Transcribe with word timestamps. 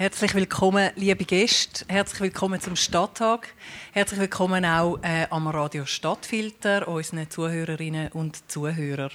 Herzlich 0.00 0.34
willkommen, 0.34 0.92
liebe 0.96 1.26
Gäste. 1.26 1.84
Herzlich 1.86 2.22
willkommen 2.22 2.58
zum 2.58 2.74
Stadttag. 2.74 3.52
Herzlich 3.92 4.18
willkommen 4.18 4.64
auch 4.64 4.96
äh, 5.02 5.26
am 5.28 5.46
Radio 5.46 5.84
Stadtfilter, 5.84 6.88
unseren 6.88 7.28
Zuhörerinnen 7.28 8.10
und 8.12 8.50
Zuhörern. 8.50 9.10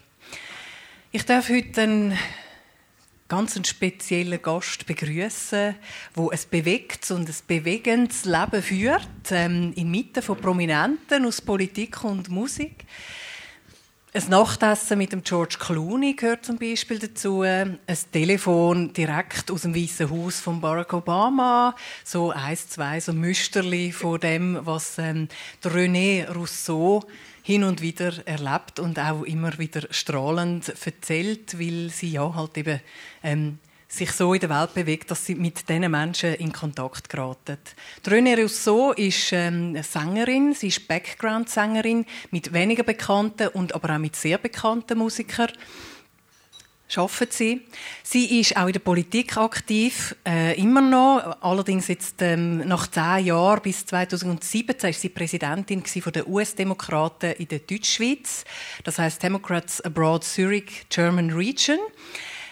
Ich 1.12 1.26
darf 1.26 1.50
heute 1.50 1.82
einen 1.82 2.20
ganz 3.28 3.60
speziellen 3.68 4.40
Gast 4.40 4.86
begrüßen, 4.86 5.74
wo 6.14 6.30
ein 6.30 6.40
bewegtes 6.52 7.10
und 7.10 7.28
ein 7.28 7.36
bewegendes 7.48 8.26
Leben 8.26 8.62
führt, 8.62 9.32
ähm, 9.32 9.74
inmitten 9.76 10.22
von 10.22 10.38
Prominenten 10.38 11.26
aus 11.26 11.42
Politik 11.42 12.04
und 12.04 12.30
Musik. 12.30 12.86
Ein 14.16 14.30
Nachtessen 14.30 14.98
mit 14.98 15.12
dem 15.12 15.24
George 15.24 15.58
Clooney 15.60 16.14
gehört 16.14 16.46
zum 16.46 16.58
Beispiel 16.58 17.00
dazu. 17.00 17.42
Ein 17.42 17.80
Telefon 18.14 18.94
direkt 18.94 19.52
aus 19.52 19.64
dem 19.64 19.76
Weißen 19.76 20.10
Haus 20.10 20.40
von 20.40 20.62
Barack 20.62 20.94
Obama. 20.94 21.76
So 22.06 22.32
eins, 22.32 22.70
zwei, 22.70 23.02
so 23.02 23.12
Müsterli 23.12 23.92
von 23.92 24.18
dem, 24.22 24.58
was 24.62 24.98
ähm, 25.00 25.28
René 25.62 26.32
Rousseau 26.34 27.04
hin 27.44 27.66
und 27.66 27.82
wieder 27.82 28.26
erlebt 28.26 28.80
und 28.80 28.98
auch 29.00 29.24
immer 29.24 29.58
wieder 29.58 29.82
strahlend 29.90 30.70
erzählt, 30.70 31.60
weil 31.60 31.90
sie 31.90 32.12
ja 32.12 32.34
halt 32.34 32.58
eben 32.58 32.80
ähm, 33.22 33.60
sich 33.96 34.12
so 34.12 34.34
in 34.34 34.40
der 34.40 34.50
Welt 34.50 34.74
bewegt, 34.74 35.12
dass 35.12 35.26
sie 35.26 35.36
mit 35.36 35.68
diesen 35.70 35.90
Menschen 35.90 36.36
in 36.36 36.52
Kontakt 36.52 37.10
geraten. 37.10 37.58
René 38.06 38.40
Rousseau 38.40 38.92
ist 38.92 39.32
ähm, 39.32 39.82
Sängerin, 39.82 40.54
sie 40.54 40.68
ist 40.68 40.88
Background-Sängerin 40.88 42.06
mit 42.32 42.54
weniger 42.54 42.84
bekannten 42.84 43.48
und 43.50 43.74
aber 43.74 43.96
auch 43.96 44.00
mit 44.00 44.16
sehr 44.16 44.38
bekannten 44.38 44.98
Musikern. 44.98 45.52
Schaffen 46.88 47.28
sie. 47.32 47.62
Sie 48.04 48.40
ist 48.40 48.56
auch 48.58 48.68
in 48.68 48.74
der 48.74 48.80
Politik 48.80 49.38
aktiv, 49.38 50.16
äh, 50.24 50.60
immer 50.62 50.82
noch. 50.82 51.42
Allerdings 51.42 51.88
jetzt 51.88 52.22
ähm, 52.22 52.60
nach 52.60 52.86
zehn 52.92 53.26
Jahren 53.26 53.62
bis 53.64 53.88
2017 53.88 54.92
ist 54.92 55.02
sie 55.02 55.10
Präsidentin 55.10 55.84
von 55.84 56.14
der 56.14 56.28
US-Demokraten 56.28 57.32
in 57.34 57.48
der 57.48 57.60
Deutschschweiz. 57.60 58.46
Das 58.84 59.00
heißt 59.00 59.24
Democrats 59.24 59.82
Abroad 59.82 60.24
Zurich 60.24 60.86
German 60.90 61.32
Region. 61.32 61.80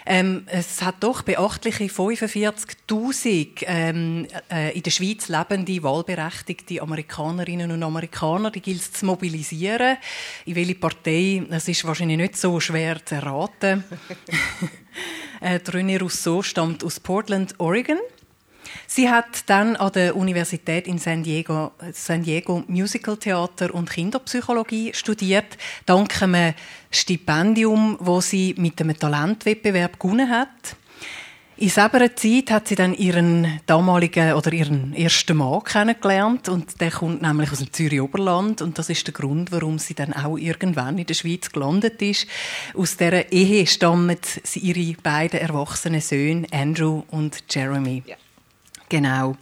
Ähm, 0.06 0.44
es 0.48 0.82
hat 0.82 0.96
doch 1.02 1.22
beachtliche 1.22 1.86
45.000 1.86 3.64
ähm, 3.68 4.28
äh, 4.52 4.76
in 4.76 4.84
der 4.84 4.92
Schweiz 4.92 5.30
lebende 5.30 5.82
wahlberechtigte 5.82 6.82
Amerikanerinnen 6.82 7.72
und 7.72 7.84
Amerikaner. 7.84 8.52
Die 8.52 8.62
gilt 8.62 8.82
es 8.82 8.92
zu 8.92 9.06
mobilisieren. 9.06 9.98
In 10.46 10.56
welche 10.56 10.76
Partei? 10.76 11.44
Das 11.50 11.68
ist 11.68 11.86
wahrscheinlich 11.86 12.18
nicht 12.18 12.38
so 12.38 12.60
schwer 12.60 13.04
zu 13.06 13.16
erraten. 13.16 13.84
äh, 15.42 15.60
René 15.60 16.00
Rousseau 16.00 16.42
stammt 16.42 16.84
aus 16.84 17.00
Portland, 17.00 17.56
Oregon. 17.60 18.00
Sie 18.88 19.10
hat 19.10 19.50
dann 19.50 19.76
an 19.76 19.92
der 19.92 20.16
Universität 20.16 20.88
in 20.88 20.98
San 20.98 21.24
Diego, 21.24 21.72
San 21.92 22.24
Diego 22.24 22.64
Musical 22.68 23.18
Theater 23.18 23.74
und 23.74 23.90
Kinderpsychologie 23.90 24.94
studiert, 24.94 25.58
dank 25.86 26.22
einem 26.22 26.54
Stipendium, 26.92 27.98
wo 28.00 28.22
sie 28.22 28.56
mit 28.58 28.80
einem 28.82 28.98
Talentwettbewerb 28.98 30.00
gewonnen 30.00 30.30
hat. 30.30 30.76
In 31.56 31.70
selber 31.70 32.16
Zeit 32.16 32.50
hat 32.50 32.68
sie 32.68 32.76
dann 32.76 32.96
ihren 32.96 33.62
damaligen 33.68 34.34
oder 34.34 34.52
ihren 34.52 34.94
ersten 34.96 35.38
Mann 35.38 35.64
kennengelernt 35.64 36.50
und 36.50 36.82
der 36.82 36.90
kommt 36.90 37.22
nämlich 37.22 37.52
aus 37.52 37.60
dem 37.60 37.72
Zürich 37.72 38.02
Oberland 38.02 38.64
und 38.64 38.80
das 38.80 38.90
ist 38.90 39.06
der 39.06 39.14
Grund, 39.14 39.52
warum 39.52 39.78
sie 39.78 39.94
dann 39.94 40.14
auch 40.14 40.38
irgendwann 40.38 40.98
in 40.98 41.06
der 41.06 41.14
Schweiz 41.14 41.52
gelandet 41.52 42.02
ist. 42.02 42.26
Aus 42.74 42.98
der 42.98 43.32
Ehe 43.32 43.68
stammen 43.68 44.18
ihre 44.56 44.98
beiden 45.02 45.40
erwachsenen 45.40 46.02
Söhne 46.02 46.48
Andrew 46.52 47.04
und 47.12 47.44
Jeremy. 47.50 48.02
Ja. 48.08 48.16
Genau. 48.94 49.36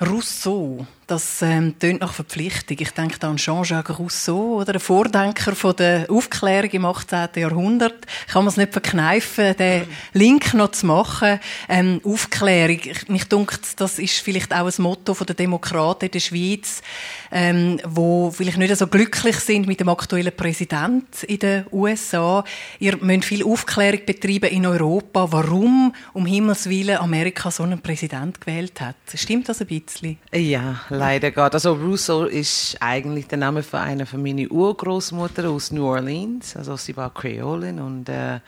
Rousseau, 0.00 0.84
das 1.06 1.42
ähm, 1.42 1.78
tönt 1.78 2.00
nach 2.00 2.12
Verpflichtung. 2.12 2.76
Ich 2.80 2.90
denke 2.90 3.18
da 3.18 3.30
an 3.30 3.36
Jean-Jacques 3.36 3.98
Rousseau, 3.98 4.60
oder 4.60 4.74
ein 4.74 4.80
Vordenker 4.80 5.54
von 5.54 5.76
der 5.76 6.10
Aufklärung 6.10 6.70
im 6.70 6.84
18. 6.84 7.28
Jahrhundert. 7.36 8.06
Kann 8.28 8.44
man 8.44 8.48
es 8.48 8.56
nicht 8.56 8.72
verkneifen, 8.72 9.56
den 9.56 9.86
Link 10.12 10.54
noch 10.54 10.70
zu 10.70 10.86
machen. 10.86 11.40
Ähm, 11.68 12.00
Aufklärung, 12.04 12.80
mich 13.08 13.24
dunkt, 13.24 13.80
das 13.80 13.98
ist 13.98 14.18
vielleicht 14.20 14.54
auch 14.54 14.66
ein 14.66 14.82
Motto 14.82 15.14
von 15.14 15.26
der 15.26 15.36
Demokraten 15.36 16.06
in 16.06 16.10
der 16.10 16.20
Schweiz, 16.20 16.82
ähm, 17.30 17.80
wo 17.84 18.30
vielleicht 18.30 18.58
nicht 18.58 18.76
so 18.76 18.86
glücklich 18.86 19.36
sind 19.36 19.66
mit 19.66 19.80
dem 19.80 19.88
aktuellen 19.88 20.34
Präsident 20.34 21.22
in 21.24 21.38
den 21.38 21.66
USA. 21.72 22.44
Ihr 22.78 22.96
müsst 22.98 23.24
viel 23.26 23.44
Aufklärung 23.44 24.00
betreiben 24.06 24.50
in 24.50 24.66
Europa, 24.66 25.30
warum 25.30 25.94
um 26.12 26.26
Himmels 26.26 26.68
Willen 26.68 26.96
Amerika 26.96 27.50
so 27.50 27.62
einen 27.62 27.80
Präsident 27.80 28.40
gewählt 28.40 28.80
hat. 28.80 28.96
Stimmt 29.14 29.48
das 29.48 29.60
ein 29.60 29.66
bisschen? 29.66 30.18
Ja, 30.32 30.80
leider 30.98 31.30
Gott. 31.30 31.54
Also 31.54 31.74
Russo 31.74 32.24
ist 32.24 32.76
eigentlich 32.80 33.26
der 33.26 33.38
Name 33.38 33.62
für 33.62 33.78
eine 33.78 34.06
von 34.06 34.22
meiner 34.22 34.50
Urgroßmutter 34.50 35.48
aus 35.48 35.70
New 35.70 35.86
Orleans. 35.86 36.56
Also 36.56 36.76
sie 36.76 36.96
war 36.96 37.12
Kreolin 37.12 37.78
und 37.80 38.08
äh, 38.08 38.40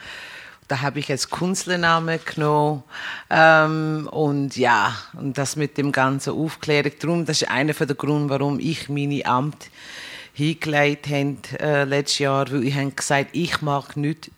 da 0.69 0.81
habe 0.81 0.99
ich 0.99 1.11
als 1.11 1.31
Künstlernamen 1.31 2.19
genommen. 2.25 2.83
Ähm, 3.31 4.09
und 4.11 4.57
ja, 4.57 4.97
und 5.15 5.39
das 5.39 5.57
mit 5.57 5.79
dem 5.79 5.93
ganzen 5.93 6.33
Aufklärung. 6.33 6.93
Darum, 7.01 7.25
das 7.25 7.43
ist 7.43 7.51
einer 7.51 7.73
der 7.73 7.97
Gründe, 7.97 8.31
warum 8.31 8.59
ich 8.59 8.89
meine 8.89 9.25
Amt 9.27 9.71
hingelegt 10.33 11.07
habe 11.09 11.37
äh, 11.61 11.85
letztes 11.85 12.19
Jahr, 12.19 12.51
weil 12.51 12.65
ich 12.65 12.75
habe 12.75 12.91
gesagt, 12.91 13.31
ich 13.33 13.63
mag 13.63 13.97
nicht 13.97 14.31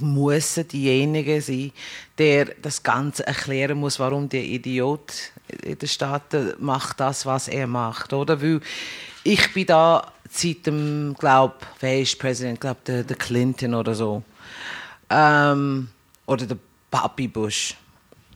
muss 0.00 0.54
diejenige 0.54 1.40
sein, 1.40 1.72
der 2.18 2.46
das 2.60 2.82
Ganze 2.82 3.26
erklären 3.26 3.78
muss, 3.78 3.98
warum 3.98 4.28
der 4.28 4.44
Idiot 4.44 5.32
in 5.62 5.78
den 5.78 5.88
Staaten 5.88 6.54
macht 6.58 7.00
das, 7.00 7.26
was 7.26 7.48
er 7.48 7.66
macht, 7.66 8.12
oder? 8.12 8.40
Weil 8.40 8.60
ich 9.24 9.52
bin 9.52 9.66
da 9.66 10.12
seit 10.30 10.66
dem, 10.66 11.14
glaub, 11.18 11.66
wer 11.80 12.00
ist 12.00 12.18
Präsident? 12.18 12.60
Glaub, 12.60 12.84
der, 12.84 13.04
der 13.04 13.16
Clinton 13.16 13.74
oder 13.74 13.94
so. 13.94 14.22
Ähm, 15.10 15.88
oder 16.26 16.46
der 16.46 16.58
Papi 16.90 17.28
Bush. 17.28 17.74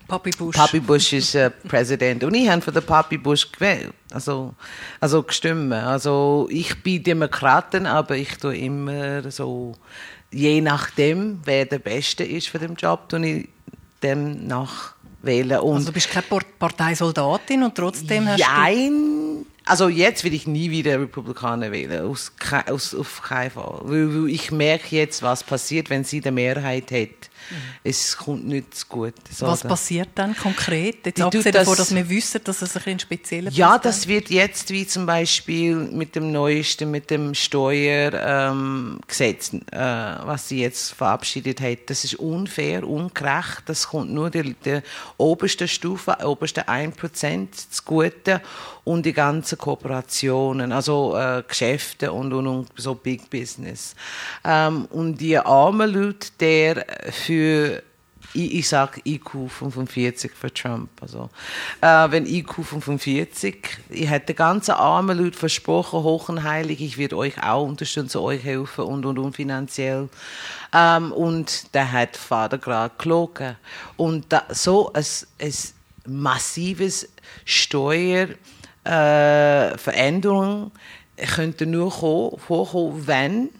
Papi 0.09 0.31
Bush. 0.31 0.57
Papi 0.57 0.81
Bush 0.81 1.13
ist 1.13 1.35
äh, 1.35 1.51
Präsident. 1.51 2.25
Und 2.25 2.35
ich 2.35 2.49
habe 2.49 2.61
für 2.61 2.73
den 2.73 2.83
Papi 2.83 3.17
Bush 3.17 3.51
gewählt. 3.51 3.95
Also, 4.11 4.55
also 5.01 5.23
gestimmt. 5.23 5.73
Also, 5.73 6.49
ich 6.51 6.83
bin 6.83 7.03
Demokraten, 7.03 7.87
aber 7.87 8.17
ich 8.17 8.37
tue 8.37 8.57
immer 8.57 9.31
so, 9.31 9.75
je 10.31 10.61
nachdem, 10.61 11.41
wer 11.45 11.65
der 11.65 11.79
Beste 11.79 12.25
ist 12.25 12.49
für 12.49 12.59
den 12.59 12.75
Job, 12.75 13.09
tue 13.09 13.27
ich 13.27 13.49
dem 14.03 14.47
nach 14.47 14.95
wählen. 15.23 15.61
Und 15.61 15.75
also 15.75 15.87
du 15.87 15.93
bist 15.93 16.11
keine 16.11 16.27
Parteisoldatin 16.59 17.63
und 17.63 17.75
trotzdem 17.75 18.29
hast 18.29 18.41
Jein. 18.41 18.91
du... 18.91 19.47
Also 19.65 19.89
jetzt 19.89 20.25
will 20.25 20.35
ich 20.35 20.47
nie 20.47 20.71
wieder 20.71 21.01
Republikaner 21.01 21.71
wählen, 21.71 22.05
aus, 22.05 22.33
aus, 22.67 22.95
auf 22.95 23.23
keinen 23.23 23.53
Fall. 23.53 23.81
Weil, 23.83 24.23
weil 24.23 24.31
ich 24.31 24.51
merke 24.51 24.97
jetzt, 24.97 25.23
was 25.23 25.45
passiert, 25.45 25.89
wenn 25.89 26.03
sie 26.03 26.21
die 26.21 26.33
Mehrheit 26.33 26.91
hat. 26.91 27.31
Es 27.85 28.17
kommt 28.17 28.47
nicht 28.47 28.75
zu 28.75 28.87
gut. 28.87 29.13
So 29.31 29.47
Was 29.47 29.63
passiert 29.63 30.09
dann 30.15 30.35
konkret? 30.37 31.07
Jetzt 31.07 31.21
abgesehen 31.21 31.53
davon, 31.53 31.77
dass 31.77 31.95
wir 31.95 32.09
wissen, 32.09 32.41
dass 32.45 32.63
es 32.63 32.77
ein 32.77 32.99
spezieller 32.99 33.51
Ja, 33.51 33.79
das 33.79 34.09
wird 34.09 34.31
jetzt 34.31 34.71
wie 34.71 34.87
zum 34.87 35.05
Beispiel 35.07 35.75
mit 35.75 36.17
dem 36.17 36.33
neuesten, 36.33 36.91
mit 36.91 37.11
dem 37.11 37.35
Steuergesetz, 37.35 39.53
ähm, 39.53 39.61
äh, 39.71 39.79
was 39.79 40.49
sie 40.49 40.61
jetzt 40.61 40.93
verabschiedet 40.93 41.61
hat. 41.61 41.79
Das 41.87 42.05
ist 42.05 42.15
unfair, 42.15 42.89
ungerecht. 42.89 43.63
Das 43.67 43.89
kommt 43.89 44.13
nur 44.13 44.31
der, 44.31 44.45
der 44.65 44.83
obersten 45.17 45.69
Stufe, 45.69 46.17
obersten 46.25 46.65
1% 46.65 47.49
zugute 47.71 48.41
und 48.85 49.07
die 49.07 49.13
ganzen 49.13 49.59
Kooperationen, 49.59 50.73
also 50.73 51.17
äh, 51.17 51.43
Geschäfte 51.47 52.13
und, 52.13 52.33
und, 52.33 52.47
und 52.47 52.69
so 52.77 52.95
Big 52.95 53.31
Business. 53.31 53.95
Ähm, 54.45 54.87
und 54.87 55.19
die 55.19 55.39
armen 55.39 55.93
Leute, 55.93 56.29
der 56.41 56.85
für 57.11 57.83
ich, 58.35 58.55
ich 58.55 58.69
sage 58.69 59.01
IQ 59.05 59.49
45 59.49 60.33
für 60.33 60.53
Trump. 60.53 60.91
Also, 61.01 61.29
äh, 61.81 62.11
wenn 62.11 62.27
IQ 62.27 62.65
45, 62.65 63.57
ich 63.91 64.09
hätte 64.09 64.35
ganze 64.35 64.77
armen 64.77 65.19
Leute 65.19 65.39
versprochen, 65.39 66.03
hoch 66.03 66.29
und 66.29 66.43
heilig, 66.43 66.81
ich 66.81 66.99
werde 66.99 67.17
euch 67.17 67.43
auch 67.43 67.67
unterstützen, 67.67 68.19
euch 68.19 68.43
helfen 68.43 68.85
und 68.85 69.05
und 69.05 69.19
und 69.19 69.37
finanziell. 69.37 70.09
Ähm, 70.73 71.13
und 71.13 71.75
der 71.75 71.93
hat 71.93 72.17
Vater 72.17 72.59
gerade 72.59 72.95
gelogen. 72.99 73.57
Und 73.97 74.33
da, 74.33 74.45
so 74.51 74.93
ein, 74.93 75.05
ein 75.39 75.53
massives 76.07 77.09
Steuer 77.45 78.29
äh, 78.85 79.77
Veränderung 79.79 80.73
könnte 81.17 81.67
nur 81.67 81.91
vorkommen, 81.91 83.07
wenn 83.07 83.51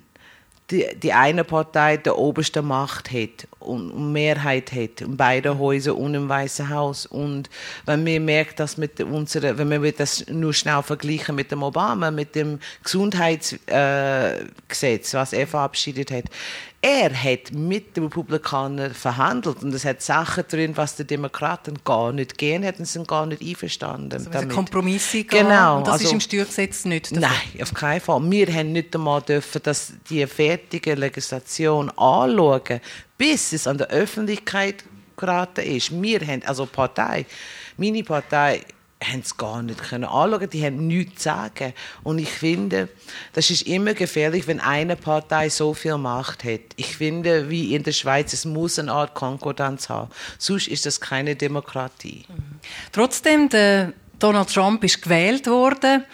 die, 0.71 0.87
die 0.97 1.13
eine 1.13 1.45
Partei 1.45 1.99
die 1.99 2.11
oberste 2.11 2.63
Macht 2.63 3.13
hat 3.13 3.47
und 3.61 4.13
Mehrheit 4.13 4.73
hat 4.73 5.01
in 5.03 5.17
beiden 5.17 5.59
Häusern 5.59 5.97
und 5.97 6.15
im 6.15 6.29
Weißen 6.29 6.69
Haus. 6.71 7.07
Und 7.07 7.51
wenn 7.85 8.05
wir 8.07 8.21
merken, 8.21 8.55
dass 8.57 8.77
mit 8.79 9.01
unserer, 9.01 9.59
wenn 9.59 9.71
wir 9.71 9.93
das 9.93 10.27
nur 10.29 10.55
schnell 10.55 10.83
vergleichen 10.83 11.35
mit 11.37 11.51
dem 11.51 11.63
Obama, 11.63 12.11
mit 12.11 12.35
dem 12.35 12.59
Gesundheitsgesetz, 12.83 13.67
äh, 13.71 15.13
was 15.13 15.33
er 15.33 15.47
verabschiedet 15.47 16.11
hat, 16.11 16.25
er 16.85 17.15
hat 17.15 17.53
mit 17.53 17.97
den 17.97 18.05
Republikanern 18.05 18.93
verhandelt 18.93 19.63
und 19.63 19.73
es 19.73 19.85
hat 19.85 20.03
Sachen 20.03 20.43
drin, 20.49 20.77
was 20.77 20.97
die 20.97 21.05
Demokraten 21.05 21.79
gar 21.85 22.13
nicht 22.13 22.37
gehen 22.37 22.65
hätten, 22.65 22.85
sind 22.85 23.07
gar 23.07 23.25
nicht 23.25 23.41
einverstanden. 23.41 24.13
Also 24.13 24.31
damit. 24.31 24.51
Kompromisse 24.51 25.23
genau. 25.23 25.79
Und 25.79 25.87
das 25.87 25.95
also, 25.95 26.07
ist 26.07 26.13
im 26.13 26.21
Steuergesetz 26.21 26.85
nicht. 26.85 27.13
Nein, 27.13 27.31
auf 27.63 27.73
keinen 27.73 28.01
Fall. 28.01 28.21
Wir 28.29 28.53
haben 28.53 28.73
nicht 28.73 28.93
einmal 28.97 29.23
dürfen, 29.23 29.63
dass 29.63 29.93
die 30.11 30.27
fertige 30.27 30.95
Legislation 30.97 31.89
anschauen, 31.91 32.81
bis 33.17 33.53
es 33.53 33.69
an 33.69 33.79
der 33.79 33.87
Öffentlichkeit 33.87 34.83
geraten 35.17 35.65
ist. 35.65 35.93
Wir 36.03 36.21
haben, 36.21 36.43
also 36.45 36.67
Partei, 36.67 37.27
meine 37.77 38.03
Partei 38.03 38.63
haben 39.05 39.21
es 39.21 39.37
gar 39.37 39.63
nicht 39.63 39.83
können 39.83 40.05
anschauen, 40.05 40.51
die 40.51 40.65
haben 40.65 40.87
nichts 40.87 41.23
zu 41.23 41.29
sagen. 41.31 41.73
Und 42.03 42.19
ich 42.19 42.31
finde, 42.31 42.89
das 43.33 43.51
ist 43.51 43.63
immer 43.63 43.95
gefährlich, 43.95 44.47
wenn 44.47 44.61
eine 44.61 44.97
Partei 44.97 45.49
so 45.49 45.75
viel 45.75 45.99
Macht 45.99 46.45
hat. 46.45 46.61
Ich 46.77 46.97
finde, 46.97 47.51
wie 47.51 47.75
in 47.75 47.83
der 47.83 47.93
Schweiz, 47.93 48.33
es 48.33 48.45
muss 48.45 48.79
eine 48.79 48.93
Art 48.93 49.15
Konkordanz 49.15 49.89
haben. 49.89 50.11
Sonst 50.39 50.69
ist 50.69 50.87
das 50.87 51.01
keine 51.01 51.37
Demokratie. 51.37 52.25
Mhm. 52.29 52.61
Trotzdem, 52.93 53.49
der 53.49 53.93
Donald 54.19 54.53
Trump 54.53 54.85
ist 54.85 55.03
gewählt 55.03 55.47
worden. 55.49 56.05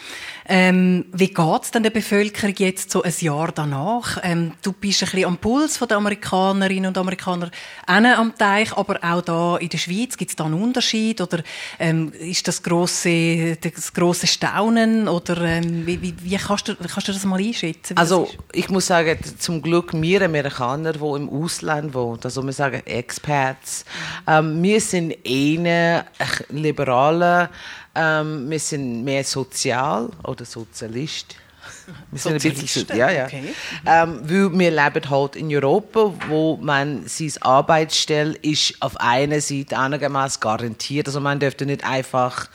Ähm, 0.51 1.05
wie 1.13 1.29
geht 1.29 1.63
es 1.63 1.71
denn 1.71 1.83
der 1.83 1.91
Bevölkerung 1.91 2.55
jetzt 2.57 2.91
so 2.91 3.03
ein 3.03 3.13
Jahr 3.21 3.53
danach? 3.53 4.19
Ähm, 4.23 4.53
du 4.63 4.73
bist 4.73 5.03
ein 5.03 5.11
bisschen 5.11 5.27
am 5.27 5.37
Puls 5.37 5.79
der 5.79 5.97
Amerikanerinnen 5.99 6.87
und 6.87 6.97
Amerikaner 6.97 7.51
am 7.87 8.35
Teich, 8.35 8.75
aber 8.75 8.99
auch 9.03 9.21
da 9.21 9.57
in 9.59 9.69
der 9.69 9.77
Schweiz 9.77 10.17
gibt 10.17 10.31
es 10.31 10.37
da 10.37 10.47
einen 10.47 10.55
Unterschied 10.55 11.21
oder 11.21 11.43
ähm, 11.79 12.13
ist 12.19 12.49
das 12.49 12.63
große 12.63 13.57
das 13.57 13.93
große 13.93 14.27
Staunen 14.27 15.07
oder 15.07 15.39
ähm, 15.43 15.87
wie, 15.87 16.01
wie, 16.01 16.15
wie, 16.23 16.37
kannst 16.37 16.69
du 16.69 16.77
kannst 16.77 17.09
du 17.09 17.13
das 17.13 17.25
mal 17.27 17.41
einschätzen? 17.41 17.97
Also 17.99 18.31
ich 18.53 18.71
muss 18.71 18.87
sagen, 18.87 19.19
zum 19.39 19.61
Glück 19.61 19.93
wir 19.93 20.23
Amerikaner, 20.23 20.95
die 20.95 20.99
im 20.99 21.29
Ausland 21.29 21.93
wohnen, 21.93 22.21
also 22.25 22.43
wir 22.43 22.53
sagen 22.53 22.83
Expats, 22.87 23.85
ähm, 24.27 24.63
wir 24.63 24.81
sind 24.81 25.15
eine 25.27 26.07
liberale 26.49 27.51
ähm, 27.99 28.49
wir 28.49 28.61
sind 28.61 29.05
mehr 29.05 29.25
sozial 29.25 30.11
oder 30.25 30.45
Sozialist. 30.45 31.35
Wir 32.11 32.19
sind 32.19 32.45
ein 32.45 32.55
bisschen, 32.55 32.87
ja, 32.97 33.11
ja. 33.11 33.27
Okay. 33.27 33.55
Ähm, 33.85 34.21
weil 34.23 34.59
wir 34.59 34.71
leben 34.71 35.11
halt 35.11 35.37
in 35.37 35.55
Europa, 35.55 36.15
wo 36.29 36.57
man 36.57 37.07
sein 37.07 37.33
Arbeitsstelle 37.41 38.37
ist 38.37 38.81
auf 38.81 38.99
einer 38.99 39.41
Seite 39.41 39.79
einigermaßen 39.79 40.41
garantiert. 40.41 41.09
Also 41.09 41.21
man 41.21 41.41
dürfte 41.41 41.67
nicht 41.67 41.85
einfach 41.85 42.49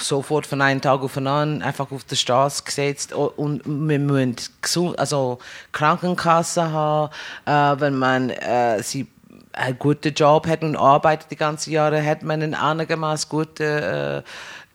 sofort 0.00 0.46
von 0.46 0.62
einem 0.62 0.80
Tag 0.80 1.00
auf 1.00 1.14
den 1.14 1.26
anderen 1.26 1.62
einfach 1.62 1.90
auf 1.90 2.04
der 2.04 2.16
Straße 2.16 2.62
gesetzt 2.64 3.12
und 3.12 3.62
wir 3.64 3.98
müssen 3.98 4.36
gesund, 4.62 4.98
also 4.98 5.38
Krankenkasse 5.72 6.70
haben, 6.70 7.12
äh, 7.46 7.80
wenn 7.80 7.98
man 7.98 8.30
äh, 8.30 8.82
sie 8.82 9.06
einen 9.56 9.78
guten 9.78 10.12
Job 10.12 10.46
hat 10.46 10.62
und 10.62 10.76
arbeitet 10.76 11.30
die 11.30 11.36
ganzen 11.36 11.72
Jahre, 11.72 12.04
hat 12.04 12.22
man 12.22 12.42
einen 12.42 12.54
einigermaßen 12.54 13.28
guten 13.28 13.62
äh, 13.62 14.22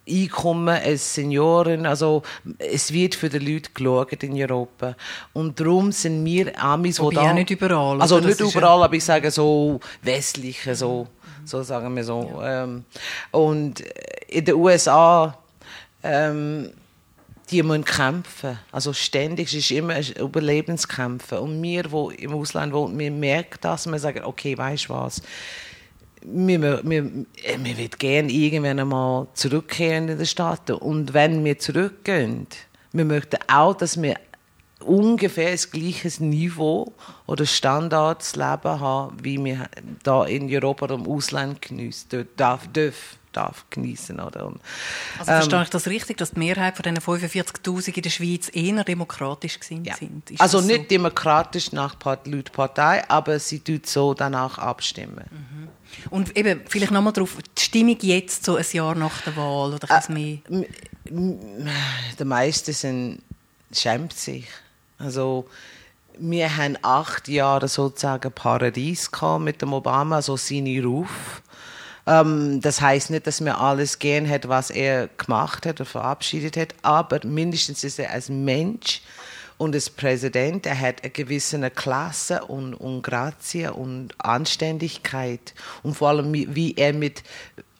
Einkommen 0.09 0.69
als 0.69 1.13
Senioren. 1.13 1.85
Also 1.85 2.23
es 2.57 2.91
wird 2.91 3.13
für 3.13 3.29
die 3.29 3.37
Leute 3.37 3.69
geschaut 3.73 4.23
in 4.23 4.41
Europa. 4.41 4.95
Und 5.31 5.59
darum 5.59 5.91
sind 5.91 6.25
wir 6.25 6.59
Amis, 6.61 6.99
wo 6.99 7.11
da... 7.11 7.31
nicht 7.33 7.51
überall. 7.51 8.01
Also 8.01 8.19
nicht 8.19 8.39
überall, 8.39 8.79
ja 8.79 8.85
aber 8.85 8.95
ich 8.95 9.05
sage 9.05 9.29
so 9.29 9.79
westliche, 10.01 10.75
so, 10.75 11.07
so 11.45 11.61
sagen 11.61 11.95
wir 11.95 12.03
so. 12.03 12.39
Ja. 12.41 12.63
Ähm, 12.63 12.85
und 13.29 13.81
in 14.27 14.43
den 14.43 14.55
USA... 14.55 15.37
Ähm, 16.03 16.71
die 17.51 17.63
müssen 17.63 17.85
kämpfen. 17.85 18.57
Also 18.71 18.93
ständig, 18.93 19.49
es 19.49 19.53
ist 19.53 19.71
immer 19.71 19.93
ein 19.93 20.05
Überlebenskämpfen. 20.19 21.39
Und 21.39 21.61
wir, 21.61 21.83
die 21.83 22.23
im 22.23 22.33
Ausland 22.33 22.73
wohnen, 22.73 22.97
wir 22.97 23.11
merken 23.11 23.57
das, 23.61 23.85
wir 23.85 23.99
sagen, 23.99 24.23
okay, 24.23 24.57
weißt 24.57 24.85
du 24.85 24.93
was, 24.93 25.21
wir, 26.23 26.61
wir, 26.61 26.81
wir, 26.83 27.03
wir 27.03 27.77
wollen 27.77 27.89
gerne 27.97 28.31
irgendwann 28.31 28.79
einmal 28.79 29.27
zurückkehren 29.33 30.09
in 30.09 30.17
die 30.17 30.25
Stadt. 30.25 30.69
Und 30.69 31.13
wenn 31.13 31.43
wir 31.43 31.59
zurückgehen, 31.59 32.47
wir 32.93 33.05
möchten 33.05 33.37
auch, 33.47 33.75
dass 33.75 34.01
wir 34.01 34.15
ungefähr 34.81 35.51
das 35.51 35.69
gleiche 35.69 36.23
Niveau 36.23 36.93
oder 37.27 37.45
Standardsleben 37.45 38.79
haben, 38.79 39.17
wie 39.21 39.43
wir 39.43 39.69
da 40.03 40.25
in 40.25 40.51
Europa 40.51 40.85
oder 40.85 40.95
im 40.95 41.07
Ausland 41.07 41.61
geniessen 41.61 42.27
dürfen 42.73 43.20
darf 43.31 43.65
genießen 43.69 44.19
oder 44.19 44.51
also 45.19 45.31
verstehe 45.31 45.57
ähm, 45.57 45.63
ich 45.63 45.69
das 45.69 45.87
richtig, 45.87 46.17
dass 46.17 46.31
die 46.31 46.39
Mehrheit 46.39 46.75
von 46.75 46.83
diesen 46.83 46.97
45.000 46.97 47.95
in 47.95 48.01
der 48.03 48.09
Schweiz 48.09 48.49
eher 48.53 48.83
demokratisch 48.83 49.59
sind? 49.61 49.85
Ja. 49.87 49.95
also 50.39 50.61
nicht 50.61 50.83
so? 50.83 50.87
demokratisch 50.87 51.71
nach 51.71 51.95
laut 52.25 52.51
Partei, 52.51 53.03
aber 53.09 53.39
sie 53.39 53.59
tut 53.59 53.87
so 53.87 54.13
danach 54.13 54.57
abstimmen. 54.57 55.25
Mhm. 55.29 55.67
Und 56.09 56.37
eben 56.37 56.61
vielleicht 56.67 56.91
nochmal 56.91 57.13
darauf 57.13 57.37
die 57.57 57.61
Stimmung 57.61 57.97
jetzt 58.01 58.45
so 58.45 58.55
ein 58.55 58.65
Jahr 58.71 58.95
nach 58.95 59.21
der 59.21 59.35
Wahl 59.35 59.73
oder 59.73 59.83
etwas 59.83 60.09
äh, 60.09 60.13
mehr? 60.13 60.37
Die 61.05 62.25
meisten 62.25 62.73
sind 62.73 63.21
schämt 63.73 64.13
sich. 64.13 64.47
Also 64.97 65.47
wir 66.17 66.55
haben 66.55 66.77
acht 66.81 67.27
Jahre 67.27 67.67
sozusagen 67.67 68.31
Paradies 68.31 69.09
mit 69.39 69.61
dem 69.61 69.73
Obama, 69.73 70.21
so 70.21 70.37
seine 70.37 70.83
Ruf. 70.83 71.41
Ähm, 72.07 72.61
das 72.61 72.81
heißt 72.81 73.09
nicht, 73.09 73.27
dass 73.27 73.41
mir 73.41 73.57
alles 73.57 73.99
gern 73.99 74.29
hat, 74.29 74.47
was 74.47 74.69
er 74.69 75.07
gemacht 75.17 75.65
hat 75.65 75.79
oder 75.81 75.89
verabschiedet 75.89 76.57
hat, 76.57 76.75
aber 76.81 77.25
mindestens 77.25 77.83
ist 77.83 77.99
er 77.99 78.11
als 78.11 78.29
Mensch 78.29 79.01
und 79.57 79.75
als 79.75 79.91
Präsident, 79.91 80.65
er 80.65 80.79
hat 80.79 81.03
eine 81.03 81.11
gewisse 81.11 81.69
Klasse 81.69 82.45
und, 82.45 82.73
und 82.73 83.03
Grazie 83.03 83.67
und 83.67 84.15
Anständigkeit 84.17 85.53
und 85.83 85.95
vor 85.95 86.09
allem 86.09 86.33
wie 86.33 86.73
er 86.75 86.93
mit 86.93 87.23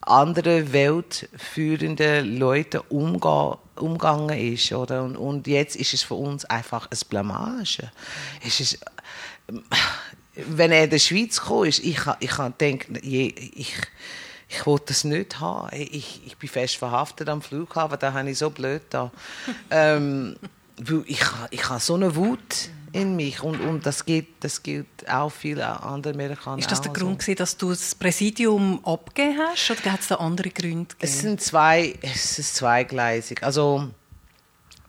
anderen 0.01 0.73
weltführenden 0.73 2.37
Leuten 2.37 2.81
umgeht 2.89 3.57
umgegangen 3.81 4.37
ist. 4.37 4.71
Oder? 4.71 5.03
Und, 5.03 5.17
und, 5.17 5.47
jetzt 5.47 5.75
ist 5.75 5.93
es 5.93 6.03
für 6.03 6.13
uns 6.15 6.45
einfach 6.45 6.87
ein 6.91 6.97
Blamage. 7.09 7.91
Es 8.45 8.59
ist, 8.59 8.79
wenn 10.35 10.71
er 10.71 10.85
in 10.85 10.89
die 10.89 10.99
Schweiz 10.99 11.41
kam, 11.41 11.65
ist, 11.65 11.79
ich, 11.79 11.99
ich 12.19 12.31
denke, 12.59 12.99
ich, 12.99 13.73
ich 14.47 14.65
wollte 14.65 14.85
das 14.87 15.03
nicht 15.03 15.39
haben. 15.39 15.69
Ich, 15.73 16.21
ich 16.25 16.37
bin 16.37 16.49
fest 16.49 16.77
verhaftet 16.77 17.29
am 17.29 17.41
Flughafen, 17.41 17.97
da 17.99 18.13
habe 18.13 18.29
ich 18.29 18.37
so 18.37 18.49
blöd 18.49 18.81
da. 18.89 19.11
ähm, 19.69 20.35
ich, 21.05 21.21
ich 21.51 21.69
habe 21.69 21.79
so 21.79 21.95
eine 21.95 22.15
Wut 22.15 22.69
in 22.93 23.15
mich 23.15 23.41
und, 23.41 23.61
und 23.61 23.85
das, 23.85 24.05
geht, 24.05 24.27
das 24.41 24.63
gilt 24.63 24.87
auch 25.09 25.29
viele 25.29 25.65
andere 25.83 26.13
Amerikaner. 26.13 26.59
Ist 26.59 26.71
das 26.71 26.81
der 26.81 26.91
Grund, 26.91 27.21
so. 27.21 27.33
dass 27.33 27.55
du 27.55 27.69
das 27.69 27.95
Präsidium 27.95 28.83
abgegeben 28.83 29.39
hast 29.39 29.71
oder 29.71 29.93
hat 29.93 30.01
es 30.01 30.07
da 30.07 30.15
andere 30.15 30.49
Gründe 30.49 30.85
gegeben? 30.85 30.97
Es 30.99 31.19
sind 31.19 31.41
zwei, 31.41 31.93
es 32.01 32.39
ist 32.39 32.55
zweigleisig. 32.55 33.43
Also 33.43 33.89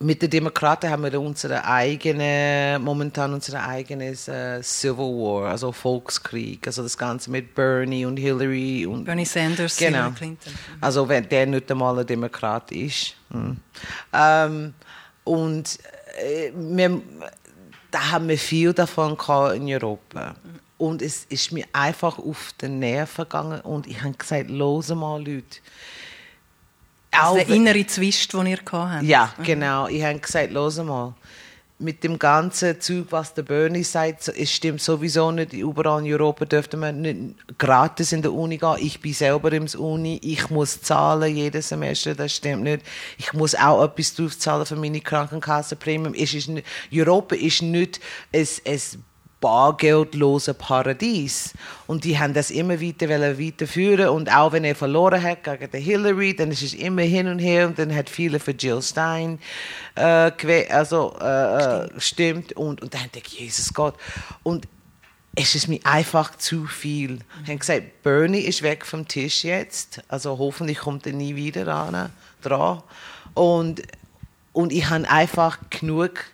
mit 0.03 0.21
den 0.23 0.31
Demokraten 0.31 0.91
haben 0.91 1.05
wir 1.05 1.21
unsere 1.21 1.65
eigene, 1.65 2.79
momentan 2.81 3.33
unser 3.33 3.67
eigenes 3.67 4.29
äh, 4.29 4.63
Civil 4.63 4.99
War, 4.99 5.51
also 5.51 5.73
Volkskrieg, 5.73 6.67
also 6.67 6.83
das 6.83 6.97
Ganze 6.97 7.31
mit 7.31 7.55
Bernie 7.55 8.05
und 8.05 8.17
Hillary 8.17 8.87
und 8.87 9.05
Bernie 9.05 9.25
Sanders, 9.25 9.77
genau. 9.77 9.99
Hillary 9.99 10.15
Clinton. 10.15 10.53
Also 10.81 11.09
wenn 11.09 11.29
der 11.29 11.47
nicht 11.47 11.71
einmal 11.71 11.99
ein 11.99 12.07
Demokrat 12.07 12.71
ist. 12.73 13.15
Hm. 13.31 13.57
Ähm, 14.13 14.75
und 15.25 15.79
äh, 16.21 16.53
wir, 16.55 17.01
da 17.91 18.11
haben 18.11 18.29
wir 18.29 18.39
viel 18.39 18.73
davon 18.73 19.17
in 19.55 19.69
Europa. 19.69 20.35
Und 20.79 21.01
es 21.01 21.27
ist 21.27 21.53
mir 21.53 21.65
einfach 21.73 22.19
auf 22.19 22.53
den 22.61 22.81
Nerven 22.81 23.25
gegangen 23.25 23.61
und 23.61 23.87
ich 23.87 24.03
habe 24.03 24.15
gesagt, 24.15 24.51
los 24.51 24.89
mal 24.89 25.19
Leute, 25.19 25.61
also 27.13 27.37
der 27.37 27.49
innere 27.49 27.87
Zwist, 27.87 28.33
den 28.33 28.47
ihr 28.47 28.59
hattet. 28.73 29.09
Ja, 29.09 29.33
genau. 29.43 29.87
Ich 29.87 30.03
habe 30.03 30.19
gesagt, 30.19 30.53
los 30.53 30.79
mal, 30.79 31.15
mit 31.83 32.05
dem 32.05 32.19
ganzen 32.19 32.81
Zeug, 32.81 33.07
was 33.11 33.35
der 33.35 33.43
Bernie 33.43 33.83
sagt, 33.83 34.29
es 34.29 34.53
stimmt 34.53 34.81
sowieso 34.81 35.31
nicht. 35.31 35.53
Überall 35.53 36.05
in 36.05 36.13
Europa 36.13 36.45
dürfte 36.45 36.77
man 36.77 37.01
nicht 37.01 37.59
gratis 37.59 38.13
in 38.13 38.23
der 38.23 38.33
Uni 38.33 38.57
gehen. 38.57 38.77
Ich 38.79 39.01
bin 39.01 39.13
selber 39.13 39.53
im 39.53 39.67
Uni, 39.77 40.21
ich 40.23 40.49
muss 40.49 40.81
zahlen 40.81 41.35
jedes 41.35 41.69
Semester, 41.69 42.15
das 42.15 42.37
stimmt 42.37 42.63
nicht. 42.63 42.83
Ich 43.19 43.33
muss 43.33 43.55
auch 43.55 43.85
etwas 43.85 44.15
draufzahlen 44.15 44.65
für 44.65 44.77
meine 44.77 45.01
Krankenkassenprämie. 45.01 46.63
Europa 46.93 47.35
ist 47.35 47.63
nicht 47.63 48.01
ein, 48.33 48.47
ein 48.67 48.81
bargeldlose 49.43 50.55
Paradies. 50.55 51.53
Und 51.87 52.05
die 52.05 52.19
haben 52.19 52.33
das 52.33 52.51
immer 52.51 52.81
weiter 52.81 53.11
weiterführen. 53.11 54.09
Und 54.09 54.35
auch 54.35 54.53
wenn 54.53 54.65
er 54.65 54.75
verloren 54.75 55.23
hat 55.23 55.45
gegen 55.45 55.71
die 55.71 55.81
Hillary, 55.81 56.35
dann 56.35 56.51
ist 56.51 56.63
es 56.63 56.73
immer 56.73 57.03
hin 57.03 57.27
und 57.27 57.41
her. 57.41 57.67
Und 57.67 57.79
dann 57.79 57.95
hat 57.95 58.09
viele 58.09 58.41
für 58.41 58.53
Jill 58.53 58.81
Stein 58.81 59.39
äh, 59.97 60.31
also, 60.71 61.15
äh, 61.19 61.89
stimmt. 61.99 62.03
stimmt. 62.03 62.53
Und, 62.55 62.81
und 62.81 62.95
dann 62.95 63.11
denke 63.13 63.29
ich, 63.33 63.41
Jesus 63.41 63.75
Gott. 63.75 63.97
Und 64.43 64.67
es 65.35 65.55
ist 65.55 65.67
mir 65.67 65.81
einfach 65.85 66.37
zu 66.37 66.67
viel. 66.67 67.19
Ich 67.43 67.49
habe 67.49 67.59
gesagt, 67.59 68.03
Bernie 68.03 68.41
ist 68.41 68.63
weg 68.63 68.87
vom 68.87 69.09
Tisch 69.09 69.45
jetzt. 69.45 70.03
Also 70.09 70.39
hoffentlich 70.39 70.79
kommt 70.79 71.07
er 71.07 71.15
nie 71.15 71.35
wieder 71.35 71.67
ran, 71.67 72.11
dran. 72.43 72.83
Und, 73.35 73.83
und 74.53 74.73
ich 74.73 74.89
habe 74.89 75.09
einfach 75.11 75.59
genug 75.71 76.25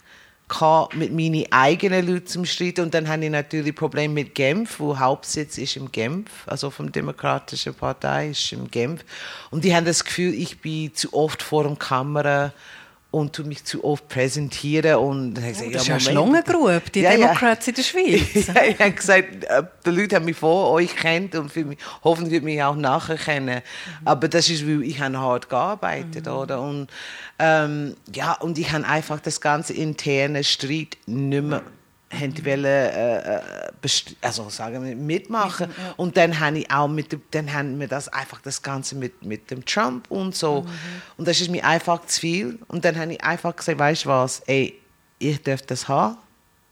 mit 0.94 1.12
meinen 1.12 1.44
eigenen 1.50 2.06
Leuten 2.06 2.26
zum 2.26 2.44
Streiten 2.44 2.80
und 2.80 2.94
dann 2.94 3.08
habe 3.08 3.24
ich 3.24 3.30
natürlich 3.30 3.74
Probleme 3.74 4.14
mit 4.14 4.34
Genf, 4.34 4.80
wo 4.80 4.98
Hauptsitz 4.98 5.58
ist 5.58 5.76
im 5.76 5.92
Genf, 5.92 6.30
also 6.46 6.70
vom 6.70 6.90
Demokratischen 6.90 7.74
Partei 7.74 8.30
ist 8.30 8.52
im 8.52 8.70
Genf. 8.70 9.04
Und 9.50 9.64
die 9.64 9.74
haben 9.74 9.84
das 9.84 10.04
Gefühl, 10.04 10.32
ich 10.34 10.60
bin 10.60 10.94
zu 10.94 11.12
oft 11.12 11.42
vor 11.42 11.64
der 11.64 11.76
Kamera 11.76 12.52
und 13.10 13.32
tu 13.32 13.42
mich 13.44 13.64
zu 13.64 13.84
oft 13.84 14.06
präsentieren 14.08 14.96
und 14.96 15.38
oh, 15.38 15.40
gesagt, 15.40 15.74
das 15.74 15.86
ja, 15.86 15.96
ist 15.96 16.06
ja 16.06 16.12
Schlangengrube, 16.12 16.82
die 16.94 17.00
ja, 17.00 17.12
Democrats 17.12 17.66
ja. 17.66 17.70
in 17.70 17.74
der 17.74 17.82
Schweiz. 18.34 18.46
ja, 18.48 18.64
ich 18.64 18.78
habe 18.78 18.92
gesagt, 18.92 19.44
äh, 19.44 19.62
die 19.86 19.90
Leute 19.90 20.16
haben 20.16 20.26
mich 20.26 20.36
vor 20.36 20.70
euch 20.72 20.94
kennt 20.94 21.34
und 21.34 21.50
für 21.50 21.64
mich, 21.64 21.78
hoffentlich 22.04 22.42
mich 22.42 22.62
auch 22.62 22.76
nachher 22.76 23.16
kennen. 23.16 23.62
Mhm. 24.00 24.06
Aber 24.06 24.28
das 24.28 24.50
ist, 24.50 24.66
weil 24.66 24.82
ich 24.82 25.00
hart 25.00 25.48
gearbeitet, 25.48 26.26
mhm. 26.26 26.32
oder? 26.32 26.60
Und 26.60 26.88
ähm, 27.38 27.94
ja, 28.14 28.34
und 28.34 28.58
ich 28.58 28.70
habe 28.72 28.86
einfach 28.86 29.20
das 29.20 29.40
ganze 29.40 29.72
interne 29.72 30.44
Streit 30.44 30.98
nicht 31.06 31.44
mehr 31.44 31.62
haben 32.12 32.44
wollen, 32.44 32.64
äh, 32.64 33.36
äh 33.36 33.40
also 34.22 34.48
sagen 34.48 34.84
wir, 34.84 34.96
mitmachen. 34.96 35.70
Ja. 35.70 35.94
Und 35.96 36.16
dann 36.16 36.40
habe 36.40 36.58
ich 36.58 36.70
auch 36.70 36.88
mit 36.88 37.12
dem, 37.12 37.22
dann 37.30 37.52
haben 37.52 37.78
wir 37.78 37.88
das 37.88 38.08
einfach 38.08 38.40
das 38.40 38.62
Ganze 38.62 38.96
mit, 38.96 39.22
mit 39.22 39.50
dem 39.50 39.64
Trump 39.64 40.10
und 40.10 40.34
so. 40.34 40.62
Mhm. 40.62 40.68
Und 41.18 41.28
das 41.28 41.40
ist 41.40 41.50
mir 41.50 41.64
einfach 41.64 42.04
zu 42.06 42.20
viel. 42.20 42.58
Und 42.68 42.84
dann 42.84 42.98
habe 42.98 43.12
ich 43.12 43.22
einfach 43.22 43.54
gesagt, 43.54 43.78
weißt 43.78 44.04
du 44.04 44.08
was, 44.08 44.40
ey, 44.40 44.78
ich 45.18 45.42
darf 45.42 45.62
das 45.62 45.88
haben. 45.88 46.16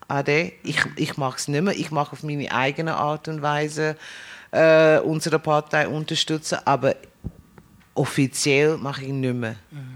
Ade. 0.08 0.52
Ich, 0.62 0.78
ich 0.96 1.16
mache 1.16 1.36
es 1.36 1.48
nicht 1.48 1.62
mehr. 1.62 1.76
Ich 1.76 1.90
mache 1.90 2.12
auf 2.12 2.22
meine 2.22 2.50
eigene 2.52 2.94
Art 2.96 3.28
und 3.28 3.42
Weise 3.42 3.96
äh, 4.52 4.98
unsere 5.00 5.38
Partei 5.38 5.88
unterstützen. 5.88 6.58
Aber 6.64 6.94
offiziell 7.94 8.76
mache 8.76 9.02
ich 9.02 9.12
nicht 9.12 9.34
mehr. 9.34 9.56
Mhm. 9.70 9.95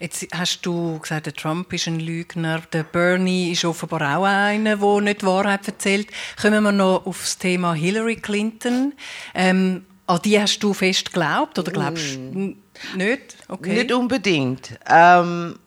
Jetzt 0.00 0.26
hast 0.32 0.62
du 0.62 0.98
gesagt, 0.98 1.26
der 1.26 1.34
Trump 1.34 1.72
ist 1.72 1.86
ein 1.86 2.00
Lügner, 2.00 2.62
der 2.72 2.82
Bernie 2.84 3.52
ist 3.52 3.64
offenbar 3.64 4.18
auch 4.18 4.24
einer, 4.24 4.76
der 4.76 5.00
nicht 5.00 5.22
die 5.22 5.26
Wahrheit 5.26 5.66
erzählt. 5.66 6.08
Kommen 6.40 6.62
wir 6.62 6.72
noch 6.72 7.06
auf 7.06 7.20
das 7.20 7.38
Thema 7.38 7.74
Hillary 7.74 8.16
Clinton. 8.16 8.92
Ähm, 9.34 9.84
an 10.06 10.20
die 10.24 10.40
hast 10.40 10.58
du 10.60 10.74
fest 10.74 11.12
geglaubt 11.12 11.58
oder 11.58 11.72
glaubst 11.72 12.16
du 12.16 12.18
mm. 12.18 12.56
nicht? 12.96 13.36
Okay. 13.48 13.74
Nicht 13.74 13.92
unbedingt. 13.92 14.78
Ähm, 14.88 15.58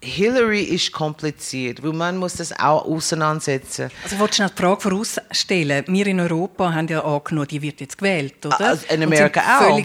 Hillary 0.00 0.62
ist 0.62 0.92
kompliziert, 0.92 1.82
weil 1.82 1.92
man 1.92 2.16
muss 2.16 2.34
das 2.34 2.52
auch 2.52 2.84
auseinandersetzen. 2.84 3.90
Also 4.04 4.14
ich 4.14 4.20
wollte 4.20 4.36
schnell 4.36 4.50
die 4.50 4.62
Frage 4.62 4.80
vorausstellen. 4.80 5.84
Wir 5.88 6.06
in 6.06 6.20
Europa 6.20 6.72
haben 6.72 6.86
ja 6.88 7.04
angenommen, 7.04 7.48
die 7.48 7.60
wird 7.60 7.80
jetzt 7.80 7.98
gewählt, 7.98 8.46
oder? 8.46 8.60
Also 8.60 8.86
in 8.88 9.02
Amerika 9.02 9.60
auch 9.60 9.80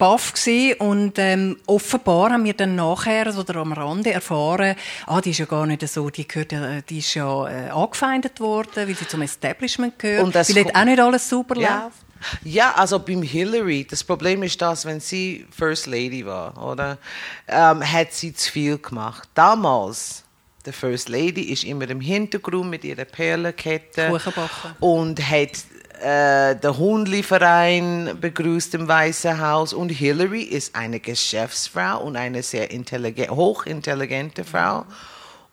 baff 0.00 0.32
und 0.78 1.18
ähm, 1.18 1.58
offenbar 1.66 2.30
haben 2.30 2.44
wir 2.44 2.54
dann 2.54 2.74
nachher 2.74 3.32
oder 3.38 3.56
am 3.56 3.72
Rande 3.72 4.12
erfahren, 4.12 4.74
ah, 5.06 5.20
die 5.20 5.30
ist 5.30 5.38
ja 5.38 5.44
gar 5.44 5.66
nicht 5.66 5.86
so, 5.86 6.08
die, 6.08 6.26
gehört 6.26 6.52
ja, 6.52 6.80
die 6.80 6.98
ist 6.98 7.14
ja 7.14 7.48
äh, 7.48 7.68
angefeindet 7.68 8.40
worden, 8.40 8.88
weil 8.88 8.94
sie 8.94 9.06
zum 9.06 9.22
Establishment 9.22 9.98
gehört, 9.98 10.24
und 10.24 10.34
das 10.34 10.54
weil 10.56 10.66
auch 10.74 10.84
nicht 10.84 10.98
alles 10.98 11.28
super 11.28 11.56
ja. 11.60 11.84
läuft. 11.84 11.98
Ja, 12.44 12.72
also 12.74 12.98
beim 12.98 13.22
Hillary, 13.22 13.86
das 13.88 14.02
Problem 14.02 14.42
ist 14.42 14.60
das, 14.60 14.84
wenn 14.84 15.00
sie 15.00 15.46
First 15.50 15.86
Lady 15.86 16.24
war, 16.24 16.56
oder, 16.62 16.98
ähm, 17.46 17.80
hat 17.80 18.12
sie 18.12 18.34
zu 18.34 18.50
viel 18.50 18.78
gemacht. 18.78 19.28
Damals, 19.34 20.24
die 20.64 20.72
First 20.72 21.08
Lady 21.08 21.42
ist 21.42 21.64
immer 21.64 21.88
im 21.88 22.00
Hintergrund 22.00 22.70
mit 22.70 22.84
ihrer 22.84 23.04
Perlenkette 23.04 24.18
und 24.80 25.20
hat 25.30 25.50
äh, 26.00 26.56
der 26.56 26.78
Hundli-Verein 26.78 28.18
begrüßt 28.20 28.74
im 28.74 28.88
Weißen 28.88 29.40
Haus 29.40 29.72
und 29.72 29.90
Hillary 29.90 30.42
ist 30.42 30.74
eine 30.74 30.98
Geschäftsfrau 30.98 32.02
und 32.02 32.16
eine 32.16 32.42
sehr 32.42 32.70
intelligent, 32.70 33.30
hochintelligente 33.30 34.44
Frau 34.44 34.86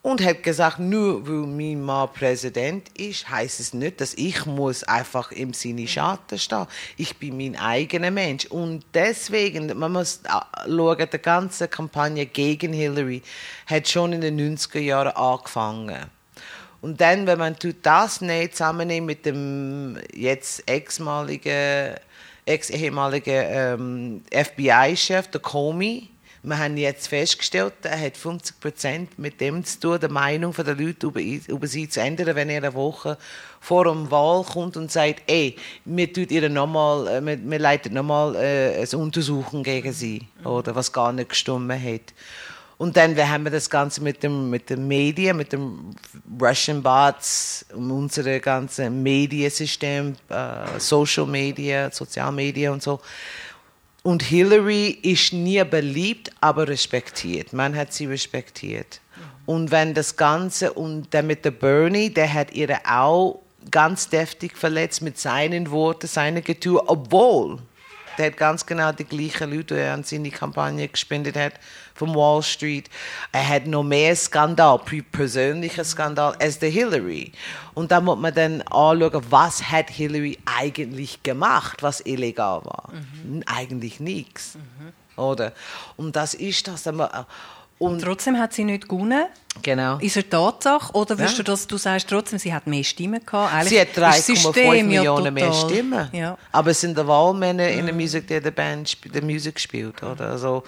und 0.02 0.24
hat 0.24 0.42
gesagt, 0.42 0.78
nur 0.78 1.26
weil 1.28 1.46
mein 1.46 1.82
Mann 1.82 2.08
Präsident 2.12 2.88
ist, 2.98 3.28
heißt 3.28 3.60
es 3.60 3.74
nicht, 3.74 4.00
dass 4.00 4.14
ich 4.14 4.46
muss 4.46 4.84
einfach 4.84 5.32
im 5.32 5.52
Sinne 5.52 5.86
Schatten 5.86 6.38
stehen. 6.38 6.66
Ich 6.96 7.16
bin 7.18 7.36
mein 7.36 7.56
eigener 7.56 8.10
Mensch 8.10 8.46
und 8.46 8.84
deswegen, 8.94 9.76
man 9.78 9.92
muss 9.92 10.20
schauen, 10.24 11.08
die 11.12 11.18
ganze 11.18 11.68
Kampagne 11.68 12.26
gegen 12.26 12.72
Hillary 12.72 13.22
hat 13.66 13.88
schon 13.88 14.12
in 14.12 14.20
den 14.22 14.56
90er 14.56 14.80
Jahren 14.80 15.14
angefangen. 15.14 16.17
Und 16.80 17.00
dann, 17.00 17.26
wenn 17.26 17.38
man 17.38 17.56
das 17.82 18.20
nicht 18.20 18.56
zusammennimmt 18.56 19.06
mit 19.06 19.26
dem 19.26 19.98
jetzt 20.14 20.62
ex-ehemaligen 20.68 21.42
ähm, 23.26 24.22
FBI-Chef, 24.32 25.28
der 25.28 25.40
Comey, 25.40 26.08
wir 26.42 26.58
haben 26.58 26.76
jetzt 26.76 27.08
festgestellt, 27.08 27.74
er 27.82 28.00
hat 28.00 28.16
50 28.16 28.60
Prozent 28.60 29.18
mit 29.18 29.40
dem 29.40 29.64
zu 29.64 29.80
tun, 29.80 30.00
der 30.00 30.10
Meinung 30.10 30.54
der 30.54 30.74
Leute 30.76 31.08
über, 31.08 31.20
über 31.20 31.66
sie 31.66 31.88
zu 31.88 32.00
ändern, 32.00 32.36
wenn 32.36 32.48
er 32.48 32.58
eine 32.58 32.74
Woche 32.74 33.18
vor 33.60 33.84
dem 33.84 34.10
Wahl 34.10 34.44
kommt 34.44 34.76
und 34.76 34.90
sagt, 34.92 35.22
ey, 35.26 35.56
wir, 35.84 36.12
tut 36.12 36.30
ihr 36.30 36.48
noch 36.48 36.68
mal, 36.68 37.08
äh, 37.08 37.20
wir, 37.20 37.38
wir 37.42 37.58
leiten 37.58 37.92
nochmal 37.92 38.36
äh, 38.36 38.76
eine 38.76 39.02
Untersuchung 39.02 39.64
gegen 39.64 39.92
sie, 39.92 40.22
oder 40.44 40.76
was 40.76 40.92
gar 40.92 41.12
nicht 41.12 41.30
gestimmt 41.30 41.72
hat. 41.72 42.14
Und 42.78 42.96
dann 42.96 43.16
haben 43.18 43.42
wir 43.42 43.50
das 43.50 43.68
Ganze 43.68 44.00
mit 44.00 44.22
dem, 44.22 44.50
mit 44.50 44.70
den 44.70 44.86
Medien, 44.86 45.36
mit 45.36 45.52
dem 45.52 45.96
Russian 46.40 46.80
Bots, 46.80 47.66
unserem 47.74 48.40
ganzen 48.40 49.02
Mediensystem, 49.02 50.14
äh, 50.28 50.78
Social 50.78 51.26
Media, 51.26 51.90
Sozialmedia 51.90 52.70
und 52.70 52.80
so. 52.80 53.00
Und 54.04 54.22
Hillary 54.22 54.90
ist 55.02 55.32
nie 55.32 55.62
beliebt, 55.64 56.30
aber 56.40 56.68
respektiert. 56.68 57.52
Man 57.52 57.74
hat 57.74 57.92
sie 57.92 58.06
respektiert. 58.06 59.00
Und 59.44 59.72
wenn 59.72 59.92
das 59.92 60.14
Ganze, 60.16 60.72
und 60.72 61.12
dann 61.12 61.26
mit 61.26 61.44
der 61.44 61.50
Bernie, 61.50 62.10
der 62.10 62.32
hat 62.32 62.52
ihre 62.52 62.78
auch 62.88 63.40
ganz 63.72 64.08
deftig 64.08 64.56
verletzt 64.56 65.02
mit 65.02 65.18
seinen 65.18 65.70
Worten, 65.72 66.06
seinen 66.06 66.44
Getue, 66.44 66.80
obwohl 66.88 67.58
der 68.18 68.26
hat 68.26 68.36
ganz 68.36 68.66
genau 68.66 68.92
die 68.92 69.04
gleichen 69.04 69.50
Leute, 69.50 69.74
die 69.74 69.80
er 69.80 69.94
an 69.94 70.02
seine 70.02 70.30
Kampagne 70.30 70.88
gespendet 70.88 71.36
hat, 71.36 71.54
von 71.98 72.14
Wall 72.14 72.42
Street. 72.42 72.88
Er 73.32 73.46
hat 73.46 73.66
noch 73.66 73.82
mehr 73.82 74.14
Skandal, 74.14 74.80
persönlicher 75.10 75.84
Skandal, 75.84 76.34
als 76.38 76.58
der 76.58 76.70
Hillary. 76.70 77.32
Und 77.74 77.90
da 77.90 78.00
muss 78.00 78.18
man 78.18 78.32
dann 78.34 78.62
anschauen, 78.62 79.22
was 79.30 79.62
hat 79.62 79.90
Hillary 79.90 80.38
eigentlich 80.46 81.22
gemacht, 81.22 81.82
was 81.82 82.00
illegal 82.00 82.64
war. 82.64 82.90
Mhm. 82.92 83.42
Eigentlich 83.46 84.00
nichts. 84.00 84.54
Mhm. 84.54 84.92
Oder? 85.20 85.52
Und 85.96 86.14
das 86.14 86.34
ist 86.34 86.68
das. 86.68 86.88
Und 87.78 88.02
trotzdem 88.02 88.38
hat 88.38 88.52
sie 88.52 88.64
nicht 88.64 88.88
gewonnen. 88.88 89.26
Genau. 89.62 89.98
Ist 89.98 90.16
er 90.16 90.28
Tatsache? 90.28 90.92
Oder 90.94 91.18
wirst 91.18 91.38
ja. 91.38 91.44
du 91.44 91.52
das, 91.52 91.66
du 91.66 91.76
sagst 91.76 92.08
trotzdem, 92.08 92.38
sie 92.38 92.52
hat 92.52 92.66
mehr 92.66 92.84
Stimmen 92.84 93.24
gehabt? 93.24 93.52
Eigentlich 93.54 93.68
sie 93.68 93.80
hat 93.80 94.14
3,5 94.14 94.84
Millionen 94.84 95.24
ja 95.24 95.30
mehr 95.30 95.52
Stimmen. 95.52 96.08
Ja. 96.12 96.38
Aber 96.52 96.70
es 96.70 96.80
sind 96.80 96.96
die 96.98 97.06
Wahlmänner 97.06 97.70
mhm. 97.70 97.78
in 97.78 97.86
der 97.86 97.94
Musik, 97.94 98.26
die 98.26 98.40
der 98.40 98.50
Band 98.50 98.96
der 99.14 99.22
Musik 99.22 99.60
spielt, 99.60 100.02
oder? 100.02 100.30
Also, 100.30 100.64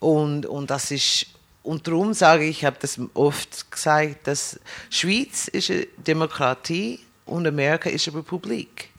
und, 0.00 0.46
und 0.46 0.70
das 0.70 0.90
ist, 0.90 1.26
und 1.62 1.86
darum 1.86 2.14
sage 2.14 2.44
ich, 2.44 2.58
ich 2.58 2.64
habe 2.64 2.76
das 2.80 3.00
oft 3.14 3.70
gesagt, 3.70 4.26
dass 4.26 4.58
Schweiz 4.90 5.48
ist 5.48 5.70
eine 5.70 5.86
Demokratie 5.98 7.00
und 7.26 7.46
Amerika 7.46 7.90
ist 7.90 8.08
eine 8.08 8.18
Republik. 8.18 8.90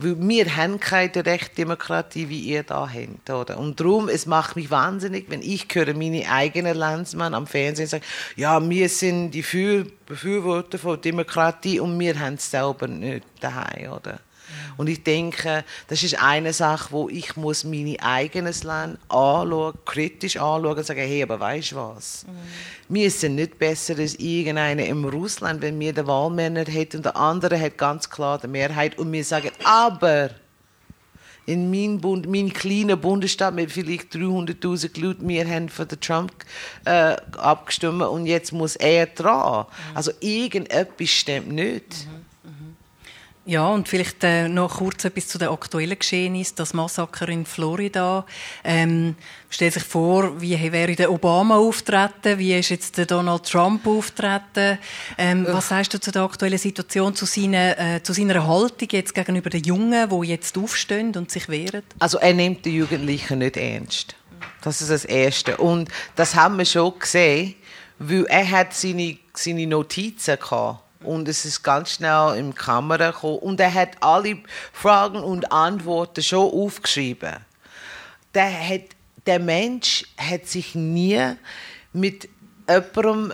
Weil 0.00 0.16
wir 0.20 0.56
haben 0.56 0.78
keine 0.78 1.26
Rechtsdemokratie, 1.26 2.28
wie 2.28 2.38
ihr 2.38 2.62
da 2.62 2.88
habt. 2.88 3.30
Oder? 3.30 3.58
Und 3.58 3.80
darum, 3.80 4.08
es 4.08 4.26
macht 4.26 4.54
mich 4.54 4.70
wahnsinnig, 4.70 5.26
wenn 5.28 5.42
ich 5.42 5.66
höre 5.72 5.92
meine 5.92 6.30
eigenen 6.30 6.76
Landsmann 6.76 7.34
am 7.34 7.48
Fernsehen 7.48 7.88
sagen, 7.88 8.04
ja, 8.36 8.66
wir 8.66 8.88
sind 8.88 9.32
die 9.32 9.42
Befürworter 10.06 10.78
von 10.78 11.00
Demokratie 11.00 11.80
und 11.80 11.98
wir 11.98 12.18
haben 12.18 12.34
es 12.34 12.48
selber 12.48 12.86
nicht 12.86 13.24
daheim, 13.40 13.92
oder? 13.92 14.20
Und 14.76 14.88
ich 14.88 15.02
denke, 15.02 15.64
das 15.88 16.02
ist 16.02 16.22
eine 16.22 16.52
Sache, 16.52 16.88
wo 16.90 17.08
ich 17.08 17.36
muss 17.36 17.64
mein 17.64 17.96
eigenes 18.00 18.64
Land 18.64 18.98
anschauen, 19.08 19.74
kritisch 19.84 20.36
anschauen 20.36 20.76
und 20.76 20.86
sagen, 20.86 21.00
hey, 21.00 21.22
aber 21.22 21.40
weißt 21.40 21.72
du 21.72 21.76
was? 21.76 22.24
Mhm. 22.26 22.94
Wir 22.94 23.10
sind 23.10 23.34
nicht 23.34 23.58
besser 23.58 23.98
als 23.98 24.14
irgendeiner 24.16 24.86
im 24.86 25.04
Russland, 25.04 25.62
wenn 25.62 25.78
wir 25.78 25.92
den 25.92 26.06
Wahlmänner 26.06 26.64
hätten 26.64 26.98
und 26.98 27.04
der 27.04 27.16
andere 27.16 27.60
hat 27.60 27.78
ganz 27.78 28.08
klar 28.08 28.38
die 28.38 28.48
Mehrheit 28.48 28.98
und 28.98 29.12
wir 29.12 29.24
sagen, 29.24 29.50
aber 29.64 30.30
in 31.48 31.70
meinem 31.70 31.98
Bund, 31.98 32.28
mein 32.28 32.52
kleinen 32.52 33.00
Bundesstaat 33.00 33.54
mit 33.54 33.72
vielleicht 33.72 34.14
300.000 34.14 35.00
Leuten, 35.00 35.26
wir 35.26 35.48
haben 35.48 35.70
für 35.70 35.86
den 35.86 35.98
Trump 35.98 36.30
äh, 36.84 37.16
abgestimmt 37.38 38.02
und 38.02 38.26
jetzt 38.26 38.52
muss 38.52 38.76
er 38.76 39.06
dran. 39.06 39.64
Mhm. 39.64 39.96
Also 39.96 40.12
irgendetwas 40.20 41.08
stimmt 41.08 41.48
nicht. 41.48 42.06
Mhm. 42.06 42.17
Ja, 43.48 43.66
und 43.68 43.88
vielleicht 43.88 44.24
äh, 44.24 44.46
noch 44.46 44.76
kurz 44.76 45.06
etwas 45.06 45.26
zu 45.26 45.38
den 45.38 45.48
aktuellen 45.48 45.98
Geschehnissen. 45.98 46.56
Das 46.56 46.74
Massaker 46.74 47.30
in 47.30 47.46
Florida. 47.46 48.26
Ähm, 48.62 49.14
stell 49.48 49.70
sich 49.70 49.84
vor, 49.84 50.38
wie 50.38 50.70
wäre 50.70 50.94
der 50.94 51.10
Obama 51.10 51.56
auftreten? 51.56 52.38
Wie 52.38 52.54
ist 52.54 52.68
jetzt 52.68 52.98
der 52.98 53.06
Donald 53.06 53.44
Trump 53.44 53.86
auftreten? 53.86 54.76
Ähm, 55.16 55.46
was 55.48 55.68
sagst 55.68 55.94
du 55.94 55.98
zu 55.98 56.12
der 56.12 56.24
aktuellen 56.24 56.58
Situation, 56.58 57.14
zu 57.14 57.24
seiner, 57.24 57.78
äh, 57.78 58.02
zu 58.02 58.12
seiner 58.12 58.46
Haltung 58.46 58.88
jetzt 58.92 59.14
gegenüber 59.14 59.48
den 59.48 59.64
Jungen, 59.64 60.10
die 60.10 60.28
jetzt 60.28 60.58
aufstehen 60.58 61.16
und 61.16 61.30
sich 61.30 61.48
wehren? 61.48 61.84
Also 62.00 62.18
er 62.18 62.34
nimmt 62.34 62.66
die 62.66 62.76
Jugendlichen 62.76 63.38
nicht 63.38 63.56
ernst. 63.56 64.14
Das 64.60 64.82
ist 64.82 64.90
das 64.90 65.06
Erste. 65.06 65.56
Und 65.56 65.88
das 66.16 66.34
haben 66.34 66.58
wir 66.58 66.66
schon 66.66 66.98
gesehen, 66.98 67.54
weil 67.98 68.26
er 68.26 68.50
hat 68.50 68.74
seine 68.74 69.16
seine 69.32 69.66
Notizen 69.66 70.36
gehabt. 70.38 70.82
Und 71.02 71.28
es 71.28 71.44
ist 71.44 71.62
ganz 71.62 71.92
schnell 71.92 72.36
in 72.36 72.50
die 72.50 72.56
Kamera 72.56 73.10
gekommen. 73.10 73.38
Und 73.38 73.60
er 73.60 73.72
hat 73.72 73.90
alle 74.00 74.38
Fragen 74.72 75.20
und 75.20 75.52
Antworten 75.52 76.22
schon 76.22 76.50
aufgeschrieben. 76.52 77.36
Der, 78.34 78.68
hat, 78.68 78.82
der 79.26 79.38
Mensch 79.38 80.04
hat 80.16 80.46
sich 80.46 80.74
nie 80.74 81.34
mit 81.92 82.28
jemandem 82.68 83.32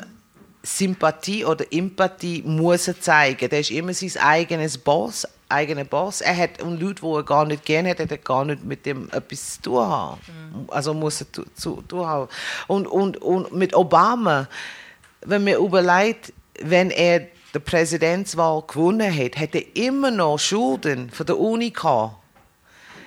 Sympathie 0.62 1.44
oder 1.44 1.66
Empathie 1.70 2.42
muss 2.42 2.88
er 2.88 2.98
zeigen. 2.98 3.48
Der 3.48 3.60
ist 3.60 3.70
immer 3.70 3.92
sein 3.92 4.22
eigenes 4.22 4.78
Boss, 4.78 5.26
eigener 5.48 5.84
Boss. 5.84 6.20
Er 6.22 6.36
hat 6.36 6.62
und 6.62 6.80
Leute, 6.80 7.02
die 7.02 7.06
er 7.06 7.22
gar 7.22 7.44
nicht 7.44 7.64
gerne 7.64 7.90
hat, 7.90 8.00
hat 8.00 8.10
er 8.10 8.18
gar 8.18 8.44
nicht 8.44 8.64
mit 8.64 8.86
dem 8.86 9.10
etwas 9.10 9.56
zu 9.56 9.62
tun 9.62 9.86
haben. 9.86 10.20
Mhm. 10.26 10.70
Also 10.70 10.94
muss 10.94 11.20
er 11.20 11.32
zu, 11.32 11.44
zu 11.54 11.82
tun 11.82 12.06
haben. 12.06 12.28
Und, 12.66 12.86
und, 12.86 13.18
und 13.18 13.52
mit 13.52 13.74
Obama, 13.74 14.48
wenn 15.20 15.44
man 15.44 15.54
überlegt, 15.54 16.32
wenn 16.60 16.90
er 16.90 17.26
die 17.54 17.60
Präsidentswahl 17.60 18.62
gewonnen 18.66 19.16
hat, 19.16 19.36
hat 19.36 19.54
er 19.54 19.76
immer 19.76 20.10
noch 20.10 20.38
Schulden 20.38 21.10
von 21.10 21.26
der 21.26 21.38
Uni 21.38 21.70
gehabt. 21.70 22.16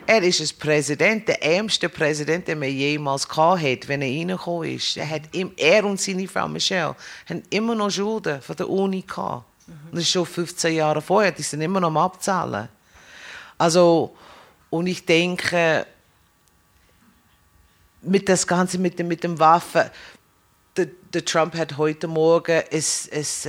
Er 0.06 0.24
ist 0.24 0.40
ein 0.40 0.58
Präsident, 0.58 1.28
der 1.28 1.44
ärmste 1.44 1.90
Präsident, 1.90 2.48
den 2.48 2.60
man 2.60 2.70
jemals 2.70 3.28
hat, 3.28 3.88
wenn 3.88 4.02
er 4.02 4.08
reingekommen 4.08 4.76
ist. 4.76 4.96
Er, 4.96 5.10
hat, 5.10 5.24
er 5.58 5.84
und 5.84 6.00
seine 6.00 6.30
Frau 6.30 6.48
Michelle 6.48 6.96
haben 7.30 7.44
immer 7.50 7.76
noch 7.76 7.92
Schulden 7.92 8.42
von 8.42 8.56
der 8.56 8.70
Uni 8.70 9.02
gehabt. 9.02 9.44
Mhm. 9.68 9.74
Das 9.92 10.04
ist 10.04 10.12
schon 10.12 10.26
15 10.26 10.76
Jahre 10.76 11.02
vorher, 11.02 11.34
die 11.34 11.42
sind 11.42 11.60
immer 11.60 11.82
noch 11.82 11.90
am 11.90 11.98
Abzahlen. 11.98 12.70
Also, 13.58 14.16
und 14.70 14.88
ich 14.88 15.06
denke, 15.06 15.86
mit 18.02 18.30
das 18.30 18.48
Ganze 18.48 18.78
mit 18.78 18.98
mit 19.00 19.24
dem 19.26 19.38
Waffen, 19.40 19.90
der, 20.78 20.88
der, 21.14 21.26
Trump 21.26 21.56
hat 21.56 21.78
heute 21.78 22.08
Morgen 22.08 22.62
ein, 22.72 22.84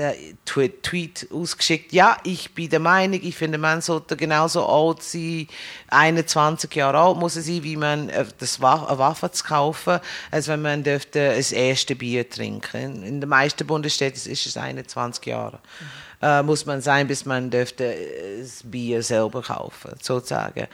ein 0.03 0.15
uh, 0.57 0.69
Tweet 0.83 1.29
ausgeschickt. 1.33 1.93
Ja, 1.93 2.17
ich 2.25 2.55
bin 2.55 2.71
der 2.71 2.81
Meinung, 2.81 3.21
ich 3.23 3.37
finde, 3.37 3.59
man 3.59 3.81
sollte 3.81 4.17
genauso 4.17 4.67
alt 4.67 5.03
sein, 5.03 5.47
21 5.89 6.75
Jahre 6.75 6.99
alt 6.99 7.19
muss 7.19 7.37
er 7.37 7.43
sein, 7.43 7.63
wie 7.63 7.77
man 7.77 8.09
äh, 8.09 8.25
das 8.39 8.63
eine 8.63 8.99
Waffe 8.99 9.31
zu 9.31 9.45
kaufen, 9.45 10.01
als 10.31 10.49
wenn 10.49 10.63
man 10.63 10.83
dürfte 10.83 11.35
das 11.37 11.53
erste 11.53 11.95
Bier 11.95 12.29
trinken. 12.29 13.03
In 13.05 13.21
den 13.21 13.29
meisten 13.29 13.67
Bundesstaaten 13.67 14.31
ist 14.31 14.47
es 14.47 14.57
21 14.57 15.27
Jahre. 15.27 15.59
Mhm. 15.81 16.09
Uh, 16.21 16.43
muss 16.43 16.67
man 16.67 16.81
sein, 16.81 17.07
bis 17.07 17.27
man 17.27 17.49
dürfte 17.49 17.95
das 18.41 18.63
Bier 18.65 19.05
selber 19.05 19.41
kaufen, 19.41 19.93
sozusagen. 20.03 20.67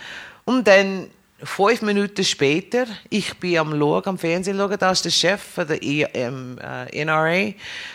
Und 0.47 0.67
dann 0.67 1.11
Fünf 1.45 1.83
Minuten 1.83 2.25
später, 2.25 2.87
ich 3.11 3.39
bin 3.39 3.59
am 3.59 3.79
Schauen, 3.79 4.07
am 4.07 4.19
Fernsehen 4.19 4.57
schauen, 4.57 4.77
da 4.79 4.91
ist 4.91 5.05
der 5.05 5.11
Chef 5.11 5.41
der 5.57 5.83
ähm, 5.83 6.59
äh, 6.59 7.05
NRA, 7.05 7.53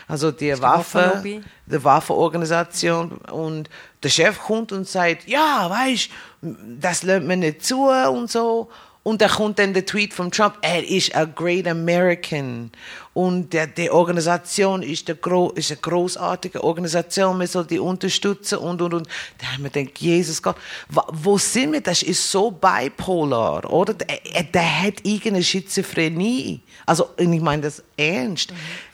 also 0.07 0.31
die 0.31 0.59
Waffe, 0.61 1.41
die 1.65 1.83
Waffenorganisation. 1.83 3.11
Und 3.31 3.69
der 4.03 4.09
Chef 4.09 4.39
kommt 4.39 4.71
und 4.71 4.87
sagt, 4.87 5.27
ja, 5.27 5.67
weißt, 5.69 6.09
das 6.41 7.03
lernt 7.03 7.27
man 7.27 7.39
nicht 7.39 7.65
zu 7.65 7.89
und 7.89 8.29
so. 8.29 8.69
Und 9.03 9.21
da 9.21 9.27
kommt 9.27 9.57
dann 9.57 9.73
der 9.73 9.85
Tweet 9.85 10.13
von 10.13 10.29
Trump, 10.29 10.55
er 10.61 10.87
ist 10.87 11.15
a 11.15 11.25
great 11.25 11.67
American. 11.67 12.71
Und 13.19 13.51
der, 13.51 13.67
die 13.67 13.91
Organisation 13.91 14.81
ist, 14.81 15.09
ist 15.09 15.71
eine 15.71 15.79
großartige 15.81 16.63
Organisation, 16.63 17.37
man 17.37 17.47
soll 17.47 17.65
die 17.65 17.77
unterstützen 17.77 18.59
und, 18.59 18.81
und, 18.81 18.93
und. 18.93 19.07
Da 19.37 19.47
haben 19.47 19.63
wir 19.63 19.69
gedacht, 19.69 19.99
Jesus 19.99 20.41
Gott, 20.41 20.55
wo 20.87 21.37
sind 21.37 21.73
wir? 21.73 21.81
Das 21.81 22.01
ist 22.01 22.31
so 22.31 22.49
bipolar, 22.49 23.69
oder? 23.69 23.93
Der, 23.93 24.43
der 24.43 24.81
hat 24.83 24.93
irgendeine 25.03 25.43
Schizophrenie. 25.43 26.61
Also, 26.85 27.09
ich 27.17 27.27
meine 27.41 27.63
das 27.63 27.83
ernst. 27.97 28.51
Mhm 28.51 28.88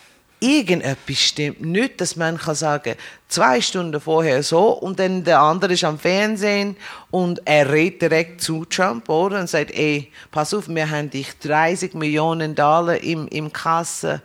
irgendetwas 0.46 1.18
stimmt 1.18 1.62
nicht, 1.62 2.00
dass 2.00 2.16
man 2.16 2.38
kann 2.38 2.56
sagen, 2.56 2.96
zwei 3.28 3.62
Stunden 3.62 4.00
vorher 4.00 4.44
so 4.44 4.70
und 4.70 5.00
dann 5.00 5.24
der 5.24 5.40
andere 5.40 5.74
ist 5.74 5.84
am 5.84 5.98
Fernsehen 5.98 6.76
und 7.12 7.42
er 7.46 7.72
redet 7.72 8.04
direkt 8.04 8.42
zu 8.42 8.66
Trump, 8.66 9.10
oder? 9.10 9.40
Und 9.40 9.50
sagt, 9.50 9.72
ey, 9.72 10.12
pass 10.32 10.54
auf, 10.54 10.68
wir 10.68 10.90
haben 10.90 11.10
dich 11.10 11.38
30 11.40 11.94
Millionen 11.94 12.56
Dollar 12.56 13.02
im, 13.02 13.28
im 13.28 13.52
Kasse 13.52 14.22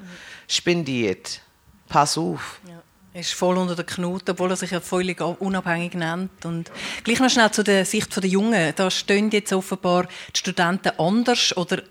spendiert. 0.46 1.40
Pass 1.88 2.18
auf. 2.18 2.60
Ja. 2.68 2.80
Er 3.12 3.22
ist 3.22 3.34
voll 3.34 3.58
unter 3.58 3.74
der 3.74 3.84
Knoten, 3.84 4.30
obwohl 4.30 4.50
er 4.50 4.56
sich 4.56 4.70
ja 4.70 4.80
völlig 4.80 5.20
unabhängig 5.20 5.94
nennt. 5.94 6.44
Und 6.44 6.70
gleich 7.02 7.18
noch 7.18 7.28
schnell 7.28 7.50
zu 7.50 7.64
der 7.64 7.84
Sicht 7.84 8.14
der 8.14 8.24
Jungen. 8.30 8.72
Da 8.76 8.88
stehen 8.88 9.30
jetzt 9.30 9.52
offenbar 9.52 10.04
die 10.04 10.38
Studenten 10.38 10.92
anders 10.96 11.56
oder 11.56 11.82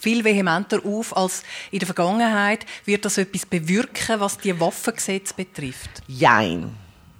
viel 0.00 0.24
vehementer 0.24 0.80
auf 0.84 1.16
als 1.16 1.42
in 1.70 1.78
der 1.78 1.86
Vergangenheit. 1.86 2.66
Wird 2.84 3.04
das 3.04 3.18
etwas 3.18 3.46
bewirken, 3.46 4.18
was 4.18 4.38
die 4.38 4.58
Waffengesetze 4.58 5.34
betrifft? 5.34 5.90
Jein. 6.08 6.74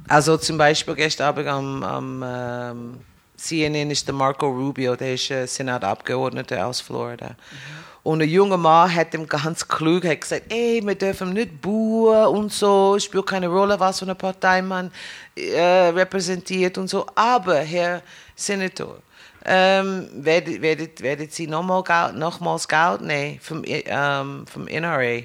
Also 0.08 0.36
zum 0.36 0.58
Beispiel 0.58 0.94
gestern 0.94 1.28
Abend 1.28 1.46
am, 1.46 1.82
am 1.84 2.24
ähm, 2.26 2.98
CNN 3.36 3.90
ist 3.90 4.06
der 4.06 4.14
Marco 4.14 4.48
Rubio, 4.48 4.96
der 4.96 5.14
ist 5.14 5.30
äh, 5.30 5.46
Senatabgeordneter 5.46 6.66
aus 6.66 6.80
Florida. 6.80 7.28
Mhm. 7.28 7.80
Und 8.02 8.22
ein 8.22 8.28
junger 8.28 8.56
Mann 8.56 8.94
hat 8.94 9.12
ihm 9.12 9.26
ganz 9.26 9.66
klug 9.68 10.04
hat 10.06 10.22
gesagt, 10.22 10.50
ey, 10.50 10.80
wir 10.84 10.94
dürfen 10.94 11.34
nicht 11.34 11.60
buhen 11.60 12.26
und 12.26 12.52
so, 12.52 12.98
spielt 12.98 13.26
keine 13.26 13.48
Rolle, 13.48 13.78
was 13.78 13.98
für 13.98 14.06
eine 14.06 14.14
Partei 14.14 14.62
man 14.62 14.90
äh, 15.36 15.60
repräsentiert 15.60 16.78
und 16.78 16.88
so. 16.88 17.06
Aber, 17.14 17.58
Herr 17.58 18.02
Senator, 18.34 18.96
ähm, 19.44 20.08
werdet, 20.12 20.62
werdet, 20.62 21.00
werdet 21.00 21.32
Sie 21.32 21.46
nochmal 21.46 21.82
Geld, 21.82 22.16
nochmals 22.16 22.68
Geld 22.68 23.00
nehmen 23.02 23.40
vom, 23.40 23.62
ähm, 23.64 24.46
vom 24.46 24.64
NRA? 24.66 25.00
Äh, 25.00 25.24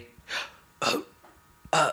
äh, 1.72 1.92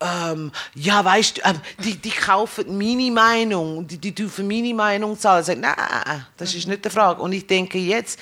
ähm, 0.00 0.52
ja, 0.74 1.04
weißt 1.04 1.38
du, 1.38 1.42
äh, 1.42 1.54
die, 1.82 1.96
die 1.96 2.10
kaufen 2.10 2.76
meine 2.76 3.10
Meinung, 3.10 3.86
die, 3.86 3.98
die 3.98 4.14
dürfen 4.14 4.46
meine 4.46 4.74
Meinung 4.74 5.18
zahlen. 5.18 5.44
Sagt, 5.44 5.60
nein, 5.60 6.26
das 6.36 6.54
ist 6.54 6.68
nicht 6.68 6.84
die 6.84 6.90
Frage. 6.90 7.22
Und 7.22 7.32
ich 7.32 7.46
denke 7.46 7.78
jetzt, 7.78 8.18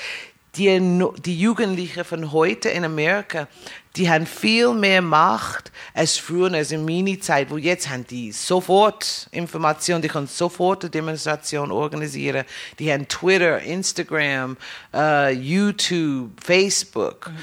die, 0.57 1.05
die 1.25 1.41
Jugendlichen 1.41 2.05
von 2.05 2.31
heute 2.31 2.69
in 2.69 2.85
Amerika, 2.85 3.49
die 3.97 4.09
haben 4.09 4.27
viel 4.27 4.73
mehr 4.73 5.03
Macht 5.03 5.71
als 5.93 6.17
früher, 6.17 6.53
als 6.53 6.73
in 6.73 6.85
meiner 6.85 7.21
Zeit, 7.21 7.51
wo 7.51 7.59
jetzt 7.59 7.91
haben 7.91 8.07
die 8.07 8.33
sofort 8.33 9.29
Informationen, 9.33 10.01
die 10.01 10.09
können 10.09 10.27
sofort 10.27 10.83
eine 10.83 10.91
Demonstration 10.91 11.71
organisieren. 11.71 12.45
Die 12.79 12.91
haben 12.91 13.07
Twitter, 13.07 13.61
Instagram, 13.61 14.57
uh, 14.95 15.29
YouTube, 15.29 16.31
Facebook. 16.43 17.29
Mhm. 17.29 17.39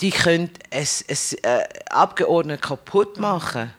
Die 0.00 0.10
können 0.10 0.50
es, 0.70 1.02
es 1.06 1.34
äh, 1.34 1.64
Abgeordnete 1.88 2.60
kaputt 2.60 3.18
machen. 3.18 3.72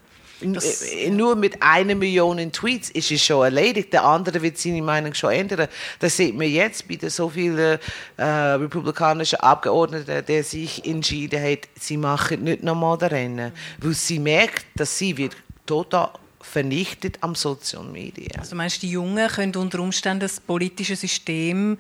Das, 0.53 0.81
äh, 0.81 1.09
Nur 1.09 1.35
mit 1.35 1.61
einer 1.61 1.95
Million 1.95 2.51
Tweets 2.51 2.89
ist 2.91 3.11
es 3.11 3.23
schon 3.23 3.43
erledigt. 3.43 3.93
Der 3.93 4.03
andere 4.03 4.41
wird 4.41 4.57
seine 4.57 4.81
Meinung 4.81 5.13
schon 5.13 5.31
ändern. 5.31 5.67
Das 5.99 6.17
sieht 6.17 6.35
man 6.35 6.47
jetzt 6.49 6.87
bei 6.87 6.97
so 7.09 7.29
vielen 7.29 7.79
äh, 8.17 8.23
republikanischen 8.23 9.39
Abgeordneten, 9.39 10.23
die 10.27 10.41
sich 10.43 10.85
entschieden 10.85 11.41
haben, 11.41 11.61
sie 11.79 11.97
machen 11.97 12.43
nicht 12.43 12.63
nochmal 12.63 12.97
das 12.97 13.11
Rennen. 13.11 13.51
Weil 13.79 13.93
sie 13.93 14.19
merkt, 14.19 14.65
dass 14.75 14.97
sie 14.97 15.17
wird 15.17 15.35
total 15.65 16.11
vernichtet 16.41 17.17
am 17.21 17.35
Social 17.35 17.83
Media. 17.83 18.39
Also 18.39 18.55
meinst 18.55 18.77
du, 18.77 18.87
die 18.87 18.91
Jungen 18.91 19.27
können 19.29 19.55
unter 19.55 19.79
Umständen 19.79 20.21
das 20.21 20.39
politische 20.39 20.95
System 20.95 21.77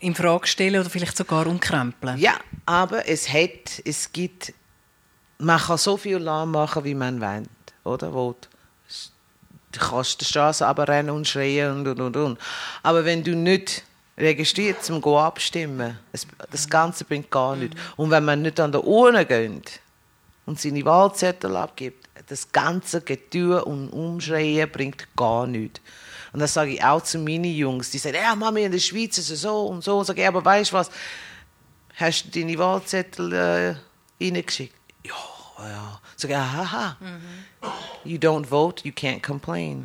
in 0.00 0.14
Frage 0.14 0.46
stellen 0.46 0.80
oder 0.80 0.90
vielleicht 0.90 1.16
sogar 1.16 1.46
umkrempeln? 1.46 2.18
Ja, 2.18 2.34
aber 2.64 3.08
es 3.08 3.32
hat, 3.32 3.82
es 3.84 4.12
gibt, 4.12 4.52
man 5.38 5.58
kann 5.58 5.78
so 5.78 5.96
viel 5.96 6.18
machen, 6.20 6.84
wie 6.84 6.94
man 6.94 7.20
will 7.20 7.46
oder? 7.86 8.12
Wo 8.12 8.34
du 9.72 9.78
kannst 9.78 10.20
die 10.20 10.24
Straße 10.24 10.66
rennen 10.66 11.10
und 11.10 11.26
schreien 11.26 11.86
und, 11.86 12.00
und, 12.00 12.16
und, 12.16 12.38
Aber 12.82 13.04
wenn 13.04 13.22
du 13.22 13.34
nicht 13.34 13.82
registriert 14.18 14.82
zum 14.82 15.02
abstimmen, 15.04 15.98
das 16.50 16.68
Ganze 16.68 17.04
bringt 17.04 17.30
gar 17.30 17.56
nichts. 17.56 17.76
Und 17.96 18.10
wenn 18.10 18.24
man 18.24 18.42
nicht 18.42 18.58
an 18.60 18.72
der 18.72 18.84
Urne 18.84 19.26
geht 19.26 19.80
und 20.46 20.60
seine 20.60 20.84
Wahlzettel 20.84 21.56
abgibt, 21.56 22.08
das 22.28 22.50
ganze 22.50 23.02
Getue 23.02 23.64
und 23.64 23.90
Umschreien 23.90 24.70
bringt 24.70 25.06
gar 25.16 25.46
nichts. 25.46 25.80
Und 26.32 26.40
das 26.40 26.54
sage 26.54 26.72
ich 26.72 26.82
auch 26.82 27.02
zu 27.02 27.18
meinen 27.18 27.44
Jungs. 27.44 27.90
Die 27.90 27.98
sagen, 27.98 28.16
ja, 28.16 28.34
Mami, 28.34 28.64
in 28.64 28.72
der 28.72 28.78
Schweiz 28.78 29.16
ist 29.18 29.30
es 29.30 29.42
so 29.42 29.66
und 29.66 29.84
so. 29.84 30.02
Sage 30.02 30.22
ich, 30.22 30.28
aber 30.28 30.44
weißt 30.44 30.72
du 30.72 30.76
was? 30.76 30.90
Hast 31.94 32.24
du 32.24 32.40
deine 32.40 32.58
Wahlzettel 32.58 33.32
äh, 33.32 33.74
reingeschickt? 34.22 34.74
Ja, 35.04 35.14
ja. 35.64 36.00
Sage 36.16 36.34
ich, 36.34 36.38
aha. 36.38 36.96
Mhm. 37.00 37.70
You 38.04 38.18
don't 38.18 38.46
vote, 38.46 38.86
you 38.86 38.92
can't 38.92 39.22
complain. 39.22 39.78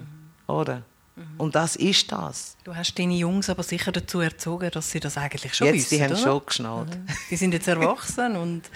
Mhm. 0.47 0.53
Oder? 0.53 0.83
Mhm. 1.15 1.23
Und 1.37 1.55
das 1.55 1.75
ist 1.75 2.11
das. 2.11 2.57
Du 2.63 2.75
hast 2.75 2.97
deine 2.97 3.15
Jungs 3.15 3.49
aber 3.49 3.63
sicher 3.63 3.91
dazu 3.91 4.19
erzogen, 4.19 4.69
dass 4.71 4.91
sie 4.91 4.99
das 4.99 5.17
eigentlich 5.17 5.53
schon 5.53 5.67
jetzt, 5.67 5.75
wissen, 5.75 5.97
die 5.97 6.03
haben 6.03 6.11
oder? 6.11 6.21
schon 6.21 6.45
geschnallt. 6.45 6.89
Mhm. 6.89 7.05
Die 7.29 7.35
sind 7.35 7.53
jetzt 7.53 7.67
erwachsen 7.67 8.35
und 8.35 8.69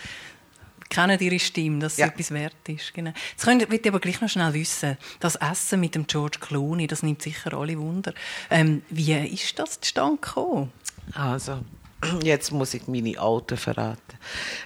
kennen 0.90 1.20
ihre 1.20 1.40
Stimme, 1.40 1.80
dass 1.80 1.98
ja. 1.98 2.08
etwas 2.08 2.32
wert 2.32 2.56
ist. 2.68 2.94
Genau. 2.94 3.12
Jetzt 3.32 3.44
könnt 3.44 3.62
ihr 3.62 3.92
aber 3.92 4.00
gleich 4.00 4.22
noch 4.22 4.30
schnell 4.30 4.54
wissen, 4.54 4.98
das 5.20 5.36
Essen 5.36 5.80
mit 5.80 5.96
dem 5.96 6.08
George 6.08 6.38
Clooney, 6.40 6.88
das 6.88 7.04
nimmt 7.04 7.22
sicher 7.22 7.54
alle 7.54 7.78
Wunder. 7.78 8.14
Ähm, 8.50 8.84
wie 8.90 9.14
ist 9.14 9.58
das 9.60 9.82
zustande 9.82 10.22
gekommen? 10.22 10.72
Also, 11.14 11.60
jetzt 12.24 12.52
muss 12.52 12.74
ich 12.74 12.88
meine 12.88 13.20
Alten 13.20 13.58
verraten. 13.58 14.18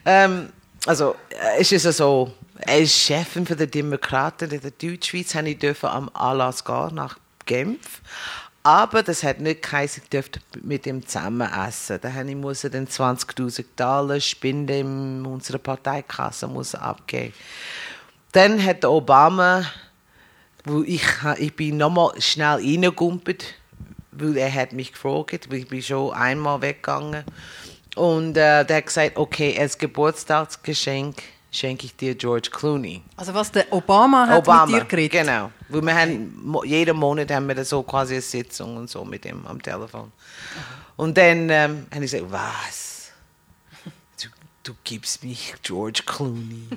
Ähm, 0.06 0.50
also, 0.86 1.16
äh, 1.30 1.60
es 1.60 1.72
ist 1.72 1.98
so, 1.98 2.34
als 2.66 2.94
Chefin 2.94 3.46
für 3.46 3.56
die 3.56 3.68
Demokraten 3.68 4.52
in 4.52 4.62
der 4.62 4.72
Deutschschweiz 4.72 5.36
habe 5.36 5.50
ich 5.50 5.84
am 5.84 6.10
Anlass 6.14 6.64
gehen 6.64 6.96
nach 6.96 7.18
Genf. 7.46 8.02
Aber 8.64 9.04
das 9.04 9.24
hat 9.24 9.40
nicht 9.40 9.64
geheißen, 9.64 10.04
ich 10.04 10.10
dürfte 10.10 10.42
mit 10.62 10.86
ihm 10.86 11.06
zusammen 11.08 11.50
essen. 11.68 12.00
Da 12.02 12.10
musste 12.36 12.68
ich 12.68 12.74
dann 12.74 12.88
20.000 12.88 13.66
Dollar 13.76 14.20
Spinde 14.20 14.80
in 14.80 15.26
unserer 15.26 15.60
Parteikasse 15.60 16.48
muss 16.48 16.76
abgeben. 16.76 17.34
Dann 18.34 18.64
hat 18.64 18.84
Obama, 18.86 19.66
wo 20.66 20.84
ich, 20.84 21.04
ich 21.38 21.56
bin 21.56 21.78
nochmal 21.78 22.12
schnell 22.22 22.58
reingegumpelt, 22.58 23.56
weil 24.12 24.38
er 24.38 24.54
hat 24.54 24.74
mich 24.74 24.92
gefragt, 24.92 25.50
weil 25.50 25.60
ich 25.60 25.68
bin 25.68 25.82
schon 25.82 26.14
einmal 26.14 26.62
weggegangen. 26.62 27.24
Und 27.96 28.38
äh, 28.38 28.66
der 28.66 28.78
hat 28.78 28.86
gesagt, 28.86 29.18
okay, 29.18 29.58
als 29.60 29.78
Geburtstagsgeschenk 29.78 31.22
schenke 31.52 31.86
ich 31.86 31.96
dir 31.96 32.16
George 32.16 32.50
Clooney. 32.52 33.02
Also 33.18 33.34
was 33.34 33.52
der 33.52 33.72
Obama 33.74 34.28
hat 34.28 34.40
Obama, 34.40 34.66
mit 34.66 34.82
dir 34.82 34.86
geredet? 34.86 35.12
genau. 35.12 35.52
Weil 35.70 35.82
wir 35.82 35.96
haben, 35.96 36.56
jeden 36.66 36.98
Monat 36.98 37.32
haben 37.32 37.48
wir 37.48 37.66
so 37.66 37.84
quasi 37.84 38.16
eine 38.16 38.22
Sitzung 38.22 38.78
und 38.78 38.90
so 38.90 39.04
mit 39.04 39.26
ihm 39.26 39.46
am 39.46 39.62
Telefon. 39.62 40.12
Und 40.96 41.18
dann 41.18 41.50
ähm, 41.50 41.88
habe 41.94 42.06
ich 42.06 42.12
gesagt, 42.12 42.32
was? 42.32 43.12
Du, 44.22 44.30
du 44.64 44.74
gibst 44.84 45.24
mich 45.24 45.56
George 45.64 46.04
Clooney. 46.06 46.68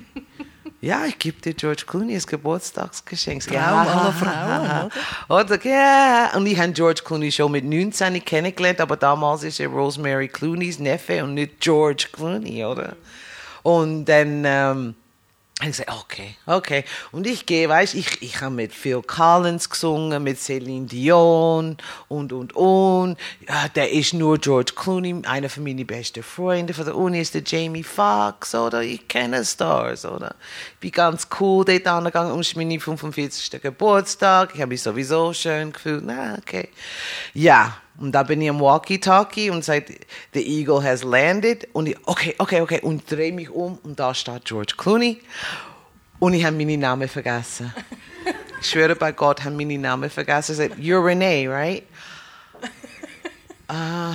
Ja, 0.83 1.05
ich 1.05 1.17
gebe 1.17 1.39
dir 1.39 1.53
George 1.53 1.83
Clooney 1.87 2.15
als 2.15 2.27
Geburtstagsgeschenk. 2.27 3.41
Traum 3.43 3.55
ja, 3.55 3.83
aller 3.83 4.11
Frauen, 4.11 4.89
oder? 5.29 5.55
oder? 5.55 5.65
Ja. 5.65 6.35
Und 6.35 6.45
ich 6.45 6.59
habe 6.59 6.73
George 6.73 7.01
Clooney 7.05 7.31
schon 7.31 7.53
mit 7.53 7.63
19 7.63 8.23
kennengelernt, 8.25 8.81
aber 8.81 8.97
damals 8.97 9.43
ist 9.43 9.61
er 9.61 9.69
Rosemary 9.69 10.27
Clooneys 10.27 10.79
Neffe 10.79 11.23
und 11.23 11.35
nicht 11.35 11.61
George 11.61 12.07
Clooney, 12.11 12.65
oder? 12.65 12.97
Und 13.61 14.03
dann 14.05 14.43
ähm, 14.45 14.95
ich 15.61 15.67
gesagt, 15.67 15.91
okay, 15.91 16.35
okay. 16.47 16.83
Und 17.11 17.27
ich 17.27 17.45
gehe, 17.45 17.69
weißt 17.69 17.93
ich, 17.93 18.21
ich 18.23 18.41
habe 18.41 18.55
mit 18.55 18.73
Phil 18.73 19.03
Collins 19.03 19.69
gesungen, 19.69 20.23
mit 20.23 20.39
Celine 20.39 20.87
Dion 20.87 21.77
und, 22.07 22.33
und, 22.33 22.55
und. 22.55 23.17
Ja, 23.47 23.67
der 23.69 23.91
ist 23.91 24.13
nur 24.13 24.39
George 24.39 24.73
Clooney, 24.75 25.21
einer 25.25 25.49
von 25.49 25.63
meinen 25.63 25.85
besten 25.85 26.23
Freunde 26.23 26.73
von 26.73 26.85
der 26.85 26.95
Uni 26.95 27.21
ist 27.21 27.35
der 27.35 27.43
Jamie 27.45 27.83
Foxx, 27.83 28.55
oder? 28.55 28.81
Ich 28.81 29.07
kenne 29.07 29.45
Stars, 29.45 30.05
oder? 30.05 30.35
Ich 30.73 30.79
bin 30.79 30.91
ganz 30.91 31.27
cool 31.39 31.63
dort 31.63 31.87
angegangen, 31.87 32.31
um 32.31 32.41
meinen 32.55 32.79
45. 32.79 33.61
Geburtstag. 33.61 34.51
Ich 34.55 34.61
habe 34.61 34.69
mich 34.69 34.81
sowieso 34.81 35.33
schön 35.33 35.71
gefühlt. 35.71 36.03
Na, 36.03 36.35
okay. 36.39 36.69
Ja, 37.35 37.77
und 37.97 38.11
da 38.11 38.23
bin 38.23 38.41
ich 38.41 38.49
am 38.49 38.59
Walkie-Talkie 38.59 39.49
und 39.51 39.63
sagt, 39.63 39.91
the 40.33 40.41
Eagle 40.41 40.83
has 40.83 41.03
landed. 41.03 41.67
Und 41.73 41.87
ich, 41.87 41.97
okay, 42.07 42.35
okay, 42.39 42.61
okay. 42.61 42.79
Und 42.81 43.09
drehe 43.09 43.31
mich 43.31 43.49
um 43.49 43.77
und 43.83 43.99
da 43.99 44.13
steht 44.15 44.45
George 44.45 44.73
Clooney. 44.77 45.21
Und 46.19 46.33
ich 46.33 46.43
habe 46.43 46.55
meinen 46.55 46.79
Namen 46.79 47.07
vergessen. 47.07 47.73
ich 48.61 48.69
schwöre 48.69 48.95
bei 48.95 49.11
Gott, 49.11 49.39
ich 49.39 49.45
habe 49.45 49.55
meinen 49.55 49.81
Namen 49.81 50.09
vergessen. 50.09 50.53
Ich 50.53 50.57
sage, 50.57 50.73
you're 50.75 51.05
Renee, 51.05 51.47
right? 51.47 51.83
Uh. 53.71 54.13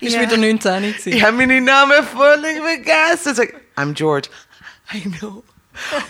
Ist 0.00 0.20
wieder 0.20 0.36
19 0.36 0.94
Ich 1.06 1.22
habe 1.22 1.36
meinen 1.36 1.64
Namen 1.64 2.04
völlig 2.04 2.60
vergessen. 2.60 3.30
Ich 3.30 3.36
sage, 3.36 3.54
I'm 3.76 3.94
George. 3.94 4.28
I 4.92 5.00
know. 5.00 5.42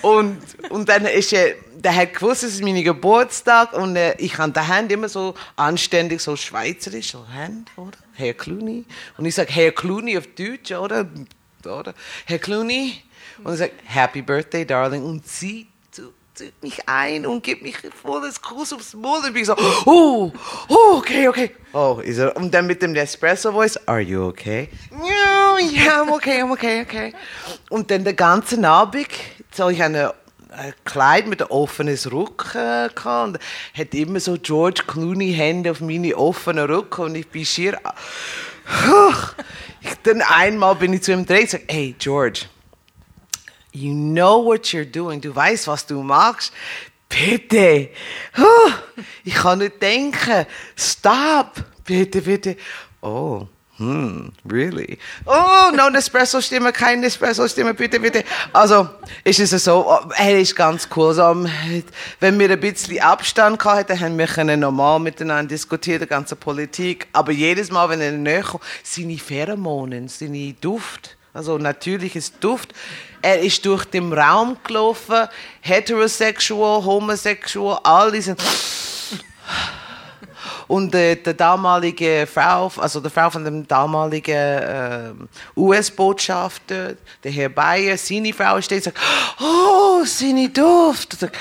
Und, 0.03 0.39
und 0.71 0.89
dann 0.89 1.07
ist 1.07 1.33
er, 1.33 1.55
der 1.77 1.95
hat 1.95 2.15
gewusst, 2.15 2.43
es 2.43 2.55
ist 2.55 2.63
mein 2.63 2.83
Geburtstag 2.83 3.73
und 3.75 3.97
äh, 3.97 4.15
ich 4.19 4.39
habe 4.39 4.53
der 4.53 4.69
Hand 4.69 4.91
immer 4.91 5.09
so 5.09 5.35
anständig, 5.57 6.21
so 6.21 6.37
schweizerisch, 6.37 7.13
so 7.13 7.27
Hand, 7.29 7.71
oder? 7.77 7.99
Herr 8.15 8.35
Clooney. 8.35 8.85
Und 9.19 9.27
ich 9.27 9.35
sage 9.35 9.53
Herr 9.53 9.73
Clooney 9.73 10.17
auf 10.17 10.27
Deutsch, 10.29 10.73
oder? 10.73 11.07
oder? 11.65 11.95
Herr 12.27 12.39
Clooney. 12.39 13.03
Und 13.39 13.53
er 13.53 13.57
sagt, 13.57 13.75
Happy 13.85 14.23
Birthday, 14.23 14.65
Darling. 14.65 15.03
Und 15.03 15.27
sie 15.27 15.67
zieht 16.35 16.63
mich 16.63 16.89
ein 16.89 17.27
und 17.27 17.43
gibt 17.43 17.63
mich 17.63 17.77
volles 18.03 18.43
Kuss 18.43 18.73
aufs 18.73 18.95
Maul. 18.95 19.21
Und 19.25 19.37
ich 19.37 19.47
so, 19.47 19.55
oh, 19.87 20.33
oh, 20.69 20.97
okay, 20.97 21.29
okay. 21.29 21.51
Oh, 21.73 22.01
ist 22.03 22.19
er, 22.19 22.37
und 22.37 22.53
dann 22.53 22.67
mit 22.67 22.83
dem 22.83 22.95
Espresso-Voice, 22.95 23.87
are 23.87 24.01
you 24.01 24.27
okay? 24.27 24.69
Ja, 24.91 25.57
yeah, 25.59 26.03
I'm 26.03 26.13
okay, 26.13 26.43
I'm 26.43 26.53
okay, 26.53 26.83
okay. 26.83 27.15
Und 27.71 27.91
dann 27.91 28.05
den 28.05 28.17
ganzen 28.17 28.65
Abend, 28.65 29.07
so 29.57 29.69
ich 29.69 29.83
eine 29.83 30.15
ein 30.51 30.73
Kleid 30.85 31.27
mit 31.27 31.43
einem 31.43 31.51
offenen 31.51 31.97
Rücken 31.97 32.91
gehabt 32.95 33.07
und 33.07 33.39
hat 33.77 33.95
immer 33.95 34.21
so 34.21 34.37
George 34.41 34.83
Clooney 34.87 35.33
Hände 35.33 35.73
auf 35.73 35.81
meine 35.81 36.17
offenen 36.17 36.71
Rücken 36.71 37.03
und 37.03 37.15
ich 37.17 37.29
bin 37.29 37.45
schier 37.45 37.79
ich, 39.81 39.95
dann 40.05 40.23
einmal 40.23 40.77
bin 40.77 40.93
ich 40.93 41.03
zu 41.03 41.13
ihm 41.13 41.27
gedreht 41.27 41.41
und 41.41 41.51
gesagt, 41.51 41.73
hey 41.73 41.95
George 41.99 42.47
you 43.73 43.93
know 43.93 44.45
what 44.45 44.67
you're 44.67 44.85
doing. 44.85 45.21
Du 45.21 45.35
weißt 45.35 45.67
was 45.67 45.85
du 45.87 46.03
machst. 46.03 46.53
Bitte. 47.09 47.91
Ich 49.25 49.35
kann 49.35 49.59
nicht 49.59 49.83
denken. 49.83 50.47
Stop. 50.77 51.53
Bitte 51.85 52.23
bitte. 52.23 52.57
Oh 53.03 53.47
hm, 53.77 54.31
really? 54.49 54.99
Oh, 55.27 55.71
no 55.75 55.91
Nespresso-Stimme, 55.91 56.73
keine 56.73 57.03
Nespresso-Stimme, 57.03 57.75
bitte, 57.75 57.99
bitte. 57.99 58.23
Also, 58.53 58.89
ist 59.25 59.41
es 59.41 59.65
so, 59.65 59.85
oh, 59.89 60.09
er 60.17 60.39
ist 60.39 60.55
ganz 60.55 60.89
cool. 60.95 61.09
Also, 61.09 61.45
wenn 62.21 62.39
wir 62.39 62.51
ein 62.51 62.61
bisschen 62.61 63.01
Abstand 63.01 63.65
hatten, 63.65 63.99
haben 63.99 64.17
wir 64.17 64.57
normal 64.57 65.01
miteinander 65.01 65.49
diskutieren, 65.49 66.03
die 66.03 66.07
ganze 66.07 66.37
Politik. 66.37 67.09
Aber 67.13 67.33
jedes 67.33 67.73
Mal, 67.73 67.89
wenn 67.89 68.01
er 68.01 68.13
näher 68.13 68.43
kommt, 68.43 68.63
seine 68.85 69.19
Pheromonen, 69.19 70.07
seine 70.07 70.53
Duft, 70.53 71.17
also 71.33 71.59
natürliches 71.59 72.39
Duft, 72.39 72.73
er 73.23 73.41
ist 73.41 73.67
durch 73.67 73.87
den 73.87 74.13
Raum 74.13 74.57
gelaufen, 74.63 75.27
heterosexual, 75.63 76.85
homosexual, 76.85 77.81
alle 77.83 78.23
sind 78.23 78.41
und 80.69 80.95
äh, 80.95 81.17
der 81.17 81.35
damalige 81.35 82.27
Frau, 82.33 82.71
also 82.77 83.01
der 83.01 83.11
Frau 83.11 83.31
von 83.31 83.45
dem 83.45 83.67
damaligen 83.67 84.35
äh, 84.35 85.13
US-Botschafter, 85.57 86.95
der 87.23 87.33
Herr 87.33 87.49
Bayer, 87.49 87.97
seine 87.97 88.33
Frau 88.33 88.61
steht 88.61 88.87
und 88.87 88.95
sagt, 88.95 88.99
oh, 89.41 90.05
seine 90.05 90.49
Duft. 90.49 91.19
Sagt, 91.19 91.37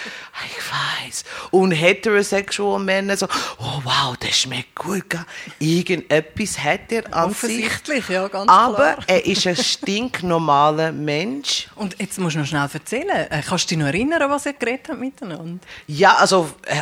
ich 0.48 1.08
weiß. 1.08 1.24
Und 1.52 1.72
heterosexual 1.72 2.80
Männer 2.80 3.16
so, 3.16 3.28
oh 3.60 3.82
wow, 3.84 4.16
das 4.20 4.38
schmeckt 4.38 4.76
gut. 4.76 5.10
Gell? 5.10 5.26
Irgendetwas 5.60 6.58
hat 6.60 6.92
er 6.92 7.14
an 7.14 7.34
sich. 7.34 7.70
ja, 8.10 8.28
ganz 8.28 8.50
Aber 8.50 8.94
klar. 8.94 9.04
er 9.08 9.26
ist 9.26 9.46
ein 9.46 9.56
stinknormaler 9.56 10.92
Mensch. 10.92 11.68
Und 11.76 12.00
jetzt 12.00 12.20
musst 12.20 12.36
du 12.36 12.40
noch 12.40 12.48
schnell 12.48 12.68
erzählen. 12.72 13.28
Äh, 13.30 13.42
kannst 13.48 13.66
du 13.66 13.76
dich 13.76 13.78
noch 13.78 13.88
erinnern, 13.88 14.30
was 14.30 14.46
er 14.46 14.54
geredet 14.54 14.90
hat 14.90 15.00
miteinander? 15.00 15.60
Ja, 15.88 16.16
also 16.16 16.50
äh, 16.66 16.82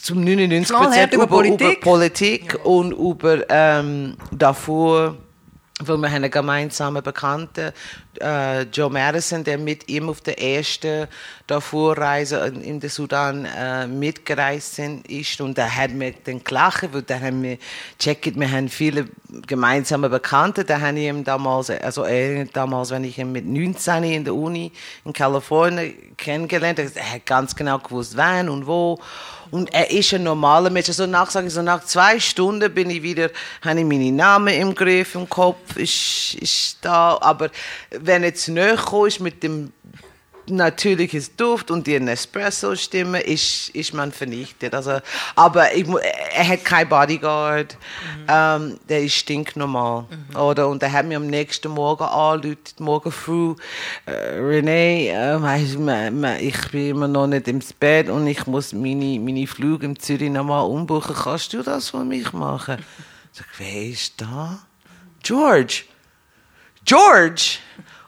zum 0.00 0.24
99 0.24 0.74
Prozent 0.74 1.12
über, 1.12 1.24
über 1.24 1.36
Politik, 1.36 1.60
über 1.60 1.80
Politik. 1.80 2.54
Ja. 2.54 2.64
und 2.64 2.92
über 2.92 3.44
ähm, 3.48 4.16
davor, 4.30 5.16
weil 5.80 5.96
wir 5.98 6.08
haben 6.08 6.16
einen 6.16 6.30
gemeinsamen 6.30 7.02
Bekannten, 7.02 7.72
äh, 8.20 8.62
Joe 8.62 8.90
Madison, 8.90 9.42
der 9.42 9.58
mit 9.58 9.88
ihm 9.88 10.08
auf 10.08 10.20
der 10.20 10.40
ersten 10.40 11.08
Darfur-Reise 11.46 12.52
in 12.62 12.80
den 12.80 12.90
Sudan 12.90 13.44
äh, 13.44 13.86
mitgereist 13.86 14.78
ist. 14.78 15.40
Und 15.40 15.58
da 15.58 15.68
hat 15.68 15.90
mir 15.92 16.14
dann 16.24 16.42
gelacht, 16.44 16.92
weil 16.92 17.02
da 17.02 17.18
haben 17.18 17.42
wir 17.42 17.58
checkt, 17.98 18.38
wir 18.38 18.50
haben 18.50 18.68
viele 18.68 19.08
gemeinsame 19.46 20.08
Bekannte, 20.08 20.64
da 20.64 20.80
habe 20.80 20.98
ich 20.98 21.06
ihm 21.06 21.24
damals, 21.24 21.70
also 21.70 22.04
er 22.04 22.44
damals, 22.46 22.90
wenn 22.90 23.04
ich 23.04 23.18
ihn 23.18 23.32
mit 23.32 23.46
19 23.46 24.04
in 24.04 24.24
der 24.24 24.34
Uni 24.34 24.72
in 25.04 25.12
Kalifornien 25.12 25.94
kennengelernt, 26.16 26.78
er 26.78 27.12
hat 27.12 27.26
ganz 27.26 27.56
genau 27.56 27.78
gewusst, 27.78 28.16
wann 28.16 28.48
und 28.48 28.66
wo 28.66 28.98
und 29.52 29.72
er 29.74 29.90
ist 29.90 30.14
ein 30.14 30.22
normaler 30.22 30.70
Mensch. 30.70 30.88
Also 30.88 31.04
nach, 31.04 31.30
sage 31.30 31.46
ich 31.46 31.52
so, 31.52 31.60
nach 31.60 31.84
zwei 31.84 32.18
Stunden 32.18 32.72
bin 32.72 32.88
ich 32.88 33.02
wieder, 33.02 33.28
habe 33.60 33.80
ich 33.80 33.84
meinen 33.84 34.16
Namen 34.16 34.54
im 34.54 34.74
Griff, 34.74 35.14
im 35.14 35.28
Kopf, 35.28 35.76
ist, 35.76 36.34
ist 36.40 36.78
da. 36.80 37.18
Aber 37.20 37.50
wenn 37.90 38.24
jetzt 38.24 38.48
näher 38.48 38.78
ist 39.06 39.20
mit 39.20 39.42
dem 39.42 39.70
natürliches 40.46 41.36
Duft 41.36 41.70
und 41.70 41.86
die 41.86 41.94
Espresso-Stimme 41.94 43.20
ist, 43.20 43.68
ist 43.70 43.94
man 43.94 44.12
vernichtet. 44.12 44.74
Also, 44.74 44.98
aber 45.36 45.74
ich, 45.74 45.86
er 46.34 46.48
hat 46.48 46.64
kein 46.64 46.88
Bodyguard, 46.88 47.76
mhm. 48.16 48.26
ähm, 48.28 48.80
der 48.88 49.02
ist 49.02 49.14
stinknormal. 49.14 50.06
Mhm. 50.10 50.36
Oder? 50.36 50.68
Und 50.68 50.82
er 50.82 50.92
hat 50.92 51.06
mir 51.06 51.16
am 51.16 51.26
nächsten 51.26 51.70
Morgen 51.70 52.04
angerufen, 52.04 52.58
morgen 52.78 53.12
früh, 53.12 53.54
äh, 54.06 54.40
René, 54.40 55.12
äh, 55.12 56.46
ich 56.46 56.70
bin 56.70 56.90
immer 56.90 57.08
noch 57.08 57.26
nicht 57.26 57.48
ins 57.48 57.72
Bett 57.72 58.08
und 58.08 58.26
ich 58.26 58.46
muss 58.46 58.72
meine, 58.72 59.18
meine 59.20 59.46
Flüge 59.46 59.86
in 59.86 59.98
Zürich 59.98 60.30
nochmal 60.30 60.64
umbuchen. 60.64 61.14
Kannst 61.14 61.52
du 61.52 61.62
das 61.62 61.90
für 61.90 62.04
mich 62.04 62.32
machen? 62.32 62.84
Ich 63.32 63.38
sage, 63.38 63.50
wer 63.58 63.82
ist 63.86 64.20
da? 64.20 64.58
George. 65.22 65.84
George! 66.84 67.58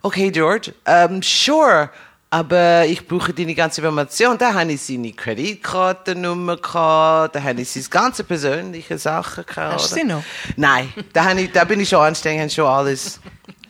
Okay, 0.03 0.31
George. 0.31 0.75
Um, 0.87 1.23
sure 1.23 1.90
aber 2.35 2.85
ich 2.87 3.07
brauche 3.07 3.33
deine 3.33 3.55
ganze 3.55 3.81
Information. 3.81 4.37
Da 4.37 4.55
habe 4.55 4.73
ich 4.73 4.83
seine 4.83 5.12
Kreditkartennummer 5.12 6.57
gehabt, 6.57 7.37
da 7.37 7.40
habe 7.40 7.61
ich 7.61 7.70
seine 7.70 7.87
ganze 7.87 8.25
persönliche 8.25 8.99
Sachen 8.99 9.47
gehabt. 9.47 9.75
Hast 9.75 9.92
du 9.92 9.94
sie 9.94 10.05
noch? 10.05 10.25
Nein, 10.57 10.92
da, 11.12 11.27
habe 11.27 11.42
ich, 11.42 11.53
da 11.53 11.62
bin 11.62 11.79
ich 11.79 11.88
schon 11.88 12.01
anstrengend, 12.01 12.40
habe 12.40 12.51
schon 12.51 12.66
alles 12.66 13.20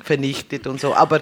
vernichtet 0.02 0.66
und 0.66 0.80
so. 0.80 0.94
Aber 0.94 1.20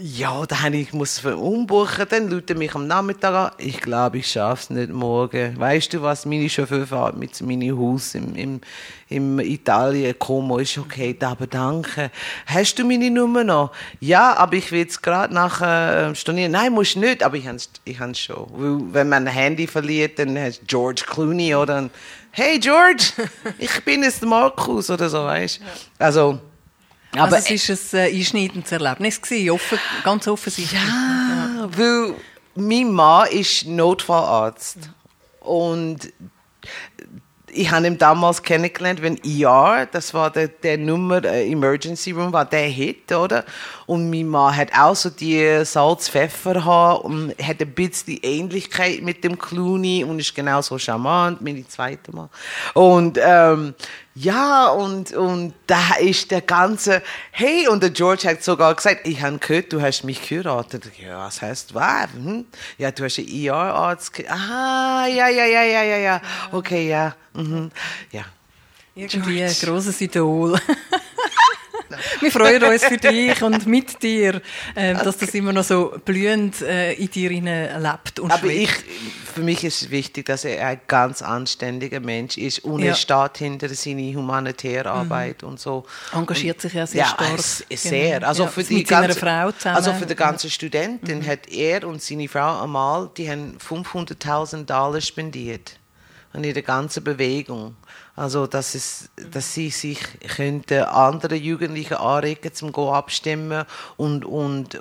ja, 0.00 0.46
da 0.46 0.62
habe 0.62 0.76
ich 0.76 0.92
muss 0.92 1.24
umbuchen, 1.24 2.06
dann 2.08 2.30
lute 2.30 2.54
mich 2.54 2.74
am 2.74 2.86
Nachmittag 2.86 3.34
an. 3.34 3.50
Ich 3.58 3.80
glaube, 3.80 4.18
ich 4.18 4.30
schaffe 4.30 4.62
es 4.62 4.70
nicht 4.70 4.92
morgen. 4.92 5.58
Weißt 5.58 5.92
du 5.92 6.02
was, 6.02 6.24
meine 6.24 6.48
Chauffeur 6.48 6.86
fährt 6.86 7.16
mit 7.16 7.40
meinem 7.40 7.76
Haus 7.78 8.14
im, 8.14 8.34
im, 8.36 8.60
im 9.08 9.40
Italien, 9.40 10.14
Como, 10.18 10.58
ist 10.58 10.78
okay, 10.78 11.16
aber 11.20 11.48
danke. 11.48 12.10
Hast 12.46 12.78
du 12.78 12.84
meine 12.84 13.10
Nummer 13.10 13.42
noch? 13.42 13.72
Ja, 13.98 14.36
aber 14.36 14.54
ich 14.54 14.70
will 14.70 14.80
jetzt 14.80 15.02
gerade 15.02 15.34
nachher 15.34 16.10
äh, 16.10 16.14
stornieren. 16.14 16.52
Nein, 16.52 16.72
musst 16.72 16.96
nicht, 16.96 17.22
aber 17.22 17.36
ich 17.36 17.46
habe 17.48 17.56
es 17.56 17.68
ich 17.84 17.98
schon. 18.20 18.46
Weil, 18.52 18.94
wenn 18.94 19.08
man 19.08 19.26
ein 19.26 19.34
Handy 19.34 19.66
verliert, 19.66 20.18
dann 20.18 20.38
hast 20.38 20.62
George 20.66 21.02
Clooney 21.06 21.56
oder 21.56 21.90
Hey 22.30 22.58
George, 22.58 23.12
ich 23.58 23.84
bin 23.84 24.04
jetzt 24.04 24.22
Markus 24.22 24.88
oder 24.90 25.08
so, 25.10 25.24
weißt 25.24 25.58
du. 25.60 25.64
Also, 25.98 26.40
aber 27.12 27.36
also 27.36 27.54
es 27.54 27.92
war 27.92 28.00
ein 28.00 28.06
äh, 28.06 28.16
einschneidendes 28.16 28.72
Erlebnis, 28.72 29.20
gewesen, 29.20 29.50
offen, 29.50 29.78
ganz 30.04 30.26
offensichtlich. 30.28 30.80
Ja, 30.80 31.50
ja, 31.58 31.68
weil 31.76 32.14
mein 32.54 32.90
Mann 32.90 33.28
ist 33.28 33.66
Notfallarzt. 33.66 34.78
Und 35.40 36.12
ich 37.54 37.70
habe 37.70 37.86
ihn 37.86 37.98
damals 37.98 38.42
kennengelernt, 38.42 39.02
wenn 39.02 39.18
ER, 39.22 39.86
das 39.90 40.14
war 40.14 40.30
der, 40.30 40.48
der 40.48 40.78
Nummer 40.78 41.22
äh, 41.24 41.50
Emergency 41.50 42.12
Room, 42.12 42.32
war 42.32 42.46
der 42.46 42.66
Hit, 42.66 43.12
oder? 43.12 43.44
Und 43.86 44.10
mein 44.10 44.26
Mann 44.26 44.56
hat 44.56 44.70
auch 44.76 44.96
so 44.96 45.10
die 45.10 45.64
Salz-Pfeffer 45.64 47.04
und 47.04 47.34
hat 47.42 47.60
ein 47.60 47.74
bisschen 47.74 48.14
die 48.14 48.24
Ähnlichkeit 48.24 49.02
mit 49.02 49.22
dem 49.22 49.38
Clooney 49.38 50.04
und 50.04 50.18
ist 50.18 50.34
genauso 50.34 50.78
charmant, 50.78 51.42
meine 51.42 51.66
zweite 51.68 52.14
Mal. 52.14 52.30
Und 52.72 53.18
ähm, 53.22 53.74
ja, 54.14 54.68
und, 54.68 55.12
und 55.12 55.54
da 55.66 55.94
ist 55.94 56.30
der 56.30 56.42
ganze, 56.42 57.02
hey, 57.30 57.66
und 57.68 57.82
der 57.82 57.90
George 57.90 58.28
hat 58.28 58.42
sogar 58.42 58.74
gesagt, 58.74 59.06
ich 59.06 59.22
habe 59.22 59.38
gehört, 59.38 59.72
du 59.72 59.80
hast 59.80 60.04
mich 60.04 60.28
geheiratet. 60.28 60.90
Ja, 60.98 61.26
was 61.26 61.40
heißt, 61.40 61.74
was? 61.74 62.12
Hm? 62.12 62.44
Ja, 62.76 62.90
du 62.90 63.04
hast 63.04 63.18
einen 63.18 63.28
ER-Arzt. 63.28 64.12
Ah, 64.28 65.06
ja, 65.06 65.28
ja, 65.28 65.46
ja, 65.46 65.62
ja, 65.62 65.82
ja, 65.82 65.96
ja. 65.96 66.22
Okay, 66.50 66.90
ja. 66.90 67.14
Mhm. 67.32 67.70
Ja. 68.10 68.24
Irgendwie 68.94 69.42
ein 69.42 69.54
grosses 69.58 69.98
Idol. 70.02 70.60
Wir 72.20 72.30
freuen 72.30 72.62
uns 72.64 72.84
für 72.84 72.96
dich 72.96 73.42
und 73.42 73.66
mit 73.66 74.02
dir, 74.02 74.40
äh, 74.74 74.94
dass 74.94 75.18
das 75.18 75.34
immer 75.34 75.52
noch 75.52 75.64
so 75.64 75.94
blühend 76.04 76.60
äh, 76.62 76.92
in 76.94 77.10
dir 77.10 77.30
lebt 77.30 78.18
und 78.18 78.30
Aber 78.30 78.46
ich, 78.46 78.70
für 79.34 79.42
mich 79.42 79.64
ist 79.64 79.82
es 79.82 79.90
wichtig, 79.90 80.26
dass 80.26 80.44
er 80.44 80.66
ein 80.66 80.80
ganz 80.86 81.22
anständiger 81.22 82.00
Mensch 82.00 82.36
ist 82.36 82.60
und 82.64 82.80
ja. 82.80 82.88
er 82.88 82.94
steht 82.94 83.38
hinter 83.38 83.68
seiner 83.68 84.14
humanitären 84.14 84.92
mhm. 84.92 84.98
Arbeit 85.00 85.42
mhm. 85.42 85.48
und 85.48 85.60
so. 85.60 85.84
Engagiert 86.12 86.60
sich 86.60 86.74
ja 86.74 86.86
sehr 86.86 87.02
ja, 87.02 87.08
stark. 87.08 87.40
sehr. 87.40 88.18
Genau. 88.18 88.28
Also, 88.28 88.44
ja, 88.44 88.48
für 88.48 88.64
die 88.64 88.84
ganze, 88.84 89.18
Frau 89.18 89.52
zusammen. 89.52 89.76
also 89.76 89.92
für 89.94 90.06
die 90.06 90.14
ganze 90.14 90.50
Studentin 90.50 91.18
mhm. 91.18 91.26
hat 91.26 91.48
er 91.48 91.86
und 91.86 92.02
seine 92.02 92.28
Frau 92.28 92.62
einmal, 92.62 93.10
die 93.16 93.30
haben 93.30 93.56
500.000 93.58 94.64
Dollar 94.64 95.00
spendiert 95.00 95.78
an 96.32 96.44
ihre 96.44 96.62
ganze 96.62 97.00
Bewegung. 97.00 97.76
Also, 98.14 98.46
dass, 98.46 98.74
es, 98.74 99.08
dass 99.30 99.54
sie 99.54 99.70
sich 99.70 99.98
könnte 100.36 100.88
andere 100.88 101.34
Jugendliche 101.34 101.98
anregen 101.98 102.52
zum 102.52 102.70
Go 102.70 102.92
abstimmen 102.92 103.64
und, 103.96 104.26
und 104.26 104.80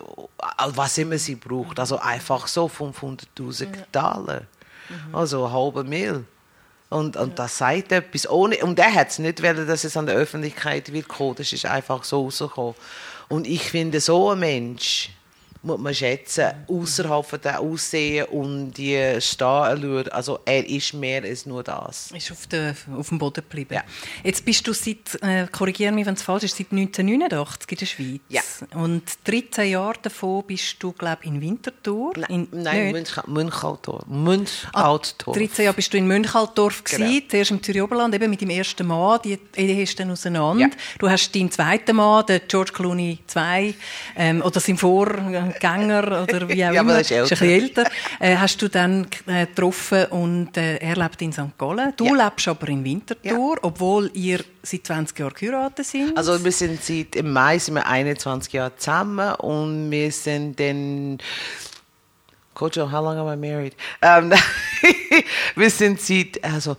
was 0.68 0.98
immer 0.98 1.18
sie 1.18 1.36
braucht. 1.36 1.80
Also 1.80 2.00
einfach 2.00 2.48
so 2.48 2.66
500.000 2.66 3.68
Dollar. 3.94 4.42
Mhm. 4.90 5.16
Also 5.16 5.46
eine 5.46 5.54
halbe 5.54 5.84
Mil. 5.86 6.26
Und, 6.90 7.16
und 7.16 7.40
das 7.40 7.58
sagt 7.58 7.94
etwas 7.94 8.30
ohne, 8.30 8.58
und 8.58 8.78
er 8.78 8.94
hat 8.94 9.12
es 9.12 9.20
nicht 9.20 9.42
wollen, 9.42 9.66
dass 9.66 9.86
es 9.86 9.96
an 9.96 10.08
der 10.08 10.16
Öffentlichkeit 10.16 10.92
wird 10.92 11.08
kommen. 11.08 11.36
Das 11.36 11.54
ist 11.54 11.66
einfach 11.66 12.04
so 12.04 12.26
rausgekommen. 12.26 12.76
Und 13.30 13.48
ich 13.48 13.64
finde, 13.64 14.02
so 14.02 14.32
ein 14.32 14.40
Mensch, 14.40 15.10
muss 15.64 15.80
man 15.80 15.94
schätzen, 15.94 16.48
außerhalb 16.68 17.26
von 17.26 17.42
dem 17.42 17.56
Aussehen 17.56 18.26
und 18.26 18.74
die 18.74 19.18
Stahlen 19.20 20.10
Also 20.10 20.40
er 20.46 20.68
ist 20.68 20.94
mehr 20.94 21.24
als 21.24 21.46
nur 21.46 21.64
das. 21.64 22.12
Ist 22.12 22.32
auf, 22.32 22.48
der, 22.48 22.76
auf 22.98 23.10
dem 23.10 23.20
Boden 23.20 23.44
geblieben. 23.44 23.76
Ja. 23.76 23.84
Jetzt 24.24 24.44
bist 24.44 24.66
du 24.68 24.74
seit, 24.74 25.22
äh, 25.22 25.48
korrigiere 25.52 25.92
mich, 25.92 26.06
wenn 26.06 26.16
es 26.16 26.24
falsch 26.24 26.44
ist, 26.44 26.58
seit 26.58 26.72
1989 26.72 27.72
in 27.72 27.78
der 27.78 27.86
Schweiz. 27.86 28.22
Ja. 28.30 28.42
Und 28.80 29.04
13 29.26 29.70
Jahre 29.70 30.00
davon 30.02 30.44
bist 30.48 30.78
du, 30.80 30.92
glaube 30.94 31.20
ich, 31.22 31.28
in 31.28 31.42
Winterthur. 31.42 32.14
Nein, 32.18 32.48
in, 32.52 32.64
nein 32.64 33.06
Münchaltorf. 33.28 34.08
Münchaltorf. 34.08 35.36
Ah, 35.36 35.40
13 35.40 35.66
Jahre 35.66 35.76
bist 35.76 35.94
du 35.94 35.98
in 35.98 36.08
Münchaltorf 36.08 36.84
genau. 36.84 37.20
zuerst 37.30 37.52
im 37.52 37.62
Zürich 37.62 37.82
Oberland, 37.82 38.16
eben 38.16 38.30
mit 38.30 38.42
dem 38.42 38.50
ersten 38.50 38.88
Mann, 38.88 39.20
die 39.24 39.38
Ehe 39.56 39.82
hast 39.82 40.00
dann 40.00 40.12
auseinander. 40.12 40.66
Ja. 40.66 40.70
Du 40.98 41.10
hast 41.10 41.36
deinen 41.36 41.52
zweiten 41.52 41.96
Mann, 41.96 42.26
den 42.26 42.42
George 42.48 42.72
Clooney 42.74 43.20
II, 43.36 43.76
ähm, 44.16 44.42
oder 44.42 44.60
sein 44.60 44.78
Vor 44.78 45.12
Gänger 45.60 46.24
oder 46.24 46.48
wie 46.50 46.66
auch 46.66 46.74
ja, 46.74 46.82
immer, 46.82 47.00
ist, 47.00 47.12
ist 47.12 47.18
ein 47.18 47.30
bisschen 47.30 47.50
älter, 47.50 47.84
äh, 48.20 48.36
hast 48.36 48.62
du 48.62 48.68
dann 48.68 49.08
äh, 49.28 49.46
getroffen 49.46 50.06
und 50.06 50.58
äh, 50.58 50.78
er 50.78 50.96
lebt 50.96 51.22
in 51.22 51.32
St. 51.32 51.58
Gallen. 51.58 51.94
Du 51.98 52.06
ja. 52.06 52.26
lebst 52.26 52.48
aber 52.48 52.68
in 52.70 52.84
Winterthur, 52.84 53.56
ja. 53.56 53.64
obwohl 53.64 54.10
ihr 54.14 54.44
seit 54.64 54.86
20 54.86 55.20
Jahren 55.20 55.34
geheiratet 55.34 55.86
sind. 55.86 56.18
Also 56.18 56.44
wir 56.44 56.52
sind 56.52 56.84
seit 56.84 57.16
im 57.16 57.32
Mai 57.32 57.60
sind 57.60 57.76
wir 57.76 57.88
21 57.88 58.54
Jahre 58.54 58.76
zusammen 58.78 59.36
und 59.36 59.92
wir 59.92 60.12
sind 60.12 60.60
dann 60.60 61.20
Kojo, 62.54 62.92
how 62.92 63.02
long 63.02 63.18
am 63.18 63.28
I 63.28 63.36
married? 63.36 63.76
Um, 64.02 64.32
wir 65.56 65.70
sind 65.70 66.00
seit, 66.02 66.44
also, 66.44 66.78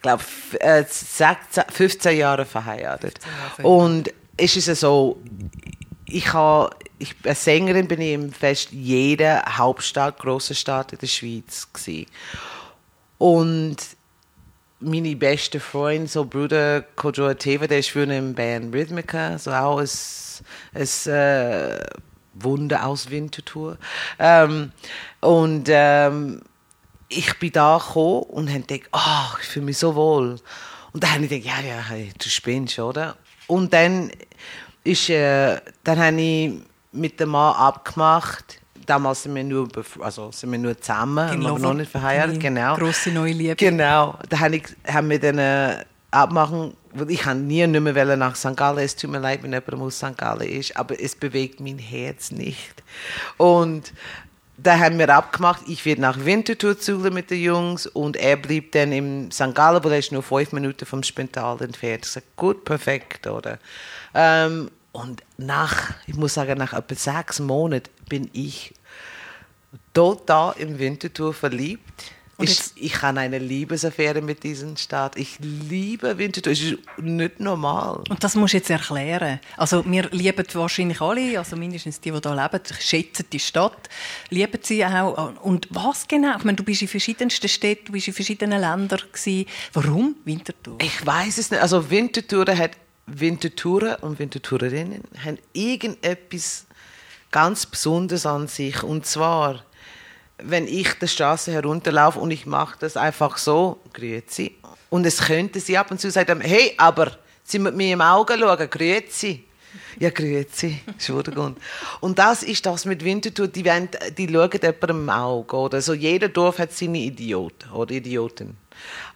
glaube, 0.00 0.22
15 0.22 2.16
Jahre 2.16 2.44
verheiratet. 2.44 3.18
15 3.18 3.64
Jahre. 3.64 3.68
Und 3.68 4.12
es 4.36 4.56
ist 4.56 4.80
so, 4.80 5.20
ich 6.10 6.32
habe, 6.32 6.70
ich, 6.98 7.14
als 7.24 7.44
Sängerin 7.44 7.88
bin 7.88 8.00
ich 8.00 8.12
in 8.12 8.32
fast 8.32 8.72
jeder 8.72 9.42
Hauptstadt, 9.56 10.18
große 10.18 10.54
Stadt 10.54 10.92
in 10.92 10.98
der 10.98 11.06
Schweiz 11.06 11.68
gewesen. 11.72 12.06
Und 13.18 13.76
meine 14.80 15.14
beste 15.16 15.60
Freund, 15.60 16.10
so 16.10 16.24
Bruder 16.24 16.82
Kojo 16.82 17.34
Teva, 17.34 17.66
der 17.66 17.80
ist 17.80 17.90
für 17.90 18.02
eine 18.02 18.20
Band 18.22 18.74
Rhythmica, 18.74 19.38
so 19.38 19.52
auch 19.52 19.78
ein, 19.78 19.88
ein 20.74 21.12
äh, 21.12 21.84
Wunder 22.34 22.86
aus 22.86 23.10
Winterthur. 23.10 23.76
Ähm, 24.18 24.72
und 25.20 25.68
ähm, 25.68 26.40
ich 27.08 27.38
bin 27.38 27.52
da 27.52 27.78
gekommen 27.78 28.22
und 28.22 28.48
habe 28.48 28.60
gedacht, 28.60 28.88
oh, 28.92 29.38
ich 29.40 29.48
fühle 29.48 29.66
mich 29.66 29.78
so 29.78 29.94
wohl. 29.94 30.36
Und 30.92 31.04
dann 31.04 31.12
habe 31.12 31.24
ich 31.24 31.30
gedacht, 31.30 31.64
ja, 31.64 31.94
ja, 31.96 32.04
du 32.18 32.28
spinnst, 32.28 32.78
oder? 32.78 33.16
Und 33.46 33.72
dann 33.72 34.10
ist, 34.84 35.10
äh, 35.10 35.60
dann 35.84 35.98
habe 35.98 36.20
ich 36.20 36.52
mit 36.92 37.20
dem 37.20 37.30
Mann 37.30 37.54
abgemacht. 37.54 38.60
Damals 38.86 39.22
sind 39.22 39.34
wir 39.34 39.44
nur, 39.44 39.68
also 40.00 40.32
sind 40.32 40.50
wir 40.50 40.58
nur 40.58 40.80
zusammen, 40.80 41.18
aber 41.46 41.58
noch 41.58 41.74
nicht 41.74 41.90
verheiratet. 41.90 42.40
Genau. 42.40 42.74
Grosse 42.74 43.10
neue 43.10 43.32
Liebe. 43.32 43.56
Genau. 43.56 44.18
Da 44.28 44.40
habe 44.40 44.56
ich, 44.56 44.64
haben 44.86 45.10
wir 45.10 45.20
dann 45.20 45.38
äh, 45.38 45.84
abmachen, 46.10 46.74
weil 46.92 47.10
ich 47.10 47.24
nie 47.26 47.66
nicht 47.66 47.80
mehr 47.80 48.16
nach 48.16 48.34
St. 48.34 48.56
Gallen. 48.56 48.78
Es 48.78 48.96
tut 48.96 49.10
mir 49.10 49.20
leid, 49.20 49.42
wenn 49.42 49.52
jemand 49.52 49.74
aus 49.74 49.98
St. 49.98 50.16
Gallen 50.16 50.48
ist, 50.48 50.76
aber 50.76 51.00
es 51.00 51.14
bewegt 51.14 51.60
mein 51.60 51.78
Herz 51.78 52.30
nicht. 52.32 52.82
Und 53.36 53.92
da 54.62 54.78
haben 54.78 54.98
wir 54.98 55.08
abgemacht, 55.08 55.62
ich 55.68 55.84
werde 55.84 56.02
nach 56.02 56.24
Winterthur 56.24 56.78
zuhlen 56.78 57.14
mit 57.14 57.30
den 57.30 57.40
Jungs 57.40 57.86
und 57.86 58.16
er 58.16 58.36
blieb 58.36 58.72
dann 58.72 58.92
im 58.92 59.30
St. 59.30 59.54
Gallen, 59.54 59.82
wo 59.82 59.88
er 59.88 59.98
ist 59.98 60.12
nur 60.12 60.22
fünf 60.22 60.52
Minuten 60.52 60.84
vom 60.84 61.02
Spital 61.02 61.62
entfernt. 61.62 62.04
Ich 62.04 62.12
sagte, 62.12 62.28
gut, 62.36 62.64
perfekt, 62.64 63.26
oder? 63.26 63.58
Ähm, 64.14 64.70
und 64.92 65.22
nach, 65.36 65.92
ich 66.06 66.16
muss 66.16 66.34
sagen, 66.34 66.58
nach 66.58 66.72
etwa 66.72 66.94
sechs 66.94 67.38
Monaten 67.38 67.90
bin 68.08 68.28
ich 68.32 68.74
total 69.94 70.54
im 70.58 70.78
Winterthur 70.78 71.32
verliebt. 71.32 72.12
Ich, 72.42 72.60
ich 72.76 73.02
habe 73.02 73.20
eine 73.20 73.38
Liebesaffäre 73.38 74.22
mit 74.22 74.42
diesem 74.42 74.76
Staat. 74.76 75.16
Ich 75.16 75.38
liebe 75.40 76.16
Winterthur. 76.16 76.52
Es 76.52 76.62
ist 76.62 76.78
nicht 76.96 77.38
normal. 77.38 78.02
Und 78.08 78.24
das 78.24 78.34
musst 78.34 78.54
du 78.54 78.58
jetzt 78.58 78.70
erklären. 78.70 79.40
Also 79.56 79.84
wir 79.84 80.08
lieben 80.10 80.46
wahrscheinlich 80.54 81.00
alle, 81.00 81.38
also 81.38 81.56
mindestens 81.56 82.00
die, 82.00 82.10
die 82.10 82.18
hier 82.18 82.34
leben, 82.34 82.60
schätzen 82.80 83.26
die 83.30 83.38
Stadt, 83.38 83.88
lieben 84.30 84.58
sie 84.62 84.84
auch. 84.84 85.34
Und 85.42 85.68
was 85.70 86.08
genau? 86.08 86.36
Ich 86.38 86.44
meine, 86.44 86.56
du 86.56 86.64
bist 86.64 86.82
in 86.82 86.88
verschiedensten 86.88 87.48
Städten, 87.48 87.86
du 87.86 87.92
bist 87.92 88.08
in 88.08 88.14
verschiedenen 88.14 88.60
Ländern 88.60 89.00
gewesen. 89.12 89.46
Warum 89.72 90.16
Winterthur? 90.24 90.78
Ich 90.80 91.04
weiß 91.04 91.38
es 91.38 91.50
nicht. 91.50 91.60
Also 91.60 91.90
Winterthur 91.90 92.46
hat 92.56 92.72
Winterthurer 93.12 93.98
und 94.02 94.18
Winterthurerinnen 94.18 95.02
haben 95.24 95.38
irgendetwas 95.52 96.66
ganz 97.30 97.66
Besonderes 97.66 98.26
an 98.26 98.48
sich. 98.48 98.82
Und 98.82 99.06
zwar, 99.06 99.64
wenn 100.38 100.66
ich 100.66 100.92
die 100.94 101.08
Straße 101.08 101.52
herunterlaufe 101.52 102.18
und 102.18 102.30
ich 102.30 102.46
mache 102.46 102.76
das 102.80 102.96
einfach 102.96 103.38
so, 103.38 103.80
grüezi. 103.92 104.56
Und 104.88 105.06
es 105.06 105.18
könnte 105.18 105.60
sie 105.60 105.78
ab 105.78 105.90
und 105.90 106.00
zu 106.00 106.10
sagen, 106.10 106.40
hey, 106.40 106.74
aber 106.76 107.16
sie 107.44 107.58
mit 107.58 107.76
mir 107.76 107.92
im 107.92 108.00
Auge 108.00 108.36
schauen, 108.38 108.70
grüezi. 108.70 109.44
Ja, 109.98 110.10
grüezi, 110.10 110.80
Entschuldigung. 110.86 111.56
Und 112.00 112.18
das 112.18 112.42
ist 112.42 112.66
das 112.66 112.84
mit 112.84 113.04
Winterthur, 113.04 113.48
die, 113.48 113.64
wollen, 113.64 113.88
die 114.16 114.28
schauen 114.28 114.50
jemandem 114.60 115.02
im 115.02 115.10
Auge. 115.10 115.56
Oder? 115.56 115.80
So, 115.80 115.94
jeder 115.94 116.28
Dorf 116.28 116.58
hat 116.58 116.72
seine 116.72 116.98
Idioten 116.98 117.70
oder 117.70 117.94
Idioten. 117.94 118.56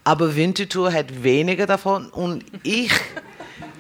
Aber 0.04 0.36
Winterthur 0.36 0.92
hat 0.92 1.22
weniger 1.22 1.66
davon 1.66 2.10
und 2.10 2.44
ich 2.62 2.92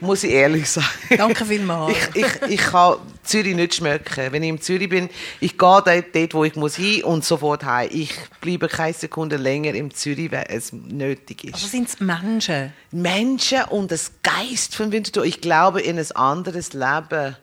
muss 0.00 0.24
ich 0.24 0.32
ehrlich 0.32 0.68
sagen. 0.68 0.86
Danke 1.16 1.44
vielmals. 1.44 1.96
Ich, 2.14 2.24
ich, 2.24 2.42
ich 2.50 2.60
kann 2.60 2.96
Zürich 3.22 3.54
nicht 3.54 3.74
schmecken. 3.74 4.32
Wenn 4.32 4.42
ich 4.42 4.48
in 4.48 4.60
Zürich 4.60 4.88
bin, 4.88 5.08
ich 5.40 5.58
gehe 5.58 5.82
dort, 5.84 6.14
dort, 6.14 6.34
wo 6.34 6.44
ich 6.44 6.56
muss 6.56 6.76
hin 6.76 7.04
und 7.04 7.24
sofort 7.24 7.64
heim. 7.64 7.88
Ich 7.92 8.14
bleibe 8.40 8.68
keine 8.68 8.92
Sekunde 8.92 9.36
länger 9.36 9.74
in 9.74 9.90
Zürich, 9.90 10.30
weil 10.30 10.46
es 10.48 10.72
nötig 10.72 11.44
ist. 11.44 11.54
Also 11.54 11.66
sind 11.68 11.88
es 11.88 12.00
Menschen? 12.00 12.72
Menschen 12.90 13.62
und 13.70 13.90
das 13.90 14.12
Geist 14.22 14.74
von 14.74 14.92
Winterthur. 14.92 15.24
Ich 15.24 15.40
glaube 15.40 15.80
in 15.80 15.98
ein 15.98 16.12
anderes 16.12 16.72
Leben, 16.72 17.36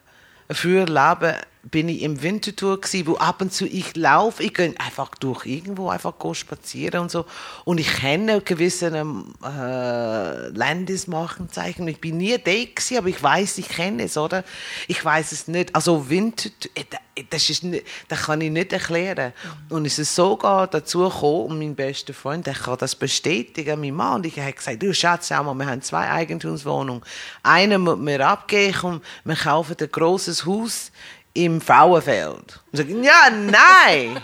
ein 0.47 0.55
früher 0.55 0.85
Leben 0.85 1.35
bin 1.63 1.89
ich 1.89 2.01
im 2.01 2.23
Winterthur 2.23 2.81
gsi, 2.81 3.05
wo 3.05 3.17
ab 3.17 3.41
und 3.41 3.53
zu 3.53 3.65
ich 3.65 3.95
laufe, 3.95 4.41
ich 4.41 4.53
gehe 4.53 4.73
einfach 4.79 5.09
durch 5.15 5.45
irgendwo 5.45 5.89
einfach 5.89 6.13
spazieren 6.33 7.01
und 7.01 7.11
so 7.11 7.25
und 7.65 7.79
ich 7.79 7.87
kenne 7.87 8.41
gewisse 8.41 8.87
äh, 8.87 10.47
Landesmarkenzeichen. 10.47 11.87
Ich 11.87 12.01
bin 12.01 12.17
nie 12.17 12.37
da 12.37 12.51
gewesen, 12.51 12.97
aber 12.97 13.07
ich 13.09 13.21
weiß, 13.21 13.59
ich 13.59 13.69
kenne 13.69 14.03
es, 14.03 14.17
oder? 14.17 14.43
Ich 14.87 15.03
weiß 15.03 15.31
es 15.33 15.47
nicht. 15.47 15.75
Also 15.75 16.09
Winterthur, 16.09 16.71
äh, 16.73 16.83
das 17.29 17.49
ist 17.49 17.63
nicht, 17.63 17.85
das 18.07 18.23
kann 18.23 18.41
ich 18.41 18.49
nicht 18.49 18.73
erklären. 18.73 19.33
Und 19.69 19.85
es 19.85 19.99
ist 19.99 20.15
sogar 20.15 20.67
dazu 20.67 21.09
gekommen, 21.09 21.51
und 21.51 21.59
mein 21.59 21.75
bester 21.75 22.13
Freund, 22.13 22.47
der 22.47 22.53
kann 22.53 22.77
das 22.79 22.95
bestätigen, 22.95 23.79
mein 23.79 23.93
Mann, 23.93 24.15
und 24.15 24.25
ich 24.25 24.39
habe 24.39 24.53
gesagt, 24.53 24.81
du 24.81 24.93
Schatz, 24.93 25.27
schau 25.27 25.43
mal, 25.43 25.53
wir 25.53 25.67
haben 25.67 25.81
zwei 25.81 26.09
Eigentumswohnungen. 26.09 27.03
Eine 27.43 27.77
muss 27.77 27.97
mir 27.97 28.25
abgeben 28.25 28.79
und 28.81 29.03
wir 29.25 29.35
kaufen 29.35 29.75
ein 29.79 29.91
großes 29.91 30.45
Haus 30.45 30.91
im 31.33 31.61
Frauenfeld. 31.61 32.59
Und 32.71 32.77
sage, 32.77 33.01
ja, 33.01 33.29
nein. 33.29 34.21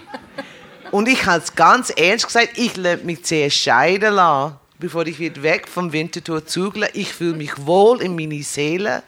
und 0.92 1.08
ich 1.08 1.26
habe 1.26 1.44
es 1.44 1.56
ganz 1.56 1.90
ernst 1.90 2.28
gesagt, 2.28 2.58
ich 2.58 2.76
lasse 2.78 3.04
mich 3.04 3.24
zuerst 3.24 3.58
scheiden 3.58 4.16
lassen, 4.16 4.56
bevor 4.80 5.06
ich 5.08 5.20
wieder 5.20 5.42
weg 5.44 5.68
vom 5.68 5.92
Winterthur 5.92 6.46
zügle. 6.46 6.90
Ich 6.94 7.14
fühle 7.14 7.36
mich 7.36 7.66
wohl 7.66 8.02
in 8.02 8.16
meiner 8.16 8.44
Seele. 8.44 9.04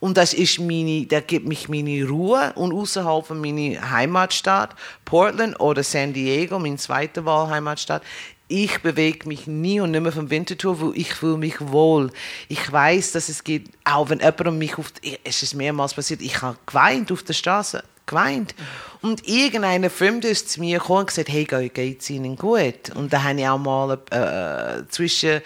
Und 0.00 0.16
das 0.16 0.32
ist 0.32 0.60
meine, 0.60 1.06
der 1.06 1.22
gibt 1.22 1.48
mich 1.48 1.68
meine 1.68 2.06
Ruhe 2.06 2.52
und 2.54 2.72
außerhalb 2.72 3.26
von 3.26 3.40
meiner 3.40 3.90
Heimatstadt, 3.90 4.76
Portland 5.04 5.58
oder 5.58 5.82
San 5.82 6.12
Diego, 6.12 6.58
meine 6.60 6.76
zweite 6.76 7.24
Wahlheimatstadt, 7.24 8.02
ich 8.48 8.80
bewege 8.80 9.28
mich 9.28 9.46
nie 9.46 9.80
und 9.80 9.90
nicht 9.90 10.02
mehr 10.02 10.12
vom 10.12 10.30
Winterthur, 10.30 10.80
wo 10.80 10.92
ich 10.94 11.14
fühle 11.14 11.36
mich 11.36 11.60
wohl. 11.60 12.10
Ich 12.48 12.72
weiß, 12.72 13.12
dass 13.12 13.28
es 13.28 13.44
geht, 13.44 13.70
auch 13.84 14.08
wenn 14.08 14.20
jemand 14.20 14.58
mich 14.58 14.78
auf, 14.78 14.92
es 15.22 15.42
ist 15.42 15.54
mehrmals 15.54 15.94
passiert, 15.94 16.22
ich 16.22 16.40
habe 16.40 16.58
geweint 16.66 17.12
auf 17.12 17.22
der 17.22 17.34
Straße, 17.34 17.84
geweint. 18.06 18.54
Und 19.02 19.28
irgendeine 19.28 19.90
Fremde 19.90 20.28
ist 20.28 20.50
zu 20.50 20.60
mir 20.60 20.78
gekommen 20.78 21.00
und 21.00 21.06
gesagt, 21.08 21.28
hey, 21.28 21.44
geht 21.44 22.00
es 22.00 22.10
Ihnen 22.10 22.36
gut? 22.36 22.90
Und 22.94 23.12
da 23.12 23.22
habe 23.22 23.38
ich 23.38 23.46
auch 23.46 23.58
mal 23.58 23.98
äh, 24.10 24.88
zwischen 24.88 25.42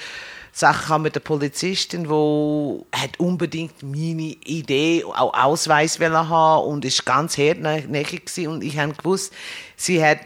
Sachen 0.52 1.02
mit 1.02 1.14
der 1.14 1.20
Polizistin, 1.20 2.08
wo 2.10 2.86
hat 2.94 3.18
unbedingt 3.18 3.82
meine 3.82 4.36
Idee, 4.44 5.02
auch 5.04 5.32
Ausweis 5.32 5.98
haben 5.98 6.70
und 6.70 6.84
ist 6.84 7.06
ganz 7.06 7.38
hartnäckig 7.38 8.46
und 8.46 8.62
ich 8.62 8.78
habe 8.78 8.92
gewusst, 8.92 9.32
sie 9.76 10.04
hat 10.04 10.18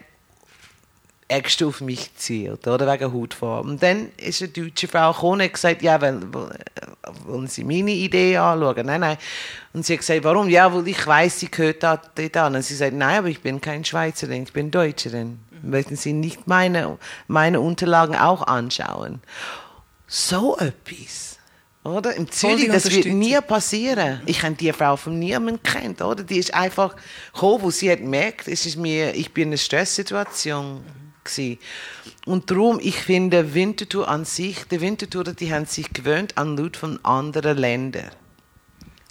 extra 1.29 1.67
auf 1.67 1.81
mich 1.81 2.15
gezielt, 2.15 2.67
oder? 2.67 2.93
Wegen 2.93 3.13
Hautfarbe. 3.13 3.69
Und 3.69 3.83
dann 3.83 4.11
ist 4.17 4.43
eine 4.43 4.51
deutsche 4.51 4.87
Frau 4.87 5.13
gekommen 5.13 5.41
und 5.43 5.53
gesagt, 5.53 5.83
ja, 5.83 6.01
wollen, 6.01 6.33
wollen 7.25 7.49
Sie 7.49 7.65
meine 7.65 7.91
Idee 7.91 8.37
anschauen? 8.37 8.87
Nein, 8.87 9.01
nein. 9.01 9.19
Und 9.73 9.85
sie 9.85 9.95
hat 9.95 10.01
gesagt, 10.01 10.25
warum? 10.25 10.49
Ja, 10.49 10.73
weil 10.73 10.87
ich 10.89 11.05
weiß, 11.05 11.41
sie 11.41 11.51
gehört 11.51 11.83
da, 11.83 12.01
an. 12.35 12.55
Und 12.55 12.63
sie 12.63 12.75
sagt, 12.75 12.95
nein, 12.95 13.19
aber 13.19 13.29
ich 13.29 13.41
bin 13.41 13.61
kein 13.61 13.85
Schweizerin, 13.85 14.45
ich 14.45 14.53
bin 14.53 14.71
Deutscherin. 14.71 15.41
Möchten 15.63 15.97
Sie 15.97 16.13
nicht 16.13 16.47
meine, 16.47 16.99
meine 17.27 17.61
Unterlagen 17.61 18.15
auch 18.15 18.47
anschauen? 18.47 19.21
So 20.07 20.57
etwas. 20.59 21.39
Oder? 21.83 22.15
Im 22.15 22.31
Zürich, 22.31 22.69
das 22.69 22.91
wird 22.91 23.07
nie 23.07 23.39
passieren. 23.41 24.21
Ich 24.27 24.43
habe 24.43 24.55
die 24.55 24.73
Frau 24.73 24.97
von 24.97 25.19
niemandem 25.19 25.63
kennt, 25.63 26.03
oder? 26.03 26.23
Die 26.25 26.39
ist 26.39 26.53
einfach 26.53 26.97
gekommen, 27.33 27.63
wo 27.63 27.71
sie 27.71 27.91
hat 27.91 27.99
gemerkt, 27.99 28.49
es 28.49 28.67
ist 28.67 28.77
mir, 28.77 29.15
ich 29.15 29.33
bin 29.33 29.45
in 29.45 29.49
einer 29.51 29.57
Stresssituation 29.57 30.85
gewesen. 31.27 31.59
Und 32.25 32.51
darum, 32.51 32.81
ich 32.81 32.97
finde, 32.97 33.55
Winterthur 33.55 34.09
an 34.09 34.25
sich, 34.25 34.65
die 34.65 34.81
Winterthurer, 34.81 35.33
die 35.33 35.53
haben 35.53 35.67
sich 35.67 35.93
gewöhnt 35.93 36.37
an 36.39 36.57
Leute 36.57 36.79
von 36.79 37.05
anderen 37.05 37.59
Ländern. 37.59 38.11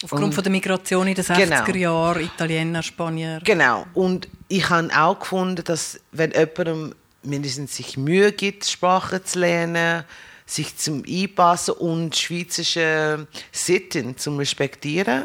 Aufgrund 0.02 0.24
und, 0.24 0.34
von 0.34 0.44
der 0.44 0.52
Migration 0.52 1.06
in 1.06 1.14
den 1.14 1.24
60er 1.24 1.64
genau. 1.64 1.78
Jahren, 1.78 2.22
Italiener, 2.22 2.82
Spanier. 2.82 3.40
Genau. 3.44 3.86
Und 3.94 4.28
ich 4.48 4.68
habe 4.68 4.90
auch 4.94 5.18
gefunden, 5.18 5.64
dass 5.64 5.98
wenn 6.12 6.32
jemandem 6.32 6.94
mindestens 7.22 7.76
sich 7.76 7.96
Mühe 7.96 8.32
gibt, 8.32 8.66
Sprache 8.66 9.22
zu 9.22 9.38
lernen, 9.38 10.04
sich 10.44 10.76
zum 10.76 11.02
Einpassen 11.08 11.74
und 11.74 12.14
schweizerische 12.16 13.26
Sitten 13.50 14.16
zu 14.16 14.36
respektieren, 14.36 15.24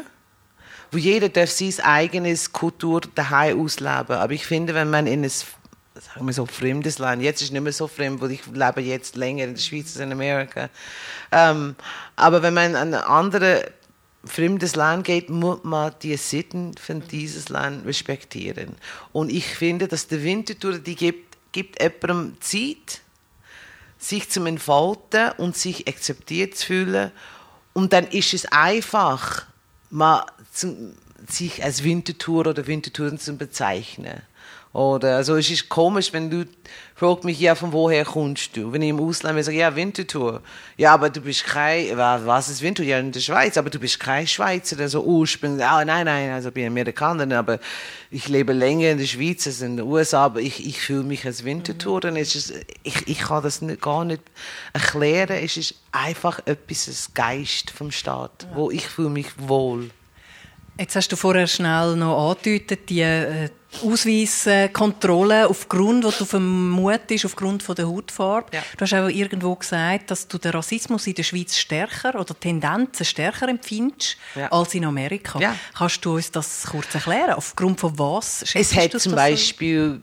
wo 0.90 0.98
jeder 0.98 1.28
darf 1.28 1.50
sein 1.50 1.74
eigenes 1.82 2.52
Kultur 2.52 3.02
daheim 3.14 3.60
ausleben. 3.60 4.16
Aber 4.16 4.32
ich 4.32 4.46
finde, 4.46 4.74
wenn 4.74 4.90
man 4.90 5.06
in 5.06 5.24
ein 5.24 5.30
sagen 6.00 6.26
wir 6.26 6.32
so, 6.32 6.46
fremdes 6.46 6.98
Land. 6.98 7.22
Jetzt 7.22 7.40
ist 7.40 7.48
es 7.48 7.52
nicht 7.52 7.62
mehr 7.62 7.72
so 7.72 7.86
fremd, 7.86 8.20
weil 8.20 8.32
ich 8.32 8.46
lebe 8.46 8.80
jetzt 8.80 9.16
länger 9.16 9.44
in 9.44 9.54
der 9.54 9.60
Schweiz 9.60 9.88
als 9.88 9.96
in 9.96 10.12
Amerika. 10.12 10.70
Ähm, 11.30 11.76
aber 12.16 12.42
wenn 12.42 12.54
man 12.54 12.70
in 12.70 12.76
ein 12.76 12.94
anderes 12.94 13.64
fremdes 14.24 14.76
Land 14.76 15.04
geht, 15.04 15.30
muss 15.30 15.64
man 15.64 15.92
die 16.02 16.16
Sitten 16.16 16.74
von 16.76 17.02
dieses 17.08 17.48
Land 17.48 17.84
respektieren. 17.86 18.76
Und 19.12 19.30
ich 19.30 19.46
finde, 19.46 19.88
dass 19.88 20.06
der 20.06 20.22
Wintertour, 20.22 20.78
die 20.78 20.94
gibt, 20.94 21.36
gibt 21.52 21.82
jemandem 21.82 22.40
Zeit, 22.40 23.00
sich 23.98 24.28
zu 24.30 24.44
entfalten 24.44 25.32
und 25.38 25.56
sich 25.56 25.86
akzeptiert 25.88 26.56
zu 26.56 26.66
fühlen. 26.66 27.12
Und 27.72 27.92
dann 27.92 28.06
ist 28.08 28.34
es 28.34 28.46
einfach, 28.46 29.46
mal 29.90 30.26
zu, 30.52 30.94
sich 31.28 31.62
als 31.62 31.84
Wintertour 31.84 32.46
oder 32.46 32.66
Wintertouren 32.66 33.18
zu 33.18 33.36
bezeichnen. 33.36 34.22
Oder, 34.72 35.16
also 35.16 35.36
es 35.36 35.50
ist 35.50 35.68
komisch, 35.68 36.14
wenn 36.14 36.30
du 36.30 36.46
fragst 36.94 37.24
mich, 37.24 37.38
ja, 37.38 37.54
von 37.54 37.72
woher 37.72 38.06
kommst 38.06 38.56
du? 38.56 38.72
Wenn 38.72 38.80
ich 38.80 38.88
im 38.88 39.00
Ausland 39.00 39.34
bin, 39.34 39.44
sage 39.44 39.58
ja, 39.58 39.76
Winterthur. 39.76 40.40
Ja, 40.78 40.94
aber 40.94 41.10
du 41.10 41.20
bist 41.20 41.44
kein, 41.44 41.94
was 41.96 42.48
ist 42.48 42.62
Winterthur? 42.62 42.88
Ja, 42.88 42.98
in 42.98 43.12
der 43.12 43.20
Schweiz, 43.20 43.58
aber 43.58 43.68
du 43.68 43.78
bist 43.78 44.00
kein 44.00 44.26
Schweizer, 44.26 44.78
also 44.80 45.02
ursprünglich, 45.02 45.66
ah, 45.66 45.84
nein, 45.84 46.06
nein, 46.06 46.30
also 46.30 46.48
ich 46.48 46.54
bin 46.54 46.66
Amerikaner, 46.66 47.36
aber 47.36 47.58
ich 48.10 48.28
lebe 48.28 48.54
länger 48.54 48.92
in 48.92 48.98
der 48.98 49.04
Schweiz 49.04 49.46
als 49.46 49.60
in 49.60 49.76
den 49.76 49.86
USA, 49.86 50.24
aber 50.24 50.40
ich, 50.40 50.66
ich 50.66 50.80
fühle 50.80 51.02
mich 51.02 51.26
als 51.26 51.44
Winterthur. 51.44 52.00
Mhm. 52.04 52.16
Es 52.16 52.34
ist, 52.34 52.54
ich, 52.82 53.08
ich 53.08 53.18
kann 53.18 53.42
das 53.42 53.60
nicht, 53.60 53.82
gar 53.82 54.06
nicht 54.06 54.22
erklären, 54.72 55.36
es 55.42 55.58
ist 55.58 55.74
einfach 55.90 56.40
etwas, 56.46 56.88
ein 56.88 57.14
Geist 57.14 57.70
vom 57.70 57.90
Staat, 57.90 58.44
ja. 58.44 58.56
wo 58.56 58.70
ich 58.70 58.86
fühle 58.86 59.10
mich 59.10 59.26
wohl. 59.36 59.90
Jetzt 60.78 60.96
hast 60.96 61.08
du 61.08 61.16
vorher 61.16 61.46
schnell 61.46 61.96
noch 61.96 62.30
angedeutet, 62.30 62.88
die 62.88 63.00
äh, 63.02 63.50
Ausweiskontrolle 63.82 65.48
aufgrund, 65.48 66.04
was 66.04 66.18
du 66.18 66.24
vermutest, 66.24 67.24
aufgrund 67.26 67.62
von 67.62 67.74
der 67.74 67.86
Hautfarbe. 67.86 68.48
Ja. 68.54 68.62
Du 68.76 68.82
hast 68.82 68.94
auch 68.94 69.08
irgendwo 69.08 69.54
gesagt, 69.54 70.10
dass 70.10 70.28
du 70.28 70.38
den 70.38 70.52
Rassismus 70.52 71.06
in 71.06 71.14
der 71.14 71.22
Schweiz 71.22 71.56
stärker 71.56 72.18
oder 72.18 72.38
Tendenzen 72.38 73.04
stärker 73.04 73.48
empfindest 73.48 74.16
ja. 74.34 74.50
als 74.50 74.74
in 74.74 74.84
Amerika. 74.84 75.38
Ja. 75.40 75.56
Kannst 75.74 76.04
du 76.04 76.14
uns 76.14 76.30
das 76.30 76.64
kurz 76.70 76.94
erklären? 76.94 77.32
Aufgrund 77.32 77.80
von 77.80 77.98
was? 77.98 78.44
Es 78.54 78.74
hat 78.74 78.98
zum 79.00 79.14
Beispiel 79.14 80.00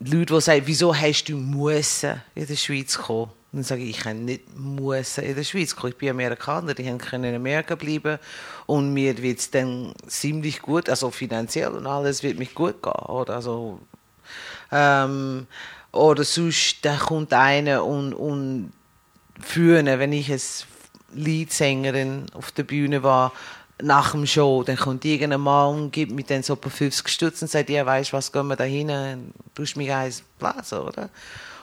so? 0.00 0.16
Leute, 0.16 0.34
die 0.34 0.40
sagen, 0.40 0.62
wieso 0.66 0.94
hast 0.94 1.24
du 1.24 1.36
müssen 1.36 2.22
in 2.34 2.46
der 2.46 2.56
Schweiz 2.56 2.98
kommen? 2.98 3.30
Dann 3.52 3.62
sage 3.62 3.82
ich, 3.82 3.90
ich 3.90 4.00
kann 4.00 4.24
nicht 4.24 4.58
müssen 4.58 5.24
in 5.24 5.36
der 5.36 5.44
Schweiz 5.44 5.74
kommen. 5.74 5.92
Ich 5.92 5.98
bin 5.98 6.10
Amerikaner, 6.10 6.74
die 6.74 6.84
können 6.98 7.24
in 7.24 7.36
Amerika 7.36 7.74
bleiben 7.74 8.18
und 8.66 8.92
mir 8.92 9.16
wird 9.22 9.38
es 9.38 9.50
dann 9.50 9.94
ziemlich 10.06 10.60
gut, 10.60 10.90
also 10.90 11.10
finanziell 11.10 11.70
und 11.70 11.86
alles 11.86 12.22
wird 12.22 12.38
mich 12.38 12.54
gut 12.54 12.82
gehen. 12.82 12.92
Oder, 12.92 13.36
also, 13.36 13.80
ähm, 14.72 15.46
oder 15.92 16.24
sonst, 16.24 16.84
da 16.84 16.96
kommt 16.96 17.32
einer 17.32 17.84
und, 17.84 18.12
und 18.12 18.72
führen, 19.40 19.86
wenn 19.86 20.12
ich 20.12 20.30
als 20.30 20.66
Leadsängerin 21.14 22.26
auf 22.34 22.50
der 22.52 22.64
Bühne 22.64 23.02
war, 23.02 23.32
nach 23.82 24.12
dem 24.12 24.26
Show, 24.26 24.62
dann 24.62 24.76
kommt 24.76 25.04
irgendein 25.04 25.40
Mann 25.40 25.74
und 25.74 25.90
gibt 25.92 26.12
mir 26.12 26.24
dann 26.24 26.42
so 26.42 26.54
ein 26.54 26.60
paar 26.60 26.70
50 26.70 27.08
Stutz 27.08 27.42
und 27.42 27.50
sagt, 27.50 27.68
ja, 27.68 27.84
weißt 27.84 28.12
was, 28.12 28.32
gehen 28.32 28.46
wir 28.46 28.56
da 28.56 28.64
hin, 28.64 28.88
du 29.54 29.62
hast 29.62 29.76
mich 29.76 29.92
eins 29.92 30.22
blasen, 30.38 30.78
oder? 30.78 31.10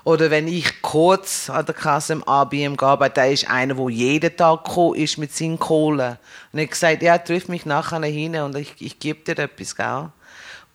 Oder 0.06 0.30
wenn 0.30 0.48
ich 0.48 0.82
kurz 0.82 1.50
an 1.50 1.66
der 1.66 1.76
Kasse 1.76 2.14
im 2.14 2.24
ABM 2.28 2.76
gearbeitet 2.76 3.18
da 3.18 3.26
ist 3.26 3.50
einer, 3.50 3.76
der 3.76 3.90
jeden 3.90 4.36
Tag 4.36 4.66
gekommen 4.66 4.96
ist 4.96 5.18
mit 5.18 5.34
seinen 5.34 5.58
Kohlen. 5.58 6.18
Und 6.52 6.60
ich 6.60 6.70
gesagt, 6.70 7.02
ja, 7.02 7.18
triff 7.18 7.48
mich 7.48 7.66
nachher 7.66 8.04
hin 8.04 8.36
und 8.36 8.58
ich, 8.58 8.74
ich 8.80 9.00
gebe 9.00 9.24
dir 9.24 9.42
etwas, 9.42 9.76
gell? 9.76 10.10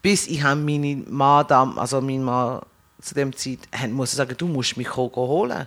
Bis 0.00 0.26
ich 0.28 0.42
meine 0.42 1.02
Madame, 1.08 1.78
also 1.78 2.00
mein 2.00 2.22
Mann 2.22 2.60
zu 3.02 3.14
dem 3.14 3.36
Zeit, 3.36 3.58
muss 3.90 4.12
sagen, 4.12 4.34
du 4.36 4.46
musst 4.46 4.76
mich 4.76 4.96
holen. 4.96 5.66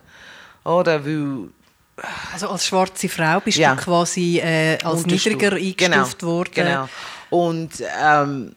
Oder 0.64 1.05
weil 1.05 1.49
also 2.34 2.49
als 2.49 2.66
schwarze 2.66 3.09
Frau 3.09 3.39
bist 3.39 3.57
ja. 3.57 3.76
du 3.76 3.82
quasi 3.82 4.39
äh, 4.39 4.78
als 4.84 5.05
niedriger 5.05 5.53
eingestuft 5.53 6.20
genau, 6.20 6.32
worden. 6.32 6.51
Genau. 6.53 6.89
Und 7.30 7.72
ähm, 8.01 8.53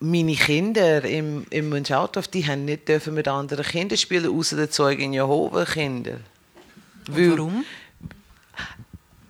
meine 0.00 0.34
Kinder 0.34 1.04
im, 1.04 1.46
im 1.50 1.68
Münchautorf, 1.68 2.26
die 2.28 2.46
haben 2.46 2.64
nicht 2.64 2.88
dürfen 2.88 3.14
mit 3.14 3.28
anderen 3.28 3.64
Kindern 3.64 3.98
spielen, 3.98 4.34
außer 4.36 4.56
den 4.56 4.70
Zeugen 4.70 5.12
Jehova 5.12 5.64
Kinder. 5.64 6.18
Weil, 7.06 7.32
warum? 7.32 7.64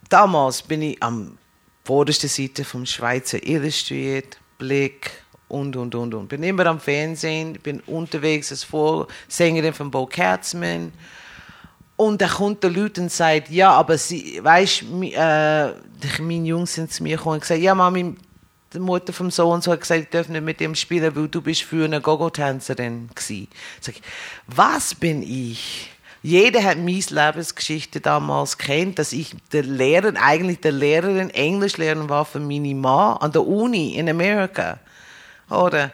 damals 0.08 0.62
bin 0.62 0.82
ich 0.82 1.02
am 1.02 1.38
vordersten 1.84 2.28
Seite 2.28 2.64
vom 2.64 2.84
Schweizer 2.84 3.42
Illustriert, 3.42 4.38
Blick 4.58 5.10
und, 5.48 5.74
und, 5.76 5.94
und, 5.94 6.14
und. 6.14 6.28
Bin 6.28 6.42
immer 6.42 6.66
am 6.66 6.78
Fernsehen, 6.78 7.54
bin 7.54 7.80
unterwegs 7.80 8.50
als 8.50 8.64
Vorsängerin 8.64 9.72
von 9.72 9.90
Bo 9.90 10.06
Katzmann. 10.06 10.92
Und 11.96 12.20
da 12.20 12.28
kommt 12.28 12.62
der 12.62 12.70
Leute 12.70 13.00
und 13.02 13.12
sagt, 13.12 13.50
ja, 13.50 13.72
aber 13.72 13.98
sie, 13.98 14.40
weißt, 14.42 14.84
äh, 15.12 15.72
meine 16.22 16.46
Jungs 16.46 16.74
sind 16.74 16.92
zu 16.92 17.02
mir 17.02 17.16
gekommen 17.16 17.34
und 17.34 17.40
gesagt, 17.40 17.60
ja, 17.60 17.74
Mami, 17.74 18.14
die 18.72 18.78
Mutter 18.78 19.12
vom 19.12 19.30
Sohn 19.30 19.60
so 19.62 19.72
hat 19.72 19.80
gesagt, 19.80 20.02
ich 20.02 20.08
darf 20.10 20.28
nicht 20.28 20.44
mit 20.44 20.60
dem 20.60 20.74
spielen, 20.74 21.14
weil 21.16 21.28
du 21.28 21.40
bist 21.40 21.62
früher 21.62 21.86
eine 21.86 22.00
Gogo-Tänzerin 22.00 23.10
gsi. 23.14 23.48
Sag 23.80 23.96
ich, 23.96 24.02
was 24.46 24.94
bin 24.94 25.22
ich? 25.22 25.90
Jeder 26.22 26.62
hat 26.62 26.76
meine 26.76 27.00
Lebensgeschichte 27.08 28.00
damals 28.00 28.58
kennt, 28.58 28.98
dass 28.98 29.12
ich 29.12 29.34
der 29.52 29.62
Lehrer, 29.62 30.12
eigentlich 30.22 30.60
der 30.60 30.72
Lehrerin 30.72 31.30
Englisch 31.30 31.78
lernen 31.78 32.08
war 32.08 32.24
für 32.24 32.40
meine 32.40 32.74
Mann 32.74 33.16
an 33.16 33.32
der 33.32 33.46
Uni 33.46 33.94
in 33.94 34.08
Amerika. 34.08 34.78
Oder? 35.48 35.84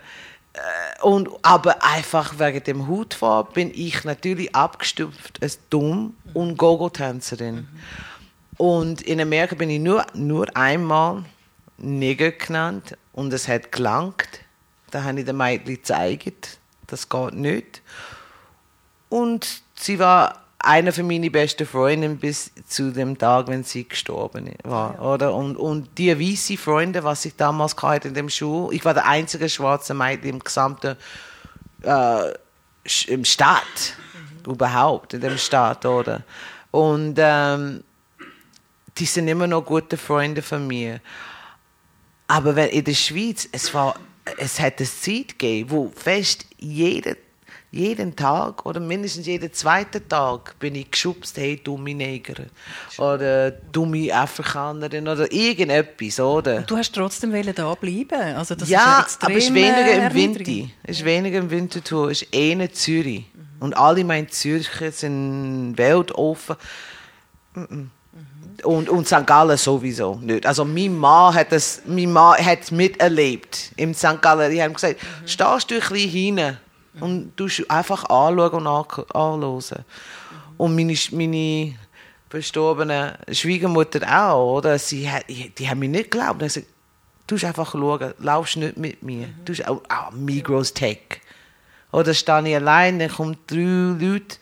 Äh, 0.53 1.03
und, 1.03 1.29
aber 1.43 1.83
einfach 1.83 2.39
wegen 2.39 2.65
dem 2.65 2.89
Hutfarb 2.89 3.55
bin 3.55 3.71
ich 3.73 4.05
natürlich 4.05 4.55
abgestuft 4.55 5.39
als 5.41 5.61
dumm 5.71 6.15
und 6.35 6.57
Gogo-Tänzerin. 6.57 7.55
Mhm. 7.55 7.69
Und 8.57 9.03
in 9.03 9.21
Amerika 9.21 9.55
bin 9.55 9.71
ich 9.71 9.81
nur, 9.81 10.05
nur 10.15 10.55
einmal 10.57 11.25
Nigger 11.79 12.33
genannt 12.33 12.97
und 13.13 13.33
es 13.33 13.49
hat 13.49 13.73
gelangt. 13.73 14.41
Da 14.91 15.03
habe 15.03 15.21
ich 15.21 15.27
den 15.27 15.37
Mädchen 15.37 15.75
gezeigt, 15.75 16.59
das 16.87 17.09
geht 17.09 17.35
nicht. 17.35 17.83
Und 19.09 19.63
sie 19.75 19.99
war 19.99 20.43
einer 20.59 20.93
von 20.93 21.07
meinen 21.07 21.31
besten 21.31 21.67
Freunden 21.67 22.19
bis 22.19 22.51
zu 22.67 22.91
dem 22.93 23.17
Tag, 23.19 23.49
wenn 23.49 23.63
sie 23.63 23.89
gestorben 23.89 24.53
war. 24.65 24.95
Ja. 24.95 25.01
Oder? 25.01 25.35
Und, 25.35 25.57
und 25.57 25.97
die 25.99 26.19
weißen 26.19 26.57
Freunde, 26.57 27.05
was 27.05 27.25
ich 27.25 27.37
damals 27.37 27.77
hatte 27.81 28.09
in 28.09 28.15
dem 28.15 28.29
Schul, 28.29 28.75
ich 28.75 28.85
war 28.85 28.95
der 28.95 29.07
einzige 29.07 29.49
schwarze 29.49 29.95
Mädchen 29.95 30.31
im 30.31 30.39
gesamten 30.41 30.97
äh, 31.83 32.33
im 33.09 33.25
Stadt, 33.25 33.95
mhm. 34.45 34.53
überhaupt, 34.53 35.15
in 35.15 35.21
dem 35.21 35.39
Staat, 35.39 35.85
oder? 35.85 36.23
Und 36.71 37.17
ähm, 37.19 37.83
die 38.99 39.07
sind 39.07 39.29
immer 39.29 39.47
noch 39.47 39.63
gute 39.63 39.97
Freunde 39.97 40.43
von 40.43 40.67
mir. 40.67 41.01
Aber 42.27 42.57
wenn 42.57 42.71
in 42.71 42.85
der 42.85 42.95
Schweiz, 42.95 43.49
es 43.53 43.73
war, 43.73 43.99
es 44.37 44.59
hat 44.59 44.79
eine 44.79 44.89
Zeit 44.89 45.39
gegeben, 45.39 45.71
wo 45.71 45.93
fest 45.95 46.47
jeder 46.59 47.15
jeden 47.77 48.17
Tag 48.17 48.65
oder 48.65 48.81
mindestens 48.81 49.27
jeden 49.27 49.53
zweiten 49.53 50.09
Tag 50.09 50.59
bin 50.59 50.75
ich 50.75 50.91
geschubst, 50.91 51.37
hey, 51.37 51.61
dumme 51.63 51.95
Neger 51.95 52.47
oder 52.99 53.51
dumme 53.51 54.13
Afrikanerin 54.13 55.07
oder 55.07 55.31
irgendetwas, 55.31 56.19
oder? 56.21 56.59
Und 56.59 56.71
du 56.71 56.77
hast 56.77 56.95
trotzdem 56.95 57.33
da 57.55 57.75
bleiben 57.75 58.37
also 58.37 58.55
das 58.55 58.69
Ja, 58.69 59.05
ist 59.07 59.23
aber 59.23 59.35
es 59.35 59.45
ist 59.45 59.55
weniger 59.55 60.07
im 60.07 60.15
Winter. 60.15 60.71
Es 60.85 60.99
ist 60.99 61.05
weniger 61.05 61.39
im 61.39 61.51
Winterthur, 61.51 62.11
es 62.11 62.23
ist 62.23 62.35
eher 62.35 62.73
Zürich. 62.73 63.25
Mhm. 63.35 63.47
Und 63.61 63.77
alle 63.77 64.05
meine 64.05 64.29
Zürcher 64.29 64.93
sind 64.93 65.75
weltoffen. 65.77 66.57
Mhm. 67.55 67.91
Und, 68.63 68.89
und 68.89 69.07
St. 69.07 69.27
Gallen 69.27 69.57
sowieso 69.57 70.17
nicht. 70.17 70.47
Also 70.47 70.65
mein 70.65 70.97
Mann 70.97 71.35
hat 71.35 71.53
es, 71.53 71.83
mein 71.87 72.13
Mann 72.13 72.45
hat 72.45 72.71
miterlebt 72.73 73.73
im 73.77 73.95
St. 73.95 74.21
Gallen. 74.23 74.51
Die 74.51 74.63
haben 74.63 74.75
gesagt, 74.75 75.03
mhm. 75.03 75.29
stehst 75.29 75.71
du 75.71 75.75
ein 75.75 75.81
bisschen 75.81 76.11
hinein 76.11 76.59
und 77.01 77.33
du 77.37 77.47
einfach 77.69 78.05
anschauen 78.05 78.67
und 78.67 79.15
anhören. 79.15 79.85
Und 80.57 80.75
meine, 80.75 80.95
meine 81.13 81.75
verstorbene 82.31 83.19
Schwiegermutter 83.31 84.01
auch, 84.09 84.57
oder? 84.57 84.79
Sie, 84.79 85.09
die 85.59 85.69
haben 85.69 85.79
mir 85.79 85.89
nicht 85.89 86.11
geglaubt. 86.11 86.41
Sie 86.41 86.47
gesagt, 86.47 86.67
du 87.27 87.35
musst 87.35 87.45
einfach 87.45 87.73
schauen, 87.73 88.15
laufst 88.19 88.57
nicht 88.57 88.77
mit 88.77 89.03
mir. 89.03 89.29
Du 89.45 89.53
musst 89.53 89.69
auch, 89.69 89.83
oh, 89.89 90.15
Migros 90.15 90.73
Tech. 90.73 91.21
Oder 91.93 92.15
stehe 92.15 92.49
ich 92.49 92.57
allein, 92.57 92.99
dann 92.99 93.11
kommen 93.11 93.37
drei 93.47 93.97
Leute 93.99 94.37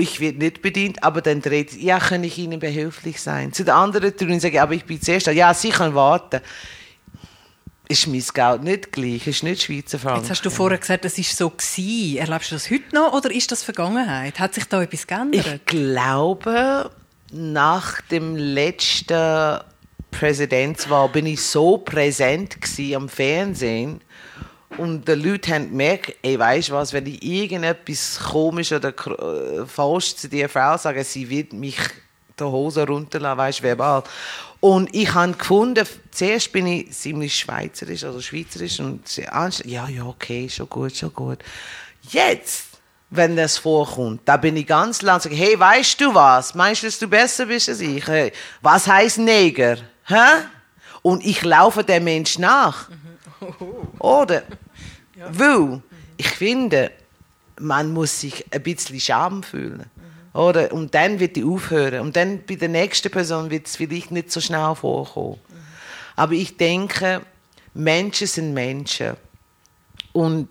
ich 0.00 0.20
werde 0.20 0.38
nicht 0.38 0.62
bedient, 0.62 1.02
aber 1.02 1.20
dann 1.20 1.42
dreht 1.42 1.74
ja, 1.74 1.98
kann 1.98 2.24
ich 2.24 2.38
Ihnen 2.38 2.60
behilflich 2.60 3.20
sein. 3.20 3.52
Zu 3.52 3.64
den 3.64 3.74
anderen 3.74 4.14
drei 4.16 4.38
sage 4.38 4.54
ich, 4.54 4.60
aber 4.60 4.74
ich 4.74 4.84
bin 4.84 5.00
zuerst 5.00 5.26
da. 5.26 5.30
Ja, 5.30 5.52
Sie 5.52 5.70
können 5.70 5.94
warten 5.94 6.40
ist 7.92 8.06
mein 8.06 8.24
Geld 8.34 8.62
nicht 8.62 8.92
gleich, 8.92 9.26
ist 9.26 9.42
nicht 9.42 9.62
Schweizer 9.62 9.98
Franken. 9.98 10.22
Jetzt 10.22 10.30
hast 10.30 10.44
du 10.44 10.50
vorher 10.50 10.78
gesagt, 10.78 11.04
es 11.04 11.18
war 11.18 11.24
so 11.24 11.50
gewesen. 11.50 12.16
Erlebst 12.16 12.50
du 12.50 12.54
das 12.54 12.70
heute 12.70 12.94
noch 12.94 13.12
oder 13.12 13.30
ist 13.30 13.52
das 13.52 13.62
Vergangenheit? 13.62 14.40
Hat 14.40 14.54
sich 14.54 14.64
da 14.64 14.82
etwas 14.82 15.06
geändert? 15.06 15.46
Ich 15.46 15.64
glaube, 15.66 16.90
nach 17.32 18.00
dem 18.02 18.36
letzten 18.36 19.60
Präsidentswahl 20.10 21.08
bin 21.10 21.26
ich 21.26 21.42
so 21.42 21.78
präsent 21.78 22.56
am 22.94 23.08
Fernsehen 23.08 24.00
und 24.78 25.06
die 25.06 25.12
Leute 25.12 25.54
haben 25.54 25.70
gemerkt, 25.70 26.16
ey, 26.22 26.36
du 26.36 26.72
was, 26.72 26.92
wenn 26.92 27.06
ich 27.06 27.22
irgendetwas 27.22 28.18
komisch 28.18 28.72
oder 28.72 28.88
äh, 28.90 29.66
falsch 29.66 30.16
zu 30.16 30.28
dieser 30.28 30.48
Frau 30.48 30.76
sage, 30.76 31.04
sie 31.04 31.28
wird 31.28 31.52
mich 31.52 31.76
die 32.38 32.44
Hose 32.44 32.86
runterlassen, 32.86 33.38
weißt 33.38 33.58
du, 33.58 33.62
verbal. 33.64 34.02
Und 34.60 34.94
ich 34.94 35.12
habe 35.12 35.32
gefunden, 35.32 35.86
zuerst 36.10 36.52
bin 36.52 36.66
ich 36.66 36.92
ziemlich 36.92 37.36
schweizerisch, 37.36 38.04
also 38.04 38.20
schweizerisch 38.20 38.78
und 38.80 39.16
ja, 39.16 39.88
ja, 39.88 40.04
okay, 40.04 40.48
schon 40.48 40.68
gut, 40.68 40.96
schon 40.96 41.12
gut. 41.12 41.38
Jetzt, 42.08 42.68
wenn 43.10 43.36
das 43.36 43.58
vorkommt, 43.58 44.22
da 44.24 44.36
bin 44.36 44.56
ich 44.56 44.66
ganz 44.66 45.02
lang 45.02 45.20
sage, 45.20 45.34
hey, 45.34 45.58
weißt 45.58 46.00
du 46.00 46.14
was? 46.14 46.54
Meinst 46.54 46.82
du, 46.82 46.86
dass 46.86 46.98
du 46.98 47.08
besser 47.08 47.46
bist 47.46 47.68
als 47.68 47.80
ich? 47.80 48.06
Hey, 48.06 48.32
was 48.60 48.86
heißt 48.86 49.18
Neger? 49.18 49.78
Hä? 50.04 50.44
Und 51.02 51.24
ich 51.24 51.42
laufe 51.42 51.82
dem 51.82 52.04
Mensch 52.04 52.38
nach. 52.38 52.88
Oder? 53.98 54.42
Ja. 55.16 55.28
Weil 55.30 55.82
ich 56.16 56.28
finde, 56.28 56.90
man 57.60 57.92
muss 57.92 58.20
sich 58.20 58.44
ein 58.50 58.62
bisschen 58.62 59.00
Scham 59.00 59.42
fühlen. 59.42 59.86
Oder? 60.34 60.72
Und 60.72 60.94
dann 60.94 61.20
wird 61.20 61.36
die 61.36 61.44
aufhören. 61.44 62.00
Und 62.00 62.16
dann 62.16 62.42
bei 62.46 62.54
der 62.54 62.68
nächsten 62.68 63.10
Person 63.10 63.50
wird 63.50 63.66
es 63.66 63.76
vielleicht 63.76 64.10
nicht 64.10 64.32
so 64.32 64.40
schnell 64.40 64.74
vorkommen. 64.74 65.38
Mhm. 65.48 65.54
Aber 66.16 66.32
ich 66.32 66.56
denke, 66.56 67.22
Menschen 67.74 68.26
sind 68.26 68.54
Menschen. 68.54 69.16
Und 70.12 70.48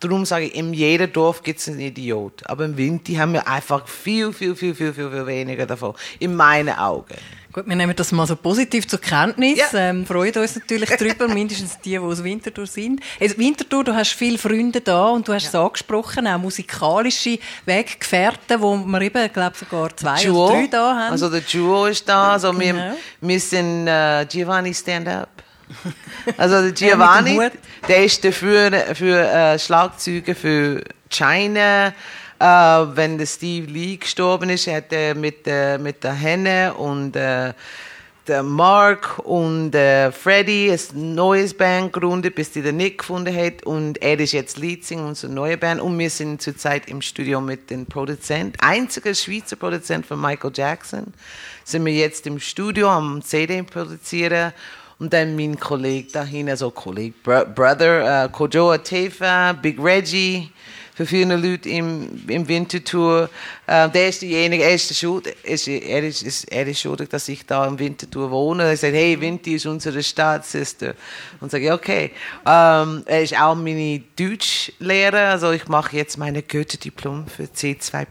darum 0.00 0.24
sage 0.24 0.46
ich, 0.46 0.54
in 0.54 0.72
jedem 0.72 1.12
Dorf 1.12 1.42
gibt 1.42 1.60
es 1.60 1.68
einen 1.68 1.80
Idiot. 1.80 2.42
Aber 2.46 2.64
im 2.64 2.76
Winter 2.76 3.18
haben 3.18 3.32
wir 3.32 3.46
einfach 3.48 3.86
viel, 3.88 4.32
viel, 4.32 4.54
viel, 4.54 4.74
viel, 4.74 4.92
viel, 4.92 5.10
viel 5.10 5.26
weniger 5.26 5.66
davon. 5.66 5.94
In 6.18 6.34
meinen 6.34 6.76
Augen. 6.76 7.16
Gut, 7.56 7.66
wir 7.66 7.74
nehmen 7.74 7.96
das 7.96 8.12
mal 8.12 8.26
so 8.26 8.36
positiv 8.36 8.86
zur 8.86 9.00
Kenntnis. 9.00 9.56
Ja. 9.56 9.88
Ähm, 9.88 10.04
freuen 10.04 10.36
uns 10.36 10.56
natürlich 10.56 10.90
darüber, 10.98 11.26
mindestens 11.26 11.80
die, 11.80 11.88
die 11.88 11.98
aus 11.98 12.22
Winterthur 12.22 12.66
sind. 12.66 13.00
Also 13.18 13.38
Winterthur, 13.38 13.82
du 13.82 13.94
hast 13.94 14.12
viele 14.12 14.36
Freunde 14.36 14.82
da 14.82 15.06
und 15.06 15.26
du 15.26 15.32
hast 15.32 15.44
ja. 15.44 15.48
es 15.48 15.54
angesprochen, 15.54 16.26
auch 16.26 16.36
musikalische 16.36 17.38
Weggefährten, 17.64 18.60
wo 18.60 18.76
wir 18.76 19.00
eben, 19.00 19.32
glaube 19.32 19.56
sogar 19.56 19.96
zwei 19.96 20.22
Duo. 20.22 20.48
oder 20.48 20.52
drei 20.52 20.66
da 20.66 20.96
haben. 20.96 21.12
Also 21.12 21.30
der 21.30 21.40
Duo 21.40 21.86
ist 21.86 22.06
da, 22.06 22.32
also 22.32 22.52
genau. 22.52 22.60
wir, 22.60 22.96
wir 23.22 23.40
sind 23.40 23.88
uh, 23.88 24.26
Giovanni 24.28 24.74
Stand-Up. 24.74 25.30
Also 26.36 26.60
der 26.60 26.72
Giovanni, 26.72 27.40
der 27.88 28.04
ist 28.04 28.22
dafür 28.22 28.70
für 28.94 29.18
äh, 29.18 29.58
Schlagzeuge 29.58 30.34
für 30.34 30.84
China, 31.08 31.94
äh, 32.38 32.44
wenn 32.44 33.18
der 33.18 33.26
Steve 33.26 33.66
Lee 33.66 33.96
gestorben 33.96 34.50
ist, 34.50 34.66
hat 34.66 34.92
er 34.92 35.14
mit, 35.14 35.46
äh, 35.46 35.78
mit 35.78 36.04
der 36.04 36.12
Henne 36.12 36.74
und 36.74 37.16
äh, 37.16 37.52
Mark 38.42 39.20
und 39.20 39.74
äh, 39.74 40.10
Freddy 40.10 40.72
ein 40.72 41.14
neues 41.14 41.54
Band 41.54 41.92
gegründet, 41.92 42.34
bis 42.34 42.50
die 42.50 42.62
den 42.62 42.76
Nick 42.76 42.98
gefunden 42.98 43.34
hat. 43.34 43.64
Und 43.64 44.02
er 44.02 44.18
ist 44.18 44.32
jetzt 44.32 44.58
Leadsinger 44.58 45.06
unserer 45.06 45.30
neuen 45.30 45.58
Band. 45.58 45.80
Und 45.80 45.98
wir 45.98 46.10
sind 46.10 46.42
zurzeit 46.42 46.88
im 46.88 47.00
Studio 47.02 47.40
mit 47.40 47.70
dem 47.70 47.86
Produzent, 47.86 48.56
einziger 48.60 49.14
Schweizer 49.14 49.56
Produzent 49.56 50.06
von 50.06 50.20
Michael 50.20 50.52
Jackson. 50.54 51.14
Sind 51.64 51.84
wir 51.84 51.92
jetzt 51.92 52.26
im 52.26 52.40
Studio 52.40 52.90
am 52.90 53.22
CD 53.22 53.62
produzieren. 53.62 54.52
Und 54.98 55.12
dann 55.12 55.36
mein 55.36 55.60
Kollege 55.60 56.10
dahin, 56.10 56.48
also 56.48 56.70
Kollege, 56.70 57.14
Brother, 57.22 58.24
uh, 58.24 58.32
Kojoa 58.32 58.78
Tefa, 58.78 59.52
Big 59.52 59.78
Reggie, 59.78 60.50
für 60.96 61.04
viele 61.04 61.36
Leute 61.36 61.68
im, 61.68 62.24
im 62.26 62.48
Wintertour. 62.48 63.28
Äh, 63.66 63.90
der 63.90 64.08
ist 64.08 64.22
derjenige, 64.22 64.64
er 64.64 64.74
ist, 64.74 64.96
schuld, 64.96 65.26
ist, 65.26 65.68
er, 65.68 66.02
ist, 66.02 66.22
ist, 66.22 66.50
er 66.50 66.66
ist 66.66 66.80
schuldig, 66.80 67.10
dass 67.10 67.28
ich 67.28 67.44
da 67.44 67.66
im 67.66 67.78
Wintertour 67.78 68.30
wohne. 68.30 68.62
Er 68.62 68.76
sagt, 68.78 68.94
hey, 68.94 69.20
Winter 69.20 69.50
ist 69.50 69.66
unsere 69.66 70.02
Stadt, 70.02 70.46
Sister. 70.46 70.94
Und 71.38 71.50
sage 71.50 71.70
okay. 71.70 72.12
Ähm, 72.46 73.02
er 73.04 73.22
ist 73.22 73.38
auch 73.38 73.54
meine 73.54 74.02
Deutschlehrer, 74.18 75.32
also 75.32 75.52
ich 75.52 75.68
mache 75.68 75.96
jetzt 75.96 76.16
meine 76.16 76.42
Goethe-Diplom 76.42 77.26
für 77.26 77.44
C2+. 77.44 78.06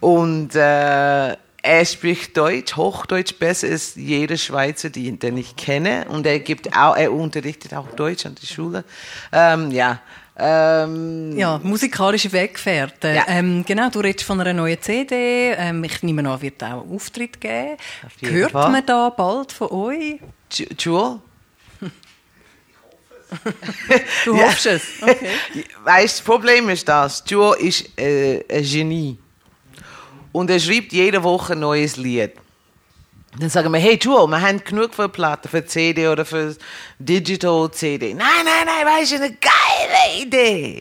Und 0.00 0.54
äh, 0.54 1.36
er 1.68 1.84
spricht 1.86 2.36
Deutsch, 2.36 2.76
Hochdeutsch 2.76 3.38
besser 3.38 3.68
als 3.68 3.94
jeder 3.94 4.36
Schweizer, 4.36 4.90
den 4.90 5.36
ich 5.38 5.56
kenne. 5.56 6.04
Und 6.10 6.26
er 6.26 6.38
gibt 6.40 6.76
auch, 6.76 6.94
er 6.94 7.10
unterrichtet 7.14 7.72
auch 7.72 7.88
Deutsch 7.92 8.26
an 8.26 8.34
der 8.34 8.46
Schule. 8.46 8.84
Ähm, 9.32 9.70
ja, 9.70 10.02
Ähm, 10.38 11.36
Ja, 11.36 11.58
musikalische 11.62 12.30
Weggefährten. 12.30 13.14
Ja. 13.14 13.24
Ähm, 13.28 13.64
genau, 13.66 13.88
du 13.88 14.00
redest 14.00 14.24
von 14.26 14.38
einer 14.40 14.52
neuen 14.52 14.80
CD. 14.80 15.52
Ähm, 15.56 15.82
ich 15.84 16.02
nehme 16.02 16.28
an, 16.28 16.42
wird 16.42 16.62
auch 16.62 16.84
Auftritt 16.90 17.40
geben. 17.40 17.76
Hört 18.22 18.52
Fall. 18.52 18.70
man 18.70 18.84
da 18.84 19.08
bald 19.10 19.52
von 19.52 19.70
euch? 19.70 20.20
Jewel? 20.78 21.20
Du 24.24 24.36
Ja. 24.36 24.44
hoffst 24.46 24.66
es? 24.66 24.82
Okay. 25.02 25.30
Weißt, 25.84 26.18
das 26.18 26.24
Problem 26.24 26.68
ist 26.68 26.88
das, 26.88 27.24
Jewel 27.26 27.54
ist 27.58 27.98
äh, 27.98 28.44
ein 28.48 28.62
Genie. 28.62 29.18
Und 30.32 30.48
er 30.50 30.60
schreibt 30.60 30.92
jede 30.92 31.22
Woche 31.22 31.54
ein 31.54 31.60
neues 31.60 31.96
Lied. 31.96 32.32
Dann 33.38 33.50
sagen 33.50 33.70
wir, 33.72 33.78
hey 33.78 33.98
Jewel, 34.00 34.26
wir 34.28 34.40
haben 34.40 34.64
genug 34.64 34.94
für 34.94 35.08
Platten, 35.08 35.48
für 35.48 35.64
CD 35.66 36.08
oder 36.08 36.24
für 36.24 36.56
Digital 36.98 37.70
CD. 37.70 38.14
Nein, 38.14 38.26
nein, 38.44 38.64
nein, 38.64 38.86
weißt 38.86 39.12
du, 39.12 39.16
eine 39.16 39.34
geile 39.34 40.22
Idee. 40.22 40.80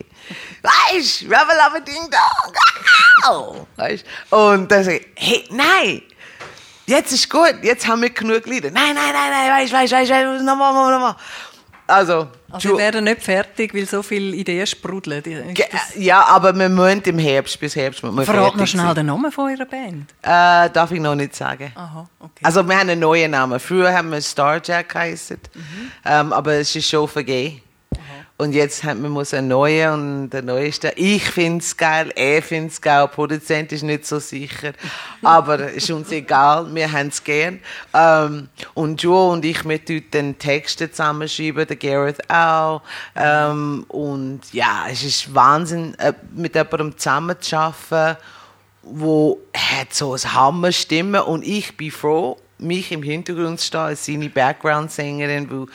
Weißt 0.62 1.22
du, 1.22 1.26
Rubber 1.26 1.54
Lubber 1.54 1.82
Ding 1.82 2.10
Dong. 3.26 3.68
Weißt? 3.76 4.06
Und 4.30 4.72
dann 4.72 4.84
sage 4.84 4.98
ich, 4.98 5.08
hey, 5.16 5.44
nein, 5.52 6.02
jetzt 6.86 7.12
ist 7.12 7.30
gut, 7.30 7.56
jetzt 7.62 7.88
haben 7.88 8.02
wir 8.02 8.10
genug 8.12 8.46
Lieder. 8.46 8.72
Nein, 8.72 8.96
nein, 8.96 9.14
nein, 9.14 9.32
nein, 9.32 9.52
weißt 9.52 9.74
du, 9.74 9.78
weißt 9.78 9.92
du, 9.92 9.98
weißt 9.98 10.12
du, 10.12 10.44
nochmal, 10.46 10.74
nochmal, 10.74 10.92
nochmal. 10.94 11.16
Also, 11.88 12.28
Also 12.50 12.70
wir 12.70 12.78
werden 12.78 13.04
nicht 13.04 13.22
fertig, 13.22 13.74
weil 13.76 13.86
so 13.86 14.02
viele 14.02 14.36
Ideen 14.36 14.66
sprudeln. 14.66 15.24
Ja, 15.96 16.26
aber 16.26 16.58
wir 16.58 16.70
müssen 16.70 17.02
im 17.04 17.20
Herbst, 17.20 17.60
bis 17.60 17.76
Herbst 17.76 18.02
müssen 18.04 18.18
wir 18.18 18.26
Verrat 18.26 18.56
noch 18.56 18.66
schnell 18.66 18.86
sein. 18.88 18.96
den 18.96 19.06
Namen 19.06 19.32
von 19.32 19.52
eurer 19.52 19.66
Band. 19.66 20.10
Äh, 20.22 20.70
darf 20.72 20.92
ich 20.92 21.00
noch 21.00 21.16
nicht 21.16 21.36
sagen. 21.36 21.72
Aha, 21.76 22.10
okay. 22.20 22.42
Also 22.44 22.64
wir 22.68 22.76
haben 22.80 22.90
einen 22.90 23.00
neuen 23.00 23.32
Namen. 23.32 23.60
Früher 23.60 23.94
haben 23.94 24.12
wir 24.12 24.22
Starjack 24.22 24.90
geheißen, 24.90 25.38
ähm, 26.06 26.34
aber 26.34 26.54
es 26.54 26.76
ist 26.76 26.90
schon 26.90 27.08
vergeben. 27.08 27.62
Und 28.38 28.52
jetzt 28.52 28.84
haben 28.84 29.02
wir 29.02 29.10
muss 29.10 29.34
einen 29.34 29.48
neuen 29.48 29.94
und 29.94 30.30
der 30.30 30.42
neueste. 30.42 30.92
Ich 30.98 31.24
finde 31.24 31.60
es 31.60 31.78
geil, 31.78 32.12
er 32.18 32.42
findet 32.42 32.74
es 32.74 32.82
geil, 32.82 33.08
Produzent 33.08 33.72
ist 33.72 33.84
nicht 33.84 34.06
so 34.06 34.20
sicher. 34.20 34.74
Aber 35.22 35.72
ist 35.72 35.90
uns 35.90 36.12
egal, 36.12 36.68
wir 36.76 36.92
haben 36.92 37.08
es 37.08 37.24
gern. 37.24 37.62
Ähm, 37.94 38.50
und 38.74 39.02
Joe 39.02 39.32
und 39.32 39.46
ich, 39.46 39.64
wir 39.64 39.84
tun 39.84 40.04
den 40.12 40.38
Texte 40.38 40.92
zusammenschreiben, 40.92 41.66
der 41.66 41.78
Gareth 41.78 42.30
auch. 42.30 42.82
Ähm, 43.16 43.86
und 43.88 44.42
ja, 44.52 44.86
es 44.92 45.04
ist 45.04 45.34
Wahnsinn, 45.34 45.96
äh, 46.00 46.12
mit 46.34 46.56
jemandem 46.56 46.98
zusammen 46.98 47.38
zu 47.40 47.58
arbeiten, 47.58 48.18
wo 48.82 49.40
hat 49.56 49.94
so 49.94 50.12
eine 50.12 50.34
Hammerstimme 50.34 51.24
und 51.24 51.48
ich 51.48 51.78
bin 51.78 51.90
froh, 51.90 52.38
mich 52.58 52.92
im 52.92 53.02
Hintergrund 53.02 53.62
zu 53.62 53.68
stehen 53.68 53.80
als 53.80 54.06
seine 54.06 54.30
Background-Sängerin, 54.30 55.50
weil 55.50 55.68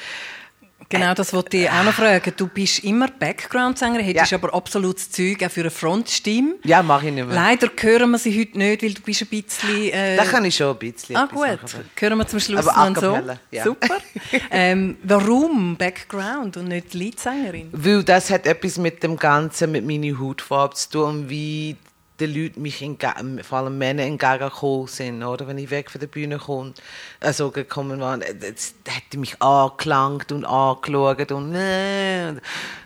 Genau, 0.91 1.15
das 1.15 1.33
wollte 1.33 1.57
ich 1.57 1.71
auch 1.71 1.85
noch 1.85 1.93
fragen. 1.95 2.33
Du 2.37 2.49
bist 2.49 2.81
immer 2.85 3.07
Background-Sänger, 3.09 4.01
hättest 4.03 4.33
Ja. 4.33 4.39
aber 4.39 4.53
absolutes 4.53 5.09
Zeug 5.11 5.43
auch 5.45 5.51
für 5.51 5.61
eine 5.61 5.71
Frontstimme. 5.71 6.57
ja, 6.65 6.83
mache 6.83 7.07
ich 7.09 7.13
nicht 7.15 7.27
mehr. 7.27 7.35
Leider 7.35 7.69
hören 7.81 8.11
wir 8.11 8.19
sie 8.19 8.39
heute 8.39 8.59
nicht, 8.59 8.83
weil 8.83 8.95
du 8.95 9.01
bist 9.03 9.23
ein 9.23 9.29
bisschen... 9.29 9.91
Äh, 9.93 10.17
Da 10.17 10.25
kann 10.25 10.45
ich 10.45 10.57
schon 10.57 10.73
ein 10.73 10.79
bisschen 10.79 11.17
Ah 11.17 11.27
gut, 11.27 11.63
machen. 11.63 11.85
hören 11.99 12.19
wir 12.19 12.27
zum 12.27 12.41
Schluss 12.41 12.67
Aber 12.67 12.91
noch 12.91 13.01
cappella, 13.01 13.39
ja. 13.53 13.63
Super. 13.65 13.99
ähm, 14.51 14.97
warum 15.05 15.77
Background 15.77 16.57
und 16.57 16.69
nicht 16.69 16.93
Leadsängerin? 16.93 17.69
Weil 17.73 18.03
das 18.03 18.29
hat 18.31 18.47
etwas 18.47 18.77
mit 18.77 19.03
dem 19.03 19.17
Ganzen, 19.17 19.71
mit 19.71 19.87
meiner 19.87 20.19
Hautfarbe 20.19 20.75
zu 20.75 20.91
tun, 20.91 21.31
wie 21.31 21.77
die 22.21 22.27
Leute 22.27 22.61
mich, 22.61 22.81
entge- 22.83 23.43
vor 23.43 23.59
allem 23.59 23.79
Männer, 23.79 24.03
entgegengekommen 24.03 24.87
sind. 24.87 25.23
Oder? 25.23 25.47
Wenn 25.47 25.59
ich 25.59 25.71
weg 25.71 25.91
von 25.91 26.01
der 26.01 26.09
Bühne 26.09 26.39
komme, 26.39 26.75
also 27.21 27.51
gekommen 27.51 28.01
war, 28.01 28.19
das, 28.19 28.75
das 28.85 28.95
hat 28.95 29.15
mich 29.17 29.41
angelangt 29.43 30.31
und 30.33 30.45
angeschaut 30.45 31.33
und, 31.33 31.55
äh, 31.55 32.29
und, 32.29 32.41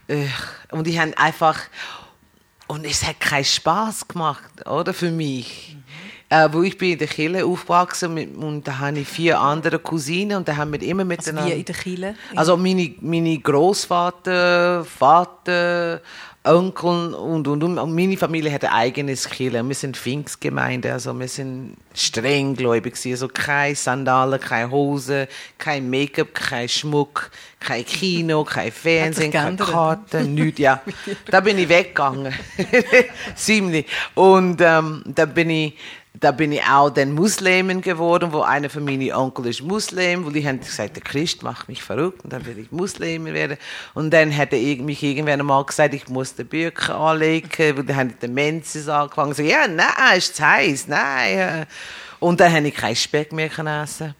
äh, 0.09 0.27
und 0.71 0.87
ich 0.87 0.99
habe 0.99 1.17
einfach, 1.19 1.59
und 2.67 2.87
es 2.87 3.05
hat 3.05 3.21
keinen 3.21 3.45
Spaß 3.45 4.09
gemacht, 4.09 4.67
oder, 4.67 4.95
für 4.95 5.11
mich. 5.11 5.77
Äh, 6.31 6.49
wo 6.53 6.63
ich 6.63 6.79
bin 6.79 6.93
in 6.93 6.99
der 6.99 7.07
Kirche 7.07 7.45
aufgewachsen 7.45 8.15
mit, 8.15 8.35
und 8.35 8.67
da 8.67 8.79
habe 8.79 8.99
ich 9.01 9.07
vier 9.07 9.39
andere 9.39 9.79
Cousinen 9.79 10.39
und 10.39 10.49
da 10.49 10.57
haben 10.57 10.73
wir 10.73 10.83
immer 10.83 11.03
Also 11.03 11.09
miteinander... 11.09 11.55
wie 11.55 11.59
in 11.61 11.65
der 11.67 11.75
Kille? 11.75 12.15
Also 12.35 12.57
meine, 12.57 12.95
meine 13.03 13.39
Großvater, 13.39 14.87
Vater, 14.87 16.01
Onkel 16.47 17.15
und, 17.15 17.49
und, 17.49 17.63
und 17.63 17.95
meine 17.95 18.19
Familie 18.19 18.53
hat 18.53 18.65
ein 18.65 18.71
eigenes 18.71 19.29
Kirche. 19.31 19.67
Wir 19.67 19.75
sind 19.75 19.97
Pfingstgemeinde, 19.97 20.93
also 20.93 21.19
wir 21.19 21.27
sind 21.27 21.77
streng 21.95 22.55
gläubig. 22.55 22.95
Also 23.07 23.29
keine 23.29 23.75
Sandalen, 23.75 24.39
keine 24.39 24.71
Hose, 24.71 25.27
kein 25.57 25.89
Make-up, 25.89 26.35
kein 26.35 26.69
Schmuck, 26.69 27.31
kein 27.61 27.87
Kino, 27.87 28.45
kein 28.45 28.71
Fernsehen, 28.71 29.33
keine 29.33 29.57
Karten, 29.57 30.35
nichts. 30.35 30.61
Ja, 30.61 30.83
da 31.31 31.41
bin 31.41 31.57
ich 31.57 31.69
weggegangen. 31.69 32.35
Ziemlich. 33.35 33.87
Und 34.15 34.61
ähm, 34.61 35.03
da 35.07 35.25
bin 35.25 35.49
ich 35.49 35.75
da 36.21 36.31
bin 36.31 36.53
ich 36.53 36.63
auch 36.63 36.91
dann 36.91 37.13
Muslimin 37.13 37.81
geworden, 37.81 38.33
wo 38.33 38.43
einer 38.43 38.71
von 38.71 38.85
meinen 38.85 39.13
Onkel 39.13 39.47
ist 39.47 39.63
Muslim, 39.63 40.25
wo 40.25 40.31
die 40.31 40.47
haben 40.47 40.61
gesagt, 40.61 40.95
der 40.97 41.03
Christ 41.03 41.43
macht 41.43 41.69
mich 41.69 41.83
verrückt 41.83 42.23
und 42.23 42.33
dann 42.33 42.47
will 42.47 42.57
ich 42.59 42.71
Muslimin 42.71 43.35
werden. 43.35 43.59
Und 43.95 44.11
dann 44.13 44.35
hat 44.35 44.53
er 44.53 44.77
mich 44.83 45.03
irgendwann 45.03 45.41
einmal 45.41 45.65
gesagt, 45.65 45.93
ich 45.93 46.09
muss 46.09 46.35
den 46.35 46.47
Bücher 46.47 46.95
anlegen, 46.95 47.77
weil 47.77 47.85
dann 47.85 47.97
haben 47.97 48.09
die 48.11 48.19
Demenzes 48.27 48.89
angefangen. 48.89 49.35
So, 49.35 49.43
ja, 49.43 49.67
nein, 49.67 49.89
ist 50.17 50.37
zu 50.37 50.47
heiß, 50.49 50.87
nein. 50.87 51.67
Und 52.21 52.39
dann 52.41 52.53
habe 52.55 52.69
ich 52.69 52.75
keinen 52.75 52.97
Speck 52.97 53.33
mehr 53.33 53.51
essen. 53.83 54.15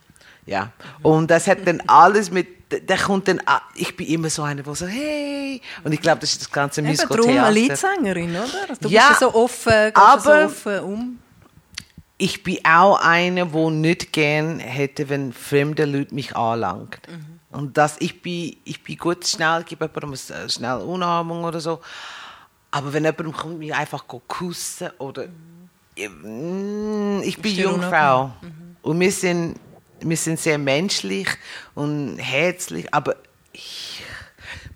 Ja. 0.47 0.73
Und 1.01 1.31
das 1.31 1.47
hat 1.47 1.67
dann 1.67 1.81
alles 1.87 2.31
mit, 2.31 2.49
der 2.89 2.99
kommt 2.99 3.29
dann, 3.29 3.41
ah, 3.47 3.63
ich 3.77 3.97
bin 3.97 4.09
immer 4.09 4.29
so 4.31 4.43
einer, 4.43 4.63
der 4.63 4.75
so, 4.75 4.87
hey. 4.87 5.63
Und 5.85 5.93
ich 5.93 6.01
glaube, 6.03 6.19
das 6.21 6.33
ist 6.33 6.41
das 6.43 6.51
ganze 6.51 6.81
Eben 6.81 6.91
Musical 6.91 7.17
darum 7.17 7.39
eine. 7.39 7.51
Leadsängerin, 7.53 8.31
oder? 8.31 8.75
Du 8.81 8.89
Ja, 8.89 9.09
bist 9.09 9.21
ja 9.23 9.29
so 9.29 9.35
offen, 9.35 9.73
gehst 9.73 9.97
aber- 9.97 10.21
so 10.21 10.31
offen 10.47 10.81
um. 10.81 11.19
Ich 12.17 12.43
bin 12.43 12.59
auch 12.65 13.01
eine, 13.01 13.53
wo 13.53 13.71
nicht 13.71 14.13
gern 14.13 14.61
hätte, 14.61 15.09
wenn 15.09 15.33
fremde 15.33 15.85
Leute 15.85 16.15
mich 16.15 16.37
anlangt. 16.37 17.01
Und 17.51 17.77
das, 17.77 17.97
ich 18.01 18.23
bin, 18.23 18.57
ich 18.65 18.83
bin 18.83 18.97
gut 18.97 19.27
schnell, 19.27 19.61
ich 19.61 19.67
gebe 19.67 19.85
jemandem 19.85 20.19
eine 20.37 20.51
schnell 20.51 20.79
Umarmung 20.79 21.45
oder 21.45 21.61
so. 21.61 21.81
Aber 22.71 22.93
wenn 22.93 23.05
jemand 23.05 23.37
kommt, 23.37 23.59
mich 23.59 23.75
einfach 23.75 24.07
go 24.09 24.21
kussen 24.27 24.91
oder 24.99 25.27
Mm, 25.97 27.21
ich 27.23 27.39
bin 27.39 27.55
Jungfrau. 27.55 28.33
und 28.83 28.99
wir 29.01 29.13
sind, 29.13 29.57
wir 30.01 30.17
sind 30.17 30.41
sehr 30.41 30.59
menschlich 30.59 31.29
und 31.75 32.19
herzlich, 32.19 32.93
aber 32.93 33.17
ich, 33.53 33.94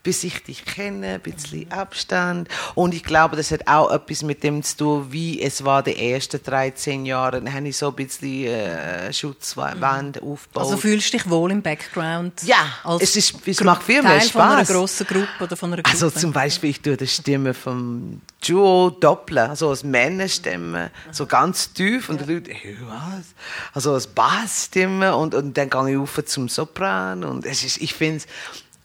bis 0.08 0.24
ich 0.24 0.42
dich 0.42 0.64
kenne, 0.64 1.14
ein 1.16 1.20
bisschen 1.20 1.70
Abstand. 1.70 2.48
Und 2.74 2.94
ich 2.94 3.04
glaube, 3.04 3.36
das 3.36 3.50
hat 3.50 3.68
auch 3.68 3.90
etwas 3.90 4.22
mit 4.22 4.42
dem 4.42 4.62
zu 4.62 4.76
tun, 4.78 5.06
wie 5.10 5.42
es 5.42 5.66
war 5.66 5.82
die 5.82 6.12
ersten 6.12 6.42
13 6.42 7.04
Jahre. 7.04 7.42
Dann 7.42 7.52
habe 7.52 7.68
ich 7.68 7.76
so 7.76 7.88
ein 7.90 7.94
bisschen 7.94 8.46
äh, 8.46 9.12
Schutzwand 9.12 10.22
aufgebaut. 10.22 10.62
Also 10.64 10.78
fühlst 10.78 11.12
du 11.12 11.18
dich 11.18 11.28
wohl 11.28 11.50
im 11.50 11.60
Background? 11.60 12.42
Ja, 12.44 12.56
es 13.00 13.16
ist- 13.16 13.46
es 13.46 13.58
Gru- 13.58 13.64
macht 13.66 13.82
viel 13.82 14.02
mehr 14.02 14.18
Teil 14.18 14.28
von 14.30 14.40
einer 14.40 14.64
Spaß. 14.64 14.68
grossen 14.68 15.06
Gruppe 15.06 15.28
oder 15.44 15.56
von 15.58 15.72
einer 15.74 15.82
Gruppe? 15.82 15.90
Also 15.90 16.08
zum 16.10 16.32
Beispiel, 16.32 16.70
ich 16.70 16.80
tue 16.80 16.96
die 16.96 17.06
Stimme 17.06 17.52
vom 17.52 18.22
Duo 18.46 18.88
doppeln, 18.88 19.50
also 19.50 19.68
als 19.68 19.84
Männerstimme, 19.84 20.90
so 21.12 21.26
ganz 21.26 21.72
tief 21.74 22.08
und 22.08 22.22
die 22.26 22.32
Leute, 22.32 22.52
hey, 22.54 22.78
was? 22.86 23.26
Also 23.74 23.92
als 23.92 24.06
Bassstimme 24.06 25.14
und, 25.16 25.34
und 25.34 25.56
dann 25.58 25.68
gehe 25.68 25.90
ich 25.92 25.96
auf 25.98 26.18
zum 26.24 26.48
Sopran 26.48 27.24
und 27.24 27.44
es 27.44 27.62
ist, 27.62 27.76
ich 27.78 27.92
finde, 27.94 28.24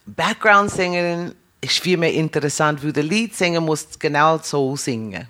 Background-Sängerin 0.06 1.34
ist 1.60 1.78
viel 1.80 1.96
mehr 1.96 2.12
interessant, 2.12 2.84
weil 2.84 2.92
der 2.92 3.02
Leadsänger 3.04 3.60
muss 3.60 3.88
genau 3.98 4.38
so 4.38 4.76
singen. 4.76 5.28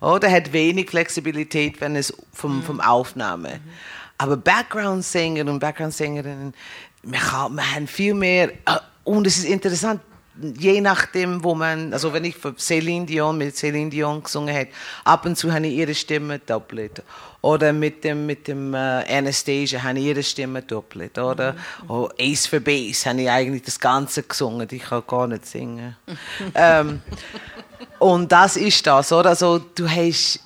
Oder 0.00 0.30
hat 0.30 0.52
wenig 0.52 0.90
Flexibilität, 0.90 1.80
wenn 1.80 1.96
es 1.96 2.12
vom, 2.32 2.62
vom 2.62 2.80
Aufnahme. 2.80 3.58
Aber 4.16 4.36
Background-Sänger 4.36 5.50
und 5.50 5.58
Background-Sängerinnen, 5.58 6.54
wir, 7.02 7.32
haben- 7.32 7.56
wir 7.56 7.74
haben 7.74 7.86
viel 7.86 8.14
mehr, 8.14 8.50
äh, 8.66 8.78
und 9.04 9.26
es 9.26 9.38
ist 9.38 9.44
interessant, 9.44 10.00
je 10.40 10.80
nachdem, 10.80 11.42
wo 11.42 11.54
man, 11.54 11.92
also 11.92 12.12
wenn 12.12 12.24
ich 12.24 12.36
für 12.36 12.54
Celine 12.56 13.06
Dion, 13.06 13.38
mit 13.38 13.56
Celine 13.56 13.90
Dion 13.90 14.22
gesungen 14.22 14.54
habe, 14.54 14.68
ab 15.04 15.26
und 15.26 15.36
zu 15.36 15.52
habe 15.52 15.66
ich 15.66 15.74
ihre 15.74 15.94
Stimme 15.94 16.38
doppelt. 16.38 17.02
Oder 17.40 17.72
mit 17.72 18.02
dem, 18.04 18.26
mit 18.26 18.48
dem 18.48 18.74
äh, 18.74 19.04
Anastasia 19.16 19.82
habe 19.82 19.98
ich 19.98 20.06
ihre 20.06 20.22
Stimme 20.22 20.62
doppelt. 20.62 21.18
Oder 21.18 21.54
oh, 21.88 22.08
Ace 22.18 22.46
for 22.46 22.60
Bass 22.60 23.06
habe 23.06 23.22
ich 23.22 23.30
eigentlich 23.30 23.62
das 23.62 23.78
Ganze 23.78 24.22
gesungen. 24.22 24.68
Ich 24.70 24.82
kann 24.82 25.02
gar 25.06 25.26
nicht 25.26 25.46
singen. 25.46 25.96
ähm, 26.54 27.00
und 27.98 28.30
das 28.30 28.56
ist 28.56 28.86
das, 28.86 29.12
oder? 29.12 29.30
Also, 29.30 29.58
du 29.58 29.88
hast 29.88 30.40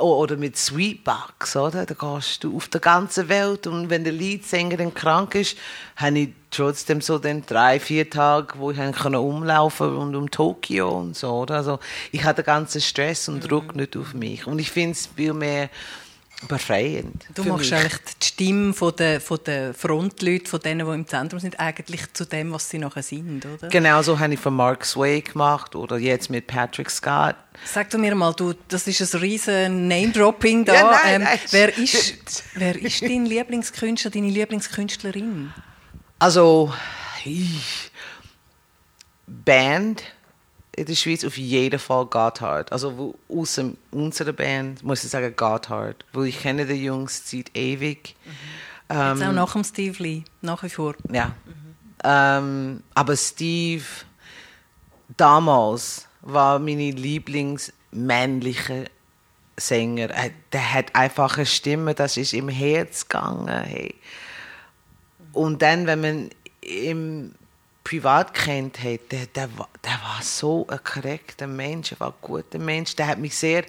oder 0.00 0.36
mit 0.36 0.56
Sweetbox, 0.56 1.56
oder? 1.56 1.86
Da 1.86 1.94
gehst 1.94 2.44
du 2.44 2.56
auf 2.56 2.68
der 2.68 2.80
ganzen 2.80 3.28
Welt 3.28 3.66
und 3.66 3.90
wenn 3.90 4.04
der 4.04 4.12
Leadsängerin 4.12 4.94
krank 4.94 5.34
ist, 5.34 5.56
habe 5.96 6.18
ich 6.18 6.28
trotzdem 6.50 7.00
so 7.00 7.18
den 7.18 7.44
drei, 7.44 7.80
vier 7.80 8.08
Tage, 8.08 8.54
wo 8.58 8.70
ich 8.70 8.78
kann 8.92 9.14
umlaufen 9.14 9.96
und 9.96 10.14
um 10.14 10.30
Tokio 10.30 10.90
und 10.90 11.16
so, 11.16 11.30
oder? 11.30 11.56
Also 11.56 11.78
ich 12.12 12.24
hatte 12.24 12.42
den 12.42 12.46
ganzen 12.46 12.80
Stress 12.80 13.28
und 13.28 13.50
Druck 13.50 13.74
nicht 13.74 13.96
auf 13.96 14.14
mich 14.14 14.46
und 14.46 14.58
ich 14.58 14.70
finde 14.70 14.92
es 14.92 15.08
viel 15.14 15.32
mehr 15.32 15.70
befreiend. 16.46 17.24
Du 17.34 17.42
machst 17.44 17.70
mich. 17.70 17.80
eigentlich 17.80 18.00
die 18.20 18.26
Stimme 18.26 18.72
von 18.72 18.94
der, 18.96 19.20
von 19.20 19.38
der 19.44 19.74
Frontleute, 19.74 20.48
von 20.48 20.60
denen, 20.60 20.86
die 20.86 20.94
im 20.94 21.06
Zentrum 21.06 21.40
sind, 21.40 21.58
eigentlich 21.58 22.12
zu 22.12 22.24
dem, 22.24 22.52
was 22.52 22.70
sie 22.70 22.78
nachher 22.78 23.02
sind, 23.02 23.44
oder? 23.44 23.68
Genau, 23.68 24.02
so 24.02 24.18
habe 24.18 24.34
ich 24.34 24.40
von 24.40 24.54
Mark 24.54 24.84
Sway 24.84 25.20
gemacht 25.20 25.74
oder 25.74 25.98
jetzt 25.98 26.30
mit 26.30 26.46
Patrick 26.46 26.90
Scott. 26.90 27.34
Sag 27.64 27.90
du 27.90 27.98
mir 27.98 28.14
mal, 28.14 28.32
du, 28.34 28.54
das 28.68 28.86
ist 28.86 29.14
ein 29.14 29.20
riesen 29.20 29.88
Name-Dropping 29.88 30.64
da. 30.64 30.74
Ja, 30.74 30.90
nein, 30.90 31.22
ähm. 31.22 31.38
Wer, 31.50 31.76
ist, 31.76 32.44
wer 32.54 32.80
ist 32.80 33.02
dein 33.02 33.26
Lieblingskünstler, 33.26 34.12
deine 34.12 34.28
Lieblingskünstlerin? 34.28 35.52
Also, 36.20 36.72
ich, 37.24 37.90
Band 39.26 40.04
in 40.78 40.86
der 40.86 40.94
Schweiz 40.94 41.24
auf 41.24 41.36
jeden 41.36 41.78
Fall 41.78 42.06
Gotthard. 42.06 42.72
Also 42.72 43.14
aus 43.28 43.60
unserer 43.90 44.32
Band 44.32 44.82
muss 44.82 45.04
ich 45.04 45.10
sagen 45.10 45.34
Gotthard, 45.36 46.04
weil 46.12 46.26
ich 46.26 46.40
kenne 46.40 46.66
die 46.66 46.84
Jungs 46.84 47.28
seit 47.28 47.56
ewig. 47.56 48.14
Mhm. 48.24 48.30
Ähm, 48.90 49.18
Jetzt 49.18 49.28
auch 49.28 49.32
nach 49.32 49.52
dem 49.52 49.64
Steve 49.64 50.02
Lee, 50.02 50.22
nach 50.40 50.62
wie 50.62 50.68
vor. 50.68 50.94
Ja. 51.10 51.26
Mhm. 51.26 51.74
Ähm, 52.04 52.82
aber 52.94 53.16
Steve 53.16 53.84
damals 55.16 56.06
war 56.20 56.58
meine 56.58 56.92
Lieblingsmännliche 56.92 58.84
Sänger. 59.56 60.08
Der 60.52 60.74
hat 60.74 60.94
einfach 60.94 61.36
eine 61.36 61.46
Stimme, 61.46 61.94
das 61.94 62.16
ist 62.16 62.32
im 62.32 62.48
Herz 62.48 63.08
gegangen. 63.08 63.48
Hey. 63.48 63.94
Und 65.32 65.60
dann, 65.60 65.86
wenn 65.86 66.00
man 66.00 66.30
im 66.60 67.34
privat 67.88 68.34
kennt 68.34 68.78
hat, 68.82 69.00
der, 69.10 69.26
der, 69.26 69.48
der 69.48 69.92
war 69.92 70.20
so 70.20 70.66
ein 70.68 70.78
korrekter 70.84 71.46
Mensch, 71.46 71.92
er 71.92 72.00
war 72.00 72.08
ein 72.08 72.14
guter 72.20 72.58
Mensch. 72.58 72.94
Der 72.96 73.06
hat 73.06 73.18
mich 73.18 73.34
sehr, 73.34 73.64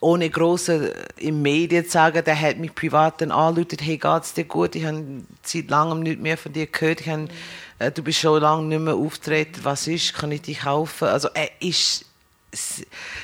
ohne 0.00 0.30
große 0.30 0.94
äh, 0.94 1.28
im 1.28 1.42
Medien 1.42 1.84
zu 1.84 1.90
sagen, 1.90 2.24
der 2.24 2.40
hat 2.40 2.56
mich 2.56 2.74
privat 2.74 3.20
dann 3.20 3.30
angerufen, 3.30 3.78
hey, 3.80 3.98
geht's 3.98 4.32
dir 4.32 4.44
gut? 4.44 4.74
Ich 4.76 4.84
habe 4.86 5.04
seit 5.42 5.68
langem 5.68 6.00
nicht 6.00 6.20
mehr 6.20 6.38
von 6.38 6.54
dir 6.54 6.66
gehört. 6.66 7.02
Ich 7.02 7.08
habe, 7.08 7.28
äh, 7.78 7.90
du 7.92 8.02
bist 8.02 8.20
schon 8.20 8.40
lange 8.40 8.64
nicht 8.64 8.80
mehr 8.80 8.94
auftreten. 8.94 9.60
Was 9.62 9.86
ist? 9.86 10.14
Kann 10.14 10.32
ich 10.32 10.40
dich 10.40 10.60
kaufen? 10.60 11.08
Also 11.08 11.28
er 11.34 11.50
ist 11.60 12.06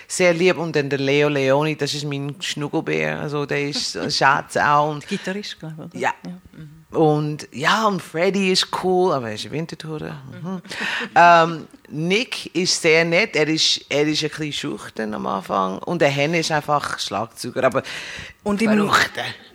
sehr 0.06 0.34
lieb. 0.34 0.58
Und 0.58 0.76
dann 0.76 0.90
der 0.90 0.98
Leo 0.98 1.30
Leoni, 1.30 1.76
das 1.76 1.94
ist 1.94 2.04
mein 2.04 2.36
Schnuggelbär. 2.40 3.20
Also 3.20 3.46
der 3.46 3.70
ist 3.70 3.96
ein 3.96 4.10
Schatz 4.10 4.58
auch. 4.58 4.90
Und, 4.90 5.08
Gitarrist, 5.08 5.58
glaube 5.58 5.88
ich. 5.94 6.00
Ja. 6.00 6.12
ja. 6.26 6.32
Mhm. 6.52 6.75
Und 6.90 7.48
ja, 7.52 7.86
und 7.86 8.00
Freddy 8.00 8.52
ist 8.52 8.68
cool, 8.82 9.12
aber 9.12 9.28
er 9.28 9.34
ist 9.34 9.50
Winterthur. 9.50 10.00
Mhm. 10.00 10.62
ähm, 11.16 11.66
Nick 11.88 12.54
ist 12.54 12.80
sehr 12.80 13.04
nett, 13.04 13.34
er 13.34 13.48
ist, 13.48 13.84
er 13.88 14.06
ist 14.06 14.22
ein 14.22 14.30
bisschen 14.30 14.52
schüchtern 14.52 15.12
am 15.14 15.26
Anfang 15.26 15.78
und 15.78 16.00
der 16.00 16.08
Hen 16.08 16.34
ist 16.34 16.52
einfach 16.52 16.98
Schlagzeuger, 16.98 17.64
aber 17.64 17.82
Und 18.44 18.62
im, 18.62 18.90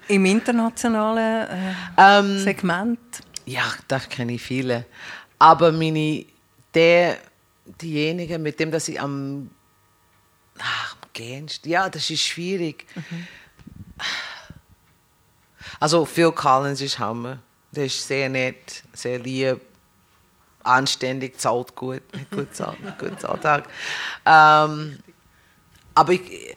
im 0.10 0.26
internationalen 0.26 1.48
äh, 1.48 1.74
ähm, 1.98 2.40
Segment? 2.40 3.00
Ja, 3.46 3.64
da 3.88 4.00
kenne 4.00 4.34
ich 4.34 4.42
viele. 4.42 4.86
Aber 5.40 5.72
meine, 5.72 6.26
der, 6.74 7.18
diejenigen, 7.82 8.42
mit 8.42 8.60
dem 8.60 8.72
dass 8.72 8.90
ich 8.90 9.00
am, 9.00 9.50
ach, 10.60 10.96
am 11.02 11.10
gähnsten, 11.14 11.72
ja, 11.72 11.90
das 11.90 12.10
ist 12.10 12.24
schwierig. 12.24 12.86
Mhm 12.94 13.28
also 15.82 16.06
Phil 16.06 16.32
Collins 16.32 16.80
ist 16.80 17.00
Hammer. 17.00 17.40
Der 17.72 17.86
ist 17.86 18.08
sehr 18.08 18.30
nett, 18.30 18.84
sehr 18.94 19.18
lieb, 19.18 19.60
anständig, 20.64 21.40
zahlt 21.40 21.76
gut, 21.76 22.04
gut 22.32 22.56
zahlt, 22.56 22.78
gut 23.00 23.26
Alltag. 23.26 23.68
Ähm, 24.26 25.00
aber 25.96 26.14
ich, 26.14 26.56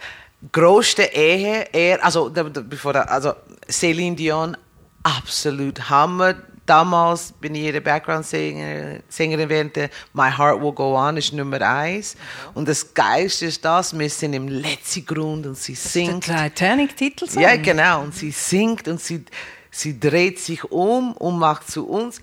größte 0.53 1.05
Ehe, 1.05 1.68
er, 1.72 2.05
also, 2.05 2.31
bevor, 2.31 2.97
also 3.09 3.33
Celine 3.70 4.14
Dion, 4.14 4.57
absolut 5.03 5.89
Hammer 5.89 6.35
damals 6.67 7.33
bin 7.33 7.55
ich 7.55 7.62
ihre 7.65 7.81
Background-Sängerin 7.81 9.49
während 9.49 9.77
My 10.12 10.31
Heart 10.31 10.61
Will 10.61 10.73
Go 10.73 10.97
On 10.97 11.17
ist 11.17 11.33
Nummer 11.33 11.61
eins. 11.61 12.15
Mhm. 12.15 12.57
Und 12.57 12.69
das 12.69 12.95
Geilste 12.95 13.47
ist 13.47 13.65
das, 13.65 13.97
wir 13.99 14.11
sind 14.11 14.35
im 14.35 14.49
letzten 14.49 15.05
Grund 15.05 15.47
und 15.47 15.57
sie 15.57 15.75
singt. 15.75 16.29
der 16.29 16.45
Titanic-Titel 16.45 17.27
Ja, 17.39 17.57
genau. 17.57 18.03
Und 18.03 18.15
sie 18.15 18.31
singt 18.31 18.89
und 18.89 19.01
sie, 19.01 19.25
sie 19.71 19.99
dreht 19.99 20.39
sich 20.39 20.65
um 20.65 21.12
und 21.12 21.39
macht 21.39 21.71
zu 21.71 21.87
uns 21.87 22.21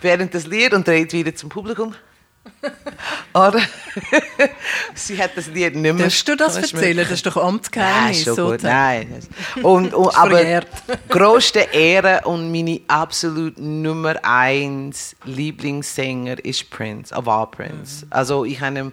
während 0.00 0.34
das 0.34 0.46
Lied 0.46 0.72
und 0.72 0.86
dreht 0.86 1.12
wieder 1.12 1.34
zum 1.34 1.48
Publikum. 1.48 1.94
Oder? 3.34 3.60
sie 4.94 5.22
hat 5.22 5.36
das 5.36 5.46
Lied 5.46 5.74
nicht 5.74 5.94
mehr. 5.94 5.94
Darfst 5.94 6.28
du 6.28 6.36
das 6.36 6.56
erzählen? 6.56 6.98
Das 6.98 7.10
ist 7.10 7.26
doch 7.26 7.36
Amtsgeheimnis. 7.36 8.26
Nein, 8.26 8.36
gut. 8.36 8.62
Nein. 8.62 9.22
Und, 9.62 9.94
und, 9.94 10.08
aber 10.16 10.42
größte 11.08 11.60
Ehre 11.72 12.22
und 12.24 12.50
meine 12.50 12.80
absolut 12.88 13.58
Nummer 13.58 14.16
eins 14.22 15.16
Lieblingssänger 15.24 16.44
ist 16.44 16.70
Prince, 16.70 17.14
war 17.24 17.50
Prince. 17.50 18.04
Mhm. 18.04 18.12
Also 18.12 18.44
ich 18.44 18.60
habe 18.60 18.78
ihn 18.78 18.92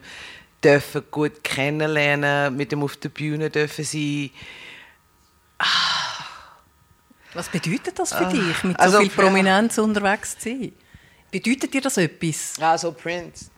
dürfen 0.64 1.04
gut 1.12 1.44
kennenlernen, 1.44 2.56
mit 2.56 2.72
ihm 2.72 2.84
auf 2.84 2.98
der 2.98 3.10
Bühne 3.10 3.50
dürfen 3.50 3.84
sie. 3.84 4.32
Was 7.34 7.50
bedeutet 7.50 8.00
das 8.00 8.14
für 8.14 8.26
ah. 8.26 8.32
dich, 8.32 8.64
mit 8.64 8.80
also, 8.80 8.98
so 8.98 9.04
viel 9.04 9.10
Prominenz 9.10 9.78
unterwegs 9.78 10.38
zu 10.38 10.50
sein? 10.50 10.74
Bedeutet 11.32 11.74
dir 11.74 11.82
das 11.82 11.98
etwas? 11.98 12.54
Also 12.60 12.92
Prince. 12.92 13.50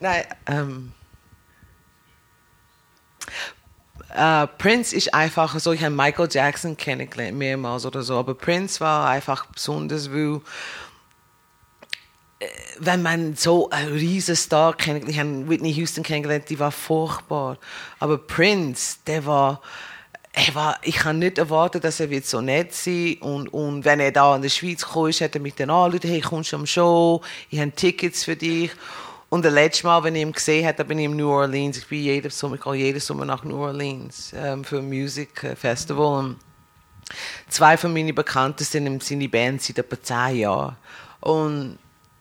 Nein, 0.00 0.24
ähm. 0.46 0.92
Uh, 4.16 4.46
Prince 4.58 4.94
ist 4.94 5.12
einfach 5.12 5.58
so, 5.58 5.72
ich 5.72 5.82
habe 5.82 5.94
Michael 5.94 6.28
Jackson 6.30 6.76
kennengelernt, 6.76 7.36
mehrmals 7.36 7.84
oder 7.84 8.02
so, 8.02 8.16
aber 8.16 8.34
Prince 8.34 8.78
war 8.78 9.08
einfach 9.08 9.46
besonders, 9.46 10.12
weil 10.12 10.40
äh, 12.38 12.46
wenn 12.78 13.02
man 13.02 13.34
so 13.34 13.70
einen 13.70 13.92
riesen 13.92 14.36
Star 14.36 14.76
kennengelernt, 14.76 15.10
ich 15.10 15.18
habe 15.18 15.48
Whitney 15.48 15.72
Houston 15.72 16.04
kennengelernt, 16.04 16.48
die 16.48 16.60
war 16.60 16.70
furchtbar, 16.70 17.58
aber 17.98 18.18
Prince, 18.18 18.98
der 19.04 19.26
war 19.26 19.60
war, 20.54 20.78
ich 20.82 20.96
kann 20.96 21.20
nicht 21.20 21.38
erwarten, 21.38 21.80
dass 21.80 22.00
er 22.00 22.10
wird 22.10 22.26
so 22.26 22.40
nett 22.40 22.74
sein 22.74 23.18
und, 23.20 23.48
und 23.52 23.84
wenn 23.84 24.00
er 24.00 24.10
da 24.10 24.34
in 24.34 24.42
der 24.42 24.48
Schweiz 24.48 24.84
kam, 24.84 25.10
hat 25.10 25.34
er 25.34 25.40
mich 25.40 25.54
dann 25.54 25.70
angerufen, 25.70 26.10
hey, 26.10 26.20
kommst 26.20 26.52
du 26.52 26.56
am 26.56 26.66
Show, 26.66 27.22
ich 27.50 27.60
habe 27.60 27.70
Tickets 27.72 28.24
für 28.24 28.34
dich. 28.34 28.70
Und 29.28 29.44
das 29.44 29.52
letzte 29.52 29.86
Mal, 29.86 30.02
wenn 30.04 30.14
ich 30.14 30.22
ihn 30.22 30.32
gesehen 30.32 30.66
habe, 30.66 30.84
bin 30.84 30.98
ich 30.98 31.06
in 31.06 31.16
New 31.16 31.28
Orleans. 31.28 31.78
Ich 31.78 31.88
bin 31.88 32.00
jeden 32.00 32.30
Sommer, 32.30 32.54
ich 32.54 32.62
gehe 32.62 32.74
jeden 32.74 33.00
Sommer 33.00 33.24
nach 33.24 33.42
New 33.42 33.56
Orleans 33.56 34.32
ähm, 34.36 34.62
für 34.62 34.78
ein 34.78 34.88
Music 34.88 35.56
Festival. 35.56 36.18
Und 36.18 36.36
zwei 37.48 37.76
von 37.76 37.92
meinen 37.92 38.14
Bekannten 38.14 38.62
sind 38.62 38.86
in 38.86 39.00
seiner 39.00 39.28
Band 39.28 39.62
seit 39.62 39.78
etwa 39.78 40.00
zehn 40.00 40.36
Jahren. 40.36 40.76
Und 41.20 41.78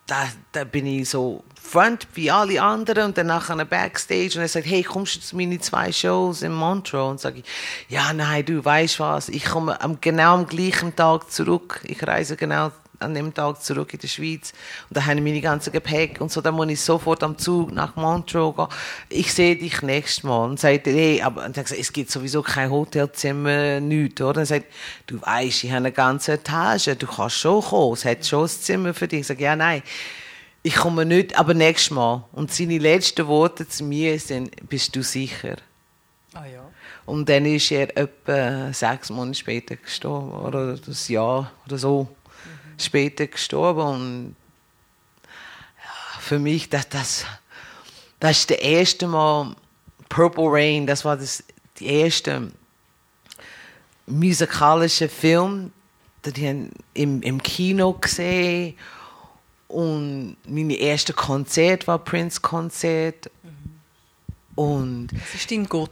da, 0.08 0.28
da 0.52 0.64
bin 0.64 0.88
ich 0.88 1.10
so 1.10 1.44
front 1.74 2.08
wie 2.14 2.30
alle 2.30 2.62
anderen 2.62 3.06
und 3.06 3.18
dann 3.18 3.28
nachher 3.28 3.66
Backstage 3.66 4.34
und 4.36 4.42
er 4.42 4.48
sagt, 4.48 4.68
hey, 4.68 4.84
kommst 4.84 5.16
du 5.16 5.20
zu 5.22 5.36
meinen 5.36 5.60
zwei 5.60 5.92
Shows 5.92 6.44
in 6.44 6.54
Montreux? 6.54 7.10
Und 7.10 7.20
sage 7.20 7.40
ich, 7.40 7.46
ja, 7.90 8.14
nein, 8.14 8.46
du 8.46 8.64
weißt 8.64 9.00
was, 9.00 9.28
ich 9.28 9.46
komme 9.46 9.82
am, 9.82 10.00
genau 10.00 10.36
am 10.36 10.46
gleichen 10.46 10.96
Tag 10.96 11.32
zurück. 11.32 11.82
Ich 11.84 12.06
reise 12.06 12.36
genau 12.36 12.72
an 13.00 13.16
dem 13.16 13.34
Tag 13.34 13.64
zurück 13.64 13.92
in 13.92 14.00
die 14.00 14.08
Schweiz 14.08 14.54
und 14.88 14.96
da 14.98 15.04
habe 15.04 15.16
ich 15.16 15.24
meine 15.24 15.42
ganze 15.42 15.72
Gepäck 15.72 16.22
und 16.22 16.32
so, 16.32 16.42
dann 16.42 16.54
muss 16.54 16.70
ich 16.70 16.80
sofort 16.80 17.24
am 17.24 17.40
Zug 17.40 17.72
nach 17.72 17.96
Montreux 17.96 18.56
gehen. 18.56 18.68
Ich 19.10 19.34
sehe 19.34 19.56
dich 19.56 19.82
nächstes 19.82 20.24
Mal 20.24 20.46
und 20.46 20.60
sagt, 20.60 20.86
hey, 20.86 21.24
aber 21.24 21.44
und 21.44 21.58
dann 21.58 21.66
sagt, 21.66 21.82
es 21.82 21.92
gibt 21.92 22.12
sowieso 22.12 22.44
kein 22.44 22.70
Hotelzimmer, 22.70 23.80
nichts, 23.80 24.22
oder? 24.22 24.34
Dann 24.34 24.46
sagt, 24.46 24.68
du 25.08 25.20
weißt, 25.20 25.64
ich 25.64 25.72
habe 25.72 25.78
eine 25.78 25.92
ganze 25.92 26.34
Etage, 26.34 26.96
du 27.00 27.08
kannst 27.08 27.40
schon 27.40 27.64
kommen, 27.64 27.94
es 27.94 28.06
hat 28.06 28.24
schon 28.26 28.44
ein 28.44 28.50
Zimmer 28.50 28.94
für 28.94 29.08
dich. 29.08 29.22
Ich 29.22 29.28
sage, 29.28 29.44
ja, 29.44 29.56
nein, 29.56 29.82
ich 30.66 30.76
komme 30.76 31.06
nicht, 31.06 31.38
aber 31.38 31.54
nächstes 31.54 31.92
Mal. 31.92 32.24
Und 32.32 32.52
seine 32.52 32.78
letzten 32.78 33.28
Worte 33.28 33.68
zu 33.68 33.84
mir 33.84 34.18
sind, 34.18 34.70
bist 34.70 34.96
du 34.96 35.04
sicher? 35.04 35.58
Ah 36.34 36.46
ja. 36.46 36.64
Und 37.06 37.28
dann 37.28 37.46
ist 37.46 37.70
er 37.70 37.96
etwa 37.98 38.72
sechs 38.72 39.10
Monate 39.10 39.38
später 39.38 39.76
gestorben, 39.76 40.32
oder 40.32 40.78
das 40.78 41.10
Jahr 41.10 41.52
oder 41.66 41.78
so 41.78 42.08
später 42.78 43.28
gestorben. 43.28 43.82
Und 43.82 44.36
ja, 45.78 46.20
für 46.22 46.40
mich, 46.40 46.70
das, 46.70 46.88
das, 46.88 47.26
das 48.22 48.40
ist 48.40 48.50
der 48.50 48.62
erste 48.62 49.06
Mal, 49.06 49.54
Purple 50.08 50.46
Rain, 50.48 50.88
das 50.88 51.04
war 51.04 51.18
das, 51.18 51.44
die 51.78 51.88
erste 51.88 52.52
musikalische 54.06 55.10
Film, 55.10 55.74
den 56.26 56.72
ich 56.94 57.02
im, 57.02 57.22
im 57.22 57.44
Kino 57.44 57.92
gesehen 57.94 58.76
und 59.74 60.38
mein 60.48 60.70
erstes 60.70 61.16
Konzert 61.16 61.88
war 61.88 62.00
Prince-Konzert. 62.00 63.32
Und 64.56 65.08
das 65.08 65.34
ist 65.34 65.50
dein 65.50 65.66
Gott, 65.66 65.90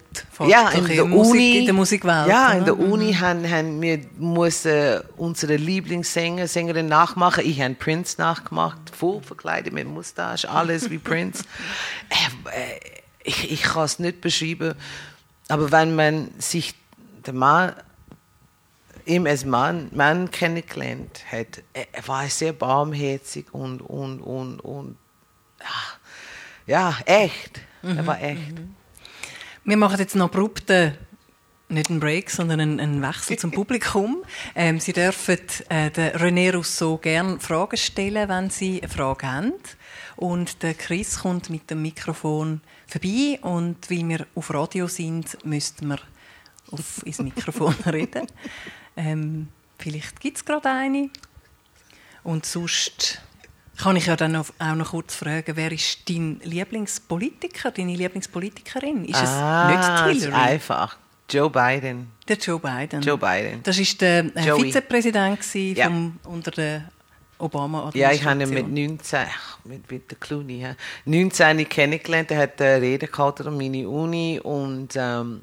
ja, 0.47 0.69
in 0.69 0.85
der, 0.85 1.03
Musik, 1.05 1.31
Uni, 1.31 1.57
in 1.57 1.65
der 1.65 1.73
Musikwelt. 1.73 2.27
Ja, 2.27 2.51
in 2.51 2.63
der 2.63 2.75
mhm. 2.75 2.91
Uni 2.91 3.13
haben, 3.13 3.49
haben 3.49 3.81
wir 3.81 4.01
mussten 4.19 5.01
unsere 5.17 5.55
Lieblingssänger, 5.55 6.47
Sängerin 6.47 6.85
nachmachen. 6.85 7.43
Ich 7.43 7.59
habe 7.59 7.73
Prince 7.73 8.21
nachgemacht, 8.21 8.77
voll 8.95 9.19
verkleidet 9.23 9.73
mit 9.73 9.87
Mustache, 9.87 10.47
alles 10.47 10.89
wie 10.89 10.99
Prince. 10.99 11.43
Äh, 12.09 12.49
äh, 12.49 12.79
ich, 13.23 13.51
ich 13.51 13.61
kann 13.61 13.85
es 13.85 13.99
nicht 13.99 14.19
beschreiben. 14.19 14.73
aber 15.47 15.71
wenn 15.71 15.95
man 15.95 16.29
sich 16.39 16.75
der 17.25 17.33
Mann, 17.33 17.73
ihm 19.05 19.25
als 19.25 19.45
Mann, 19.45 19.89
Mann 19.93 20.29
kennengelernt 20.31 21.23
hat, 21.31 21.63
er 21.73 22.07
war 22.07 22.27
sehr 22.27 22.53
barmherzig 22.53 23.53
und, 23.53 23.81
und, 23.81 24.19
und, 24.19 24.59
und 24.59 24.97
ja, 26.67 26.97
echt. 27.05 27.61
Mhm. 27.81 27.97
Er 27.97 28.07
war 28.07 28.21
echt. 28.21 28.51
Mhm. 28.51 28.75
Wir 29.63 29.77
machen 29.77 29.99
jetzt 29.99 30.15
noch 30.15 30.25
abrupten 30.25 30.97
nicht 31.71 31.89
einen 31.89 31.99
Break, 31.99 32.29
sondern 32.29 32.59
einen, 32.59 32.79
einen 32.79 33.01
Wechsel 33.01 33.37
zum 33.37 33.51
Publikum. 33.51 34.23
Ähm, 34.55 34.79
Sie 34.79 34.93
dürfen 34.93 35.39
äh, 35.69 35.89
den 35.89 36.11
René 36.11 36.53
Rousseau 36.53 36.97
gerne 36.97 37.39
Fragen 37.39 37.77
stellen, 37.77 38.29
wenn 38.29 38.49
Sie 38.49 38.81
eine 38.81 38.91
Frage 38.91 39.31
haben. 39.31 39.53
Und 40.17 40.61
der 40.61 40.73
Chris 40.73 41.19
kommt 41.19 41.49
mit 41.49 41.69
dem 41.69 41.81
Mikrofon 41.81 42.61
vorbei 42.87 43.39
und 43.41 43.89
weil 43.89 44.09
wir 44.09 44.27
auf 44.35 44.53
Radio 44.53 44.87
sind, 44.87 45.43
müssten 45.45 45.87
wir 45.87 45.99
auf 46.71 47.05
ins 47.05 47.19
Mikrofon 47.19 47.73
reden. 47.85 48.27
Ähm, 48.95 49.47
vielleicht 49.77 50.19
gibt 50.19 50.37
es 50.37 50.45
gerade 50.45 50.69
eine. 50.69 51.09
Und 52.23 52.45
sonst 52.45 53.21
kann 53.77 53.95
ich 53.95 54.05
ja 54.05 54.15
dann 54.15 54.35
auch 54.35 54.75
noch 54.75 54.91
kurz 54.91 55.15
fragen, 55.15 55.55
wer 55.55 55.71
ist 55.71 56.07
dein 56.07 56.39
Lieblingspolitiker, 56.43 57.71
deine 57.71 57.95
Lieblingspolitikerin? 57.95 59.05
Ist 59.05 59.15
ah, 59.17 59.69
es 59.69 60.13
nicht 60.13 60.23
Hillary? 60.23 60.41
Ist 60.41 60.49
einfach. 60.49 60.97
Joe 61.29 61.49
Biden. 61.49 62.11
Der 62.27 62.37
Joe 62.37 62.59
Biden. 62.59 63.01
Joe 63.01 63.17
Biden. 63.17 63.63
Das 63.63 63.79
war 63.79 63.97
der 63.99 64.25
äh, 64.35 64.61
Vizepräsident 64.61 65.39
ja. 65.77 65.85
vom, 65.85 66.19
unter 66.25 66.51
der 66.51 66.91
obama 67.41 67.89
Ja, 67.93 68.11
ich 68.11 68.23
habe 68.23 68.43
ihn 68.43 68.49
mit 68.49 68.67
19, 68.67 69.19
mit, 69.63 69.89
mit 69.89 70.11
der 70.11 70.17
Clooney, 70.17 70.61
ja, 70.61 70.75
19 71.05 71.67
kennengelernt. 71.67 72.31
Er 72.31 72.39
hat 72.39 72.61
eine 72.61 72.81
Rede 72.81 73.07
gehalten 73.07 73.47
an 73.47 73.57
meine 73.57 73.87
Uni 73.87 74.39
und 74.41 74.89
ähm, 74.95 75.41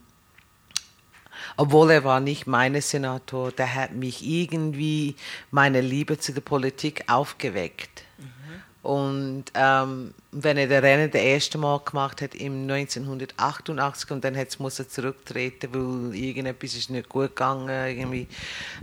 obwohl 1.59 1.91
er 1.91 2.05
war 2.05 2.21
nicht 2.21 2.47
mein 2.47 2.81
Senator, 2.81 3.51
der 3.51 3.75
hat 3.75 3.93
mich 3.93 4.25
irgendwie 4.25 5.17
meine 5.51 5.81
Liebe 5.81 6.17
zu 6.17 6.33
der 6.33 6.41
Politik 6.41 7.03
aufgeweckt. 7.09 8.05
Und 8.83 9.47
ähm, 9.55 10.15
wenn 10.31 10.57
er 10.57 10.69
den 10.69 10.79
Rennen 10.79 11.11
das 11.11 11.21
erste 11.21 11.59
Mal 11.59 11.81
gemacht 11.81 12.23
hat, 12.23 12.37
im 12.37 12.63
1988, 12.63 14.13
und 14.13 14.25
dann 14.25 14.37
hat 14.37 14.59
muss 14.61 14.79
er 14.79 14.89
zurücktreten, 14.89 15.69
weil 15.73 16.15
irgendetwas 16.15 16.75
ist 16.75 16.91
nicht 16.91 17.09
gut 17.09 17.31
gegangen, 17.31 17.69
irgendwie, 17.69 18.29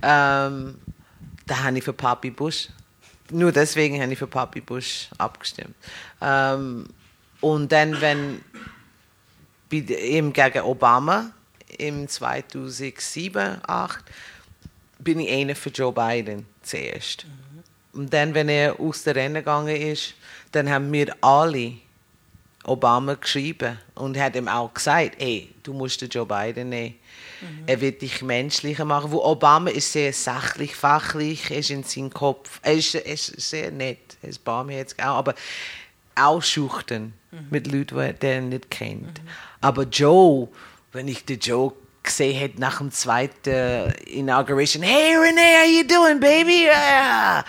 ähm, 0.04 0.76
da 1.48 1.64
habe 1.64 1.78
ich 1.78 1.84
für 1.84 1.94
Papi 1.94 2.30
Bush, 2.30 2.68
nur 3.32 3.54
deswegen 3.54 4.02
habe 4.02 4.12
ich 4.12 4.20
für 4.20 4.28
Papi 4.28 4.60
Bush 4.60 5.10
abgestimmt. 5.18 5.76
Ähm, 6.22 6.88
und 7.40 7.72
dann, 7.72 8.00
wenn 8.02 8.42
eben 9.72 10.34
gegen 10.34 10.62
Obama 10.62 11.32
im 11.80 12.08
2007, 12.08 13.62
2008, 13.62 14.06
bin 15.00 15.20
ich 15.20 15.32
einer 15.32 15.56
für 15.56 15.70
Joe 15.70 15.92
Biden 15.92 16.46
zuerst. 16.62 17.26
Mhm. 17.26 18.00
Und 18.00 18.14
dann, 18.14 18.34
wenn 18.34 18.50
er 18.50 18.80
aus 18.80 19.04
der 19.04 19.16
Rennen 19.16 19.36
gegangen 19.36 19.76
ist, 19.76 20.16
dann 20.52 20.70
haben 20.70 20.92
wir 20.92 21.16
alle 21.22 21.74
Obama 22.66 23.14
geschrieben 23.14 23.78
und 23.94 24.18
hat 24.18 24.36
ihm 24.36 24.48
auch 24.48 24.74
gesagt, 24.74 25.16
hey, 25.20 25.54
du 25.64 25.74
musst 25.74 26.02
den 26.02 26.10
Joe 26.10 26.26
Biden 26.26 26.70
nehmen. 26.70 26.96
Mhm. 27.42 27.64
Er 27.68 27.82
wird 27.82 28.02
dich 28.02 28.22
menschlicher 28.22 28.86
machen. 28.86 29.12
Wo 29.12 29.24
Obama 29.24 29.70
ist 29.70 29.92
sehr 29.92 30.14
sachlich, 30.14 30.76
fachlich, 30.76 31.52
ist 31.52 31.70
in 31.70 31.84
seinem 31.84 32.12
Kopf, 32.12 32.60
er 32.64 32.74
ist, 32.74 32.96
er 32.96 33.06
ist 33.06 33.40
sehr 33.40 33.72
nett, 33.72 34.18
er 34.22 34.30
ist 34.30 34.44
barmherzig 34.44 35.00
auch, 35.00 35.18
aber 35.18 35.36
auch 36.16 36.42
schüchtern 36.42 37.14
mhm. 37.32 37.48
mit 37.50 37.72
Leuten, 37.72 38.16
die 38.22 38.26
er 38.26 38.42
nicht 38.42 38.72
kennt. 38.72 39.24
Mhm. 39.24 39.30
Aber 39.62 39.84
Joe, 39.84 40.50
wenn 40.96 41.10
ich 41.10 41.26
den 41.26 41.40
Joe 41.40 41.74
gesehen 42.02 42.42
hat 42.42 42.58
nach 42.58 42.78
dem 42.78 42.90
zweiten 42.92 43.92
Inauguration. 44.06 44.82
Hey 44.82 45.16
Renee, 45.18 45.58
how 45.60 45.68
you 45.68 45.84
doing, 45.84 46.20
baby? 46.20 46.70
Uh, 46.70 47.42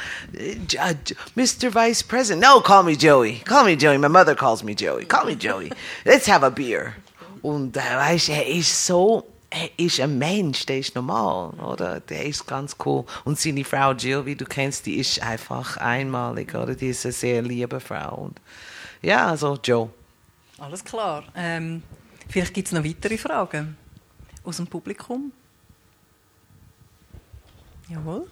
uh, 0.78 0.94
Mr. 1.36 1.70
Vice 1.72 2.02
President. 2.02 2.42
No, 2.42 2.60
call 2.60 2.82
me 2.82 2.96
Joey. 2.96 3.42
Call 3.44 3.64
me 3.64 3.76
Joey. 3.76 3.98
My 3.98 4.08
mother 4.08 4.34
calls 4.34 4.64
me 4.64 4.74
Joey. 4.74 5.04
Call 5.04 5.26
me 5.26 5.36
Joey. 5.36 5.70
Let's 6.04 6.26
have 6.26 6.42
a 6.42 6.50
beer. 6.50 6.94
Und 7.42 7.76
äh, 7.76 7.80
weißt, 7.80 8.30
er 8.30 8.46
ist 8.48 8.86
so, 8.86 9.24
er 9.48 9.68
ist 9.76 10.00
ein 10.00 10.18
Mensch, 10.18 10.66
der 10.66 10.78
ist 10.78 10.96
normal, 10.96 11.50
oder? 11.60 12.00
Der 12.00 12.24
ist 12.24 12.46
ganz 12.48 12.74
cool. 12.84 13.04
Und 13.24 13.38
seine 13.38 13.62
Frau 13.62 13.92
Jill, 13.92 14.26
wie 14.26 14.34
du 14.34 14.44
kennst, 14.44 14.86
die 14.86 14.96
ist 14.96 15.22
einfach 15.22 15.76
einmalig, 15.76 16.52
oder? 16.54 16.74
Die 16.74 16.88
ist 16.88 17.04
eine 17.06 17.12
sehr 17.12 17.42
liebe 17.42 17.78
Frau. 17.78 18.16
Und 18.16 18.40
ja, 19.02 19.28
also 19.28 19.56
Joe. 19.62 19.90
Alles 20.58 20.82
klar. 20.82 21.22
Ähm, 21.36 21.82
vielleicht 22.28 22.54
gibt 22.54 22.68
es 22.68 22.72
noch 22.72 22.84
weitere 22.84 23.16
Fragen 23.16 23.76
aus 24.44 24.56
dem 24.58 24.66
Publikum? 24.66 25.32
Jawohl. 27.88 28.26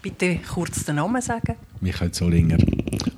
Bitte 0.00 0.40
kurz 0.52 0.84
den 0.84 0.96
Namen 0.96 1.22
sagen. 1.22 1.54
Michael 1.80 2.10
Zollinger. 2.10 2.58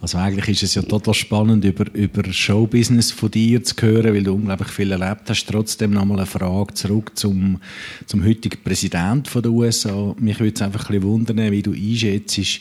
Also 0.03 0.19
eigentlich 0.19 0.51
ist 0.51 0.65
es 0.65 0.75
ja 0.75 0.83
total 0.83 1.15
spannend, 1.15 1.65
über, 1.65 1.87
über 1.95 2.31
Showbusiness 2.31 3.11
von 3.11 3.31
dir 3.31 3.65
zu 3.65 3.75
hören, 3.81 4.13
weil 4.13 4.23
du 4.23 4.35
unglaublich 4.35 4.69
viel 4.69 4.93
erlebt 4.93 5.31
hast. 5.31 5.47
Trotzdem 5.47 5.93
nochmal 5.93 6.19
eine 6.19 6.27
Frage 6.27 6.75
zurück 6.75 7.13
zum, 7.15 7.59
zum 8.05 8.23
heutigen 8.23 8.63
Präsidenten 8.63 9.41
der 9.41 9.51
USA. 9.51 10.15
Mich 10.19 10.39
würde 10.41 10.55
es 10.55 10.61
einfach 10.61 10.91
ein 10.91 11.01
bisschen 11.01 11.03
wundern, 11.05 11.51
wie 11.53 11.63
du 11.63 11.73
einschätzt, 11.73 12.61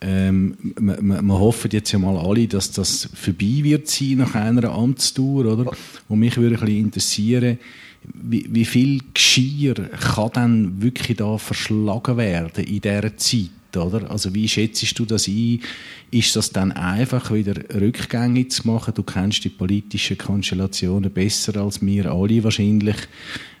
ähm, 0.00 0.56
wir, 0.78 1.22
wir, 1.22 1.38
hoffen 1.38 1.70
jetzt 1.72 1.92
ja 1.92 1.98
mal 1.98 2.18
alle, 2.18 2.48
dass 2.48 2.72
das 2.72 3.08
vorbei 3.14 3.60
wird 3.62 3.88
sein 3.88 4.16
nach 4.18 4.34
einer 4.34 4.70
Amtstour, 4.70 5.46
oder? 5.46 5.72
Und 6.08 6.18
mich 6.18 6.36
würde 6.36 6.56
ein 6.56 6.60
bisschen 6.60 6.78
interessieren, 6.78 7.58
wie, 8.12 8.46
wie 8.50 8.64
viel 8.64 9.00
Geschirr 9.14 9.74
kann 9.74 10.30
dann 10.34 10.82
wirklich 10.82 11.16
da 11.16 11.38
verschlagen 11.38 12.16
werden 12.16 12.64
in 12.64 12.80
dieser 12.80 13.16
Zeit? 13.16 13.50
Oder? 13.76 14.10
Also 14.10 14.34
wie 14.34 14.48
schätzt 14.48 14.98
du 14.98 15.04
das 15.04 15.28
ein? 15.28 15.60
Ist 16.10 16.36
das 16.36 16.50
dann 16.50 16.72
einfach 16.72 17.32
wieder 17.32 17.54
rückgängig 17.74 18.52
zu 18.52 18.66
machen? 18.66 18.94
Du 18.94 19.02
kennst 19.02 19.44
die 19.44 19.48
politischen 19.48 20.18
Konstellationen 20.18 21.12
besser 21.12 21.56
als 21.60 21.84
wir 21.84 22.10
alle 22.10 22.44
wahrscheinlich. 22.44 22.96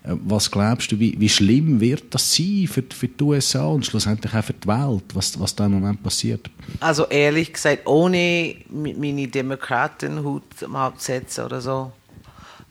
Äh, 0.04 0.16
was 0.24 0.50
glaubst 0.50 0.92
du, 0.92 0.98
wie, 0.98 1.18
wie 1.18 1.28
schlimm 1.28 1.80
wird 1.80 2.14
das 2.14 2.34
sein 2.34 2.68
für, 2.70 2.82
für 2.82 3.08
die 3.08 3.24
USA 3.24 3.66
und 3.66 3.86
schlussendlich 3.86 4.34
auch 4.34 4.44
für 4.44 4.52
die 4.52 4.68
Welt, 4.68 5.04
was, 5.14 5.38
was 5.40 5.54
da 5.54 5.66
im 5.66 5.72
Moment 5.72 6.02
passiert? 6.02 6.50
Also 6.80 7.06
ehrlich 7.06 7.52
gesagt, 7.52 7.86
ohne 7.86 8.56
meine 8.70 9.28
Demokratenhut 9.28 10.42
absetzen 10.72 11.44
oder 11.44 11.60
so, 11.60 11.92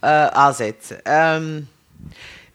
äh, 0.01 0.07
ansetzen. 0.07 0.97
Ähm, 1.05 1.67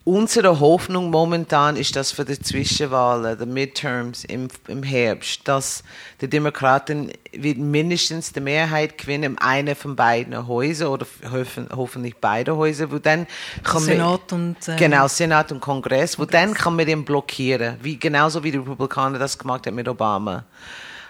unsere 0.08 0.58
Hoffnung 0.58 1.10
momentan 1.10 1.76
ist, 1.76 1.94
dass 1.94 2.12
für 2.12 2.24
die 2.24 2.40
Zwischenwahlen, 2.40 3.38
die 3.38 3.44
Midterms 3.44 4.24
im, 4.24 4.48
im 4.66 4.82
Herbst, 4.82 5.46
dass 5.46 5.84
die 6.22 6.30
Demokraten 6.30 7.12
wird 7.30 7.58
mindestens 7.58 8.32
die 8.32 8.40
Mehrheit 8.40 8.96
gewinnen 8.96 9.32
in 9.34 9.38
einer 9.38 9.76
von 9.76 9.96
beiden 9.96 10.48
Häusern 10.48 10.88
oder 10.88 11.06
hoffen, 11.30 11.68
hoffentlich 11.76 12.16
beide 12.16 12.56
Häuser, 12.56 12.90
wo 12.90 12.98
dann 12.98 13.26
kann 13.62 13.82
Senat 13.82 14.32
und 14.32 14.56
äh, 14.66 14.76
genau 14.76 15.08
Senat 15.08 15.52
und 15.52 15.60
Kongress, 15.60 16.18
wo 16.18 16.22
Kongress. 16.22 16.40
dann 16.40 16.54
kann 16.54 16.76
man 16.76 16.86
den 16.86 17.04
blockieren, 17.04 17.76
wie 17.82 17.98
genauso 17.98 18.42
wie 18.42 18.50
die 18.50 18.58
Republikaner 18.58 19.18
das 19.18 19.38
gemacht 19.38 19.66
haben 19.66 19.74
mit 19.74 19.88
Obama. 19.88 20.44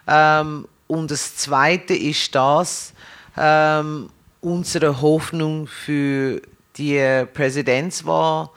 Ähm, 0.08 0.66
und 0.88 1.08
das 1.12 1.36
Zweite 1.36 1.94
ist 1.94 2.34
das 2.34 2.92
ähm, 3.36 4.10
unsere 4.40 5.00
Hoffnung 5.00 5.68
für 5.68 6.42
die 6.76 7.24
Präsidentswahl 7.32 8.50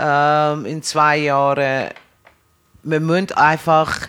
ähm, 0.00 0.66
in 0.66 0.82
zwei 0.82 1.18
Jahren. 1.18 1.90
Wir 2.82 3.00
müssen 3.00 3.32
einfach 3.32 4.08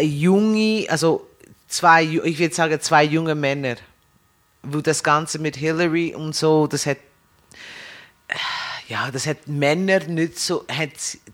junge, 0.00 0.86
also 0.88 1.28
zwei, 1.68 2.02
ich 2.02 2.38
würde 2.38 2.54
sagen 2.54 2.80
zwei 2.80 3.04
junge 3.04 3.34
Männer, 3.34 3.76
wo 4.62 4.80
das 4.80 5.02
Ganze 5.02 5.38
mit 5.38 5.56
Hillary 5.56 6.14
und 6.14 6.34
so, 6.34 6.66
das 6.66 6.86
hat 6.86 6.98
ja, 8.88 9.08
das 9.10 9.26
hat 9.26 9.46
Männer 9.46 10.00
nicht 10.00 10.38
so, 10.38 10.64
hat, 10.68 10.90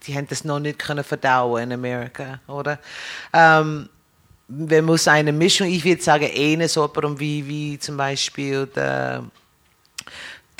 die 0.06 0.14
haben 0.14 0.28
das 0.28 0.44
noch 0.44 0.58
nicht 0.58 0.78
können 0.78 1.02
verdauen 1.02 1.64
in 1.64 1.72
Amerika, 1.72 2.38
oder? 2.46 2.78
Ähm, 3.32 3.88
wir 4.48 4.82
muss 4.82 5.08
eine 5.08 5.32
Mischung, 5.32 5.66
ich 5.66 5.84
würde 5.84 6.02
sagen, 6.02 6.28
eine 6.36 6.68
so 6.68 6.88
wie, 7.18 7.46
wie 7.48 7.78
zum 7.78 7.96
Beispiel 7.96 8.66
der, 8.66 9.24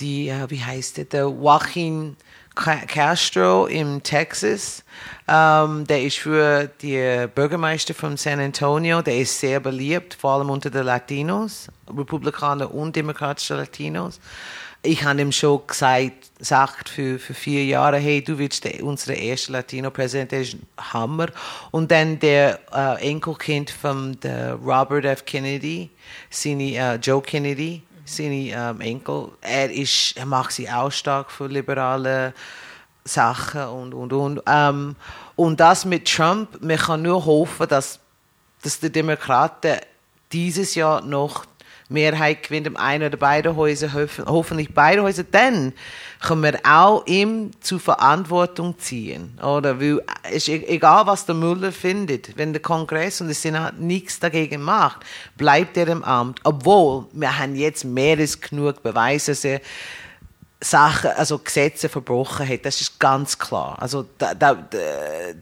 die, 0.01 0.33
wie 0.49 0.65
heißt 0.65 0.97
der, 0.97 1.05
der 1.05 1.21
Joaquin 1.23 2.17
Castro 2.57 3.67
in 3.67 4.03
Texas. 4.03 4.83
Ähm, 5.29 5.87
der 5.87 6.03
ist 6.03 6.19
für 6.19 6.69
die 6.81 7.27
Bürgermeister 7.35 7.95
von 7.95 8.17
San 8.17 8.41
Antonio. 8.41 9.03
Der 9.03 9.19
ist 9.19 9.39
sehr 9.39 9.61
beliebt, 9.61 10.15
vor 10.15 10.35
allem 10.35 10.51
unter 10.51 10.71
den 10.71 10.85
Latinos, 10.85 11.69
Republikaner 11.87 12.73
und 12.73 12.97
demokratische 12.97 13.55
Latinos. 13.55 14.19
Ich 14.83 15.05
habe 15.05 15.21
ihm 15.21 15.33
schon 15.33 15.67
gesagt, 15.67 16.31
sagt 16.39 16.89
für, 16.89 17.19
für 17.19 17.35
vier 17.35 17.65
Jahre, 17.65 17.97
hey, 17.99 18.23
du 18.23 18.39
willst 18.39 18.65
der, 18.65 18.85
unsere 18.85 19.15
erste 19.15 19.53
Latino-Präsident, 19.53 20.33
der 20.33 20.43
ist 20.43 20.57
Hammer. 20.79 21.27
Und 21.73 21.91
dann 21.91 22.19
der 22.21 22.61
äh, 22.73 23.11
Enkelkind 23.11 23.71
von 23.71 24.19
der 24.21 24.55
Robert 24.55 25.05
F. 25.05 25.25
Kennedy, 25.25 25.91
seine, 26.31 26.77
äh, 26.77 26.95
Joe 26.97 27.21
Kennedy, 27.21 27.83
seine 28.07 28.51
ähm, 28.51 28.81
Enkel. 28.81 29.29
Er, 29.41 29.71
ist, 29.71 30.17
er 30.17 30.27
macht 30.27 30.53
sich 30.53 30.71
auch 30.71 30.91
stark 30.91 31.31
für 31.31 31.47
liberale 31.47 32.33
Sachen 33.05 33.65
und, 33.65 33.95
und, 33.95 34.13
und. 34.13 34.43
Ähm, 34.47 34.97
und 35.35 35.61
das 35.61 35.85
mit 35.85 36.11
Trump, 36.11 36.63
man 36.63 36.77
kann 36.77 37.03
nur 37.03 37.25
hoffen, 37.25 37.69
dass, 37.69 38.01
dass 38.63 38.81
die 38.81 38.91
Demokraten 38.91 39.79
dieses 40.33 40.75
Jahr 40.75 41.03
noch 41.03 41.45
Mehrheit 41.89 42.43
gewinnt 42.43 42.66
im 42.66 42.76
einen 42.76 43.07
oder 43.07 43.16
beiden 43.16 43.55
Häuser, 43.55 43.91
hoffentlich 44.26 44.74
beide 44.74 45.03
Häuser, 45.03 45.22
dann 45.22 45.72
können 46.20 46.43
wir 46.43 46.61
auch 46.64 47.07
ihm 47.07 47.53
zur 47.61 47.78
Verantwortung 47.78 48.78
ziehen. 48.78 49.39
Oder? 49.41 49.80
Weil, 49.80 50.03
ist 50.32 50.49
e-, 50.49 50.66
egal, 50.66 51.07
was 51.07 51.26
der 51.26 51.34
Müller 51.34 51.70
findet, 51.70 52.37
wenn 52.37 52.53
der 52.53 52.62
Kongress 52.62 53.20
und 53.20 53.28
der 53.28 53.37
Senat 53.37 53.78
nichts 53.78 54.18
dagegen 54.18 54.62
macht, 54.62 55.05
bleibt 55.37 55.76
er 55.76 55.89
im 55.89 56.03
Amt. 56.03 56.41
Obwohl, 56.43 57.07
wir 57.12 57.39
haben 57.39 57.55
jetzt 57.55 57.84
mehr 57.84 58.18
als 58.18 58.41
genug 58.41 58.82
Beweise, 58.82 59.32
dass 59.32 59.45
er 59.45 59.61
Sachen, 60.61 61.11
also 61.11 61.39
Gesetze 61.39 61.89
verbrochen 61.89 62.49
hat, 62.49 62.64
das 62.64 62.80
ist 62.80 62.99
ganz 62.99 63.39
klar. 63.39 63.76
Also 63.80 64.07
da, 64.18 64.34
da, 64.34 64.57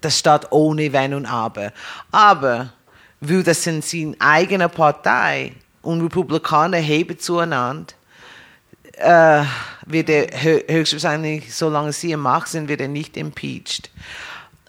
das 0.01 0.19
steht 0.19 0.51
ohne 0.51 0.93
Wenn 0.93 1.15
und 1.15 1.27
Aber. 1.27 1.73
Aber, 2.11 2.73
weil 3.21 3.43
das 3.43 3.67
in 3.67 3.81
seiner 3.81 4.17
eigenen 4.19 4.69
Partei 4.69 5.53
und 5.85 6.03
Republikaner 6.03 6.79
heben 6.79 7.19
zueinander, 7.19 7.95
äh, 8.93 9.45
wird 9.87 10.09
er 10.09 10.43
höchstwahrscheinlich, 10.43 11.55
solange 11.55 11.93
sie 11.93 12.13
im 12.13 12.21
Macht 12.21 12.49
sind, 12.49 12.69
wird 12.69 12.81
er 12.81 12.89
nicht 12.89 13.17
impeached. 13.17 13.91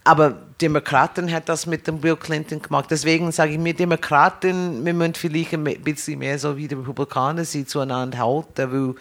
Aber 0.03 0.35
Demokraten 0.61 1.31
hat 1.31 1.49
das 1.49 1.65
mit 1.65 1.87
dem 1.87 1.99
Bill 1.99 2.15
Clinton 2.15 2.61
gemacht. 2.61 2.87
Deswegen 2.89 3.31
sage 3.31 3.53
ich 3.53 3.57
mir, 3.57 3.73
Demokraten, 3.73 4.85
wir 4.85 4.93
müssen 4.93 5.15
vielleicht 5.15 5.53
ein 5.53 5.63
bisschen 5.63 6.19
mehr 6.19 6.37
so 6.37 6.55
wie 6.57 6.67
die 6.67 6.75
Republikaner 6.75 7.43
sie 7.43 7.65
zueinander 7.65 8.19
halten, 8.19 8.71
weil 8.71 8.95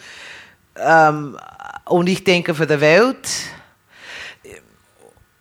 ähm, 0.76 1.38
und 1.84 2.08
ich 2.08 2.24
denke 2.24 2.54
für 2.54 2.66
die 2.66 2.80
Welt, 2.80 3.28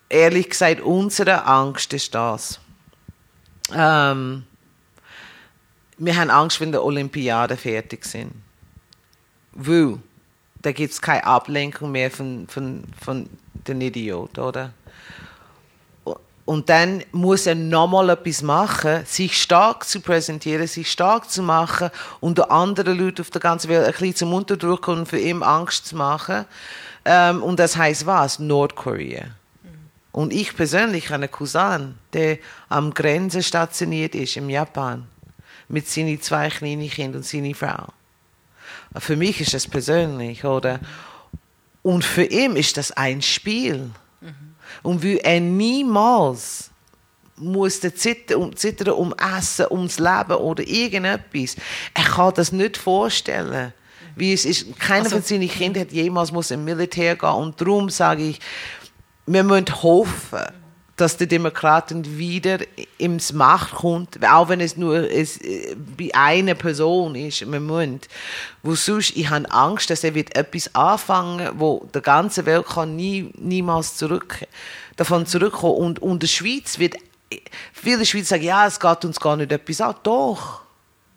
ehrlich 0.08 0.50
gesagt, 0.50 0.80
unsere 0.80 1.44
Angst 1.44 1.92
ist 1.92 2.14
das. 2.14 2.60
Ähm, 3.74 4.44
wir 5.98 6.16
haben 6.16 6.30
Angst, 6.30 6.60
wenn 6.60 6.72
die 6.72 6.78
Olympiaden 6.78 7.56
fertig 7.56 8.04
sind. 8.04 8.32
Weil 9.52 9.98
da 10.62 10.72
gibt 10.72 10.92
es 10.92 11.00
keine 11.00 11.24
Ablenkung 11.24 11.92
mehr 11.92 12.10
von, 12.10 12.46
von, 12.48 12.84
von 13.02 13.28
den 13.52 13.80
Idioten, 13.80 14.40
oder? 14.40 14.72
Und 16.46 16.68
dann 16.68 17.02
muss 17.12 17.46
er 17.46 17.54
nochmal 17.54 18.10
etwas 18.10 18.42
machen, 18.42 19.04
sich 19.06 19.40
stark 19.40 19.84
zu 19.88 20.00
präsentieren, 20.00 20.66
sich 20.66 20.90
stark 20.90 21.30
zu 21.30 21.42
machen 21.42 21.90
und 22.20 22.50
andere 22.50 22.92
Leute 22.92 23.22
auf 23.22 23.30
der 23.30 23.40
ganzen 23.40 23.70
Welt 23.70 23.86
ein 23.86 23.92
bisschen 23.92 24.14
zum 24.14 24.34
Unterdrücken 24.34 24.98
und 24.98 25.06
für 25.06 25.18
ihn 25.18 25.42
Angst 25.42 25.86
zu 25.86 25.96
machen. 25.96 26.44
Ähm, 27.06 27.42
und 27.42 27.58
das 27.58 27.76
heißt 27.76 28.04
was? 28.04 28.38
Nordkorea. 28.38 29.24
Und 30.12 30.32
ich 30.32 30.54
persönlich 30.54 31.06
habe 31.06 31.24
einen 31.24 31.30
Cousin, 31.30 31.94
der 32.12 32.38
am 32.68 32.92
Grenze 32.92 33.42
stationiert 33.42 34.14
ist, 34.14 34.36
in 34.36 34.48
Japan, 34.50 35.06
mit 35.68 35.88
seinen 35.88 36.20
zwei 36.20 36.48
kleinen 36.48 36.88
Kindern 36.88 37.22
und 37.22 37.26
seiner 37.26 37.54
Frau. 37.54 37.88
Für 38.98 39.16
mich 39.16 39.40
ist 39.40 39.54
das 39.54 39.66
persönlich, 39.66 40.44
oder? 40.44 40.80
Und 41.82 42.04
für 42.04 42.24
ihn 42.24 42.56
ist 42.56 42.76
das 42.76 42.92
ein 42.92 43.20
Spiel. 43.22 43.90
Und 44.82 45.04
weil 45.04 45.18
er 45.18 45.40
niemals 45.40 46.70
musste 47.36 47.94
zittern, 47.94 48.54
zittern 48.56 48.94
um 48.94 49.14
Essen, 49.14 49.66
ums 49.70 49.98
Leben 49.98 50.36
oder 50.36 50.66
irgendetwas. 50.66 51.56
Er 51.92 52.04
kann 52.04 52.34
das 52.34 52.52
nicht 52.52 52.76
vorstellen. 52.76 53.72
Wie 54.16 54.32
es 54.32 54.44
ist, 54.44 54.78
keiner 54.78 55.04
also, 55.04 55.16
von 55.16 55.22
seinen 55.22 55.48
Kindern 55.48 55.82
hat 55.82 55.92
jemals 55.92 56.30
muss 56.30 56.52
im 56.52 56.64
Militär 56.64 57.16
gehen 57.16 57.28
und 57.28 57.60
darum 57.60 57.90
sage 57.90 58.22
ich, 58.22 58.40
wir 59.26 59.42
müssen 59.42 59.82
hoffen, 59.82 60.44
dass 60.96 61.16
die 61.16 61.26
Demokraten 61.26 62.18
wieder 62.18 62.58
ins 62.98 63.32
Macht 63.32 63.74
kommt, 63.74 64.24
auch 64.24 64.48
wenn 64.48 64.60
es 64.60 64.76
nur 64.76 65.10
es, 65.10 65.38
äh, 65.38 65.74
bei 65.76 66.10
einer 66.14 66.54
Person 66.54 67.16
ist, 67.16 67.42
im 67.42 67.50
Moment. 67.50 68.08
Wo 68.62 68.74
sonst, 68.74 69.16
ich 69.16 69.28
habe 69.28 69.50
Angst, 69.50 69.90
dass 69.90 70.04
er 70.04 70.14
wird 70.14 70.36
etwas 70.36 70.74
anfangen, 70.74 71.50
wo 71.56 71.88
der 71.92 72.02
ganze 72.02 72.46
Welt 72.46 72.66
kann 72.66 72.94
nie, 72.94 73.30
niemals 73.36 73.96
zurück, 73.96 74.46
davon 74.96 75.26
zurückkommen. 75.26 75.76
Und, 75.76 76.02
und 76.02 76.22
der 76.22 76.28
Schweiz 76.28 76.78
wird, 76.78 76.94
viele 77.72 78.06
Schweizer 78.06 78.36
sagen, 78.36 78.44
ja, 78.44 78.66
es 78.66 78.78
geht 78.78 79.04
uns 79.04 79.18
gar 79.18 79.36
nicht 79.36 79.50
etwas 79.50 79.80
an. 79.80 79.96
Doch, 80.04 80.60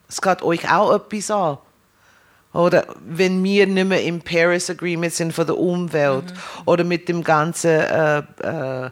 es 0.09 0.21
geht 0.21 0.41
euch 0.41 0.71
auch 0.71 0.93
etwas 0.95 1.29
an. 1.29 1.59
Oder 2.53 2.87
wenn 3.05 3.43
wir 3.43 3.67
nicht 3.67 3.87
mehr 3.87 4.03
im 4.03 4.21
Paris 4.21 4.69
Agreement 4.71 5.13
sind 5.13 5.33
für 5.33 5.45
die 5.45 5.51
Umwelt 5.51 6.25
mhm. 6.25 6.37
oder 6.65 6.83
mit 6.83 7.07
dem 7.07 7.23
ganzen 7.23 7.69
äh, 7.69 8.17
äh, 8.41 8.89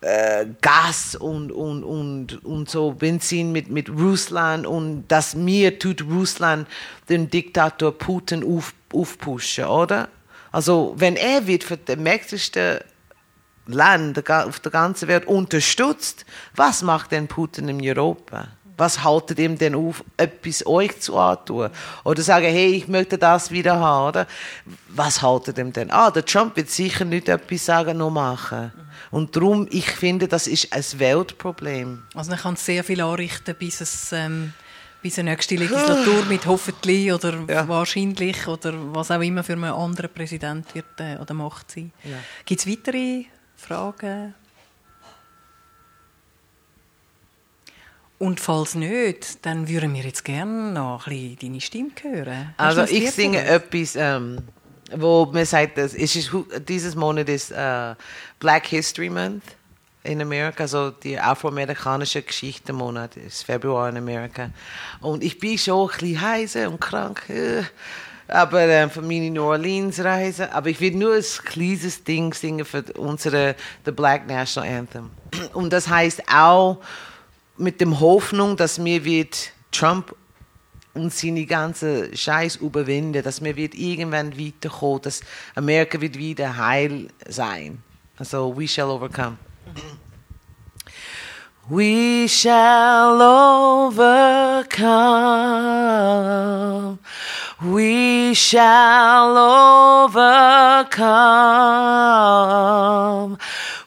äh, 0.00 0.46
Gas 0.60 1.14
und, 1.14 1.50
und, 1.50 1.84
und, 1.84 2.44
und 2.44 2.70
so 2.70 2.92
Benzin 2.92 3.52
mit, 3.52 3.68
mit 3.68 3.90
Russland 3.90 4.66
und 4.66 5.06
das 5.08 5.34
mir 5.34 5.78
tut 5.78 6.02
Russland 6.02 6.68
den 7.08 7.30
Diktator 7.30 7.92
Putin 7.92 8.44
auf, 8.44 8.74
aufpushen, 8.92 9.64
oder? 9.64 10.08
Also 10.52 10.94
wenn 10.96 11.16
er 11.16 11.46
wird 11.46 11.64
für 11.64 11.76
das 11.76 11.96
mächtigste 11.96 12.84
Land 13.66 14.30
auf 14.30 14.60
der 14.60 14.72
ganzen 14.72 15.08
Welt 15.08 15.26
unterstützt, 15.26 16.24
was 16.54 16.82
macht 16.82 17.12
denn 17.12 17.28
Putin 17.28 17.68
in 17.68 17.80
Europa? 17.84 18.48
was 18.78 19.02
haltet 19.02 19.40
ihm 19.40 19.58
denn 19.58 19.74
auf, 19.74 20.04
etwas 20.16 20.64
euch 20.64 21.00
zu 21.00 21.18
antun? 21.18 21.68
Oder 22.04 22.22
sagen, 22.22 22.46
hey, 22.46 22.76
ich 22.76 22.86
möchte 22.86 23.18
das 23.18 23.50
wieder 23.50 23.78
haben, 23.78 24.08
oder? 24.08 24.26
Was 24.88 25.20
haltet 25.20 25.58
ihm 25.58 25.72
denn? 25.72 25.90
Ah, 25.90 26.12
der 26.12 26.24
Trump 26.24 26.56
wird 26.56 26.70
sicher 26.70 27.04
nicht 27.04 27.28
etwas 27.28 27.66
sagen, 27.66 27.98
noch 27.98 28.10
machen. 28.10 28.72
Und 29.10 29.36
darum, 29.36 29.66
ich 29.70 29.90
finde, 29.90 30.28
das 30.28 30.46
ist 30.46 30.72
ein 30.72 30.84
Weltproblem. 30.98 32.02
Also 32.14 32.30
man 32.30 32.40
kann 32.40 32.56
sehr 32.56 32.84
viel 32.84 33.00
anrichten, 33.00 33.54
bis 33.58 33.80
es... 33.80 34.12
Ähm 34.12 34.52
bis 35.00 35.14
die 35.14 35.22
nächste 35.22 35.54
Legislatur 35.54 36.24
mit 36.24 36.46
hoffentlich 36.46 37.12
oder 37.12 37.44
ja. 37.48 37.68
wahrscheinlich 37.68 38.46
oder 38.48 38.72
was 38.94 39.10
auch 39.10 39.20
immer 39.20 39.44
für 39.44 39.52
einen 39.52 39.64
anderen 39.64 40.12
Präsident 40.12 40.74
wird 40.74 40.86
äh, 40.98 41.16
oder 41.18 41.34
Macht 41.34 41.70
sein. 41.70 41.92
Ja. 42.04 42.16
Gibt 42.44 42.60
es 42.60 42.66
weitere 42.66 43.24
Fragen? 43.56 44.34
Und 48.18 48.40
falls 48.40 48.74
nicht, 48.74 49.46
dann 49.46 49.68
würden 49.68 49.94
wir 49.94 50.02
jetzt 50.02 50.24
gerne 50.24 50.72
noch 50.72 51.06
ein 51.06 51.12
bisschen 51.12 51.38
deine 51.40 51.60
Stimme 51.60 51.90
hören. 52.02 52.54
Hast 52.58 52.78
also 52.78 52.92
ich 52.92 53.12
singe 53.12 53.44
etwas, 53.44 53.94
ähm, 53.94 54.38
wo 54.96 55.26
man 55.32 55.44
sagt, 55.44 55.78
dass 55.78 55.94
ist, 55.94 56.30
dieses 56.68 56.94
Monat 56.94 57.28
ist 57.28 57.50
äh, 57.50 57.94
Black 58.38 58.66
History 58.66 59.10
Month 59.10 59.42
in 60.04 60.22
Amerika, 60.22 60.64
also 60.64 60.90
die 60.90 61.18
afroamerikanische 61.18 62.22
Geschichtenmonat 62.22 63.16
ist 63.16 63.44
Februar 63.44 63.88
in 63.88 63.96
Amerika. 63.96 64.50
Und 65.00 65.22
ich 65.22 65.38
bin 65.38 65.58
schon 65.58 65.90
ein 65.90 65.98
bisschen 65.98 66.20
heiser 66.20 66.70
und 66.70 66.80
krank. 66.80 67.28
Äh, 67.28 67.62
aber 68.28 68.62
äh, 68.62 68.88
für 68.88 69.02
meine 69.02 69.30
New 69.30 69.42
Orleans 69.42 70.02
Reise. 70.04 70.52
Aber 70.52 70.68
ich 70.68 70.80
will 70.80 70.94
nur 70.94 71.14
ein 71.14 71.24
kleines 71.44 72.04
Ding 72.04 72.32
singen 72.34 72.64
für 72.64 72.84
unsere 72.96 73.56
the 73.84 73.90
Black 73.90 74.26
National 74.26 74.68
Anthem. 74.68 75.10
Und 75.54 75.72
das 75.72 75.88
heißt 75.88 76.22
auch 76.32 76.78
mit 77.56 77.80
dem 77.80 77.98
Hoffnung, 78.00 78.56
dass 78.56 78.78
mir 78.78 79.04
wird 79.04 79.50
Trump 79.72 80.14
und 80.98 81.12
seine 81.14 81.46
ganze 81.46 82.14
Scheiß 82.16 82.56
überwinden, 82.56 83.22
dass 83.22 83.42
wir 83.42 83.54
wird 83.56 83.74
irgendwann 83.74 84.38
weiterkommen, 84.38 85.02
dass 85.02 85.20
Amerika 85.54 86.00
wird 86.00 86.18
wieder 86.18 86.56
heil 86.56 87.08
sein. 87.28 87.82
Also 88.16 88.54
we 88.56 88.66
shall 88.66 88.90
overcome. 88.90 89.38
We 91.70 92.26
shall 92.28 93.20
overcome. 93.20 94.18
We 97.60 98.34
shall 98.34 99.36
overcome. 100.08 100.48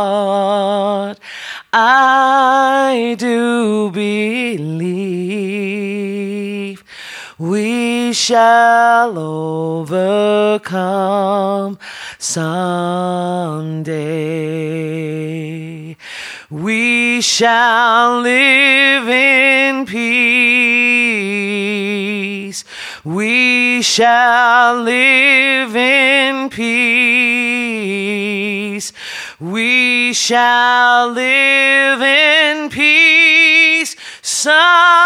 I 1.73 3.17
do 3.19 3.91
believe 3.91 5.25
we 7.37 8.13
shall 8.13 9.19
overcome 9.19 10.55
someday. 12.25 13.95
We 16.51 17.21
shall 17.21 18.21
live 18.21 19.09
in 19.09 19.85
peace. 19.85 20.25
We 23.05 23.83
shall 23.83 24.81
live 24.81 25.77
in 25.77 26.49
peace. 26.49 27.05
We 29.39 30.15
shall 30.15 31.11
live 31.11 32.01
in 32.01 32.71
peace 32.71 33.95
someday. 34.23 35.05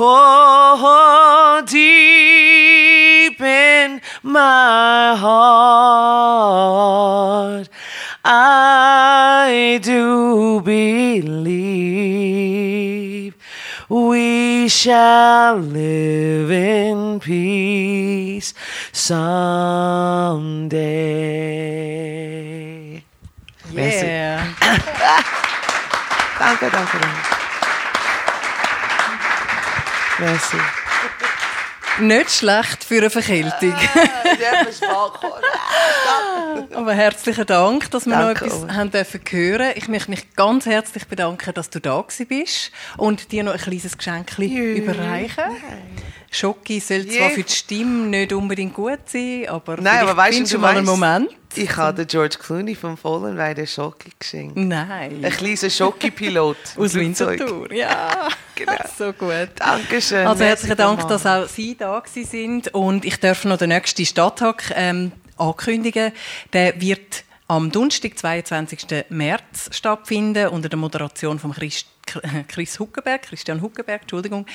Oh, 0.00 0.37
my 4.22 5.14
heart, 5.16 6.48
I 8.24 9.80
do 9.82 10.60
believe 10.60 11.78
we 13.88 14.68
shall 14.68 15.56
live 15.56 16.50
in 16.50 17.20
peace 17.20 18.52
someday. 18.92 19.38
Yeah. 23.72 24.54
Danke, 26.38 26.70
danke, 26.70 26.98
danke. 26.98 27.38
Merci. 30.20 30.77
Nicht 32.00 32.30
schlecht 32.30 32.84
für 32.84 32.98
eine 32.98 33.10
Verkältung. 33.10 33.74
Aber 36.74 36.92
herzlichen 36.92 37.46
Dank, 37.46 37.90
dass 37.90 38.06
wir 38.06 38.12
Danke 38.16 38.46
noch 38.46 38.54
etwas 38.54 38.76
haben 38.76 38.90
dürfen 38.90 39.20
hören. 39.30 39.72
Ich 39.74 39.88
möchte 39.88 40.10
mich 40.10 40.34
ganz 40.36 40.66
herzlich 40.66 41.06
bedanken, 41.06 41.52
dass 41.54 41.70
du 41.70 41.80
da 41.80 42.04
bist 42.28 42.70
und 42.96 43.32
dir 43.32 43.42
noch 43.42 43.52
ein 43.52 43.58
kleines 43.58 43.96
Geschenk 43.96 44.38
überreichen. 44.38 45.44
Schoki 46.30 46.80
soll 46.80 47.06
zwar 47.06 47.30
für 47.30 47.42
die 47.42 47.52
Stimme 47.52 48.06
nicht 48.06 48.32
unbedingt 48.32 48.74
gut 48.74 49.00
sein, 49.06 49.46
aber 49.48 49.78
Nein, 49.78 50.00
aber 50.00 50.16
weißt 50.16 50.34
findest 50.34 50.54
du, 50.54 50.58
mal 50.58 50.76
einen 50.76 50.86
Moment. 50.86 51.30
Ich 51.54 51.76
habe 51.76 52.04
den 52.04 52.06
George 52.06 52.36
Clooney 52.38 52.74
vom 52.74 52.96
Fallen 52.96 53.38
Rider 53.38 53.66
Schocki 53.66 54.12
geschenkt. 54.18 54.56
Nein. 54.56 55.24
Ein 55.24 55.32
kleiner 55.32 55.70
Schocki-Pilot. 55.70 56.56
Aus. 56.76 56.94
Winterthur, 56.94 57.72
ja. 57.72 58.28
Genau. 58.54 58.72
so 58.98 59.12
gut. 59.12 59.50
Dankeschön. 59.56 60.26
Also 60.26 60.42
herzlichen 60.44 60.76
Dank, 60.76 61.06
dass 61.06 61.24
auch 61.26 61.46
Sie 61.46 61.76
da 61.76 62.02
sind 62.04 62.74
und 62.74 63.04
ich 63.04 63.20
darf 63.20 63.44
noch 63.44 63.56
den 63.56 63.68
nächsten 63.68 64.04
Stadttag 64.04 64.72
ähm, 64.74 65.12
ankündigen. 65.36 66.12
Der 66.52 66.80
wird 66.80 67.22
am 67.46 67.70
Donnerstag, 67.70 68.18
22. 68.18 69.04
März 69.10 69.70
stattfinden 69.70 70.48
unter 70.48 70.68
der 70.68 70.78
Moderation 70.78 71.38
von 71.38 71.52
Christ 71.52 71.86
Chris 72.48 72.78
Huckenberg, 72.78 73.22
Christian 73.22 73.62
Huckenberg, 73.62 74.02
Entschuldigung. 74.02 74.46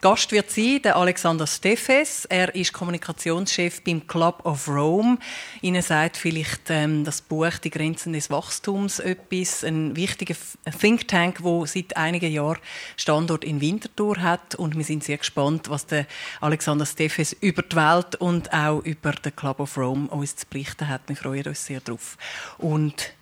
Gast 0.00 0.32
wird 0.32 0.50
sein 0.50 0.80
der 0.82 0.96
Alexander 0.96 1.46
Steffes. 1.46 2.24
Er 2.26 2.54
ist 2.54 2.72
Kommunikationschef 2.72 3.82
beim 3.82 4.06
Club 4.06 4.44
of 4.44 4.68
Rome. 4.68 5.18
Ihnen 5.60 5.82
sagt 5.82 6.16
vielleicht 6.16 6.70
ähm, 6.70 7.04
das 7.04 7.20
Buch 7.20 7.58
Die 7.58 7.70
Grenzen 7.70 8.12
des 8.12 8.30
Wachstums 8.30 8.98
etwas. 8.98 9.64
Ein 9.64 9.96
wichtiger 9.96 10.36
Think 10.80 11.08
Tank, 11.08 11.42
wo 11.42 11.66
seit 11.66 11.96
einigen 11.96 12.32
Jahren 12.32 12.58
Standort 12.96 13.44
in 13.44 13.60
Winterthur 13.60 14.22
hat. 14.22 14.54
Und 14.54 14.76
wir 14.76 14.84
sind 14.84 15.04
sehr 15.04 15.18
gespannt, 15.18 15.68
was 15.70 15.86
der 15.86 16.06
Alexander 16.40 16.86
Steffes 16.86 17.32
über 17.40 17.62
die 17.62 17.76
Welt 17.76 18.16
und 18.16 18.52
auch 18.52 18.80
über 18.80 19.12
den 19.12 19.34
Club 19.34 19.60
of 19.60 19.76
Rome 19.76 20.08
uns 20.08 20.36
zu 20.36 20.46
berichten 20.46 20.88
hat. 20.88 21.02
Wir 21.06 21.16
freuen 21.16 21.46
uns 21.46 21.66
sehr 21.66 21.80
drauf. 21.80 22.16
Und 22.58 23.12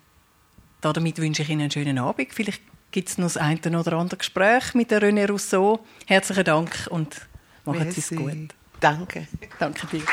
damit 0.81 1.17
wünsche 1.17 1.41
ich 1.41 1.49
Ihnen 1.49 1.61
einen 1.61 1.71
schönen 1.71 1.99
Abend. 1.99 2.33
Vielleicht 2.33 2.61
gibt 2.91 3.09
es 3.09 3.17
noch 3.17 3.25
das 3.25 3.37
eine 3.37 3.79
oder 3.79 3.93
andere 3.93 4.17
Gespräch 4.17 4.73
mit 4.73 4.91
der 4.91 5.01
René 5.01 5.27
Rousseau. 5.27 5.79
Herzlichen 6.07 6.43
Dank 6.43 6.87
und 6.89 7.27
machen 7.65 7.91
Sie 7.91 7.99
es 7.99 8.09
gut. 8.09 8.53
Danke. 8.79 9.27
Danke 9.59 9.87
dir. 9.87 10.03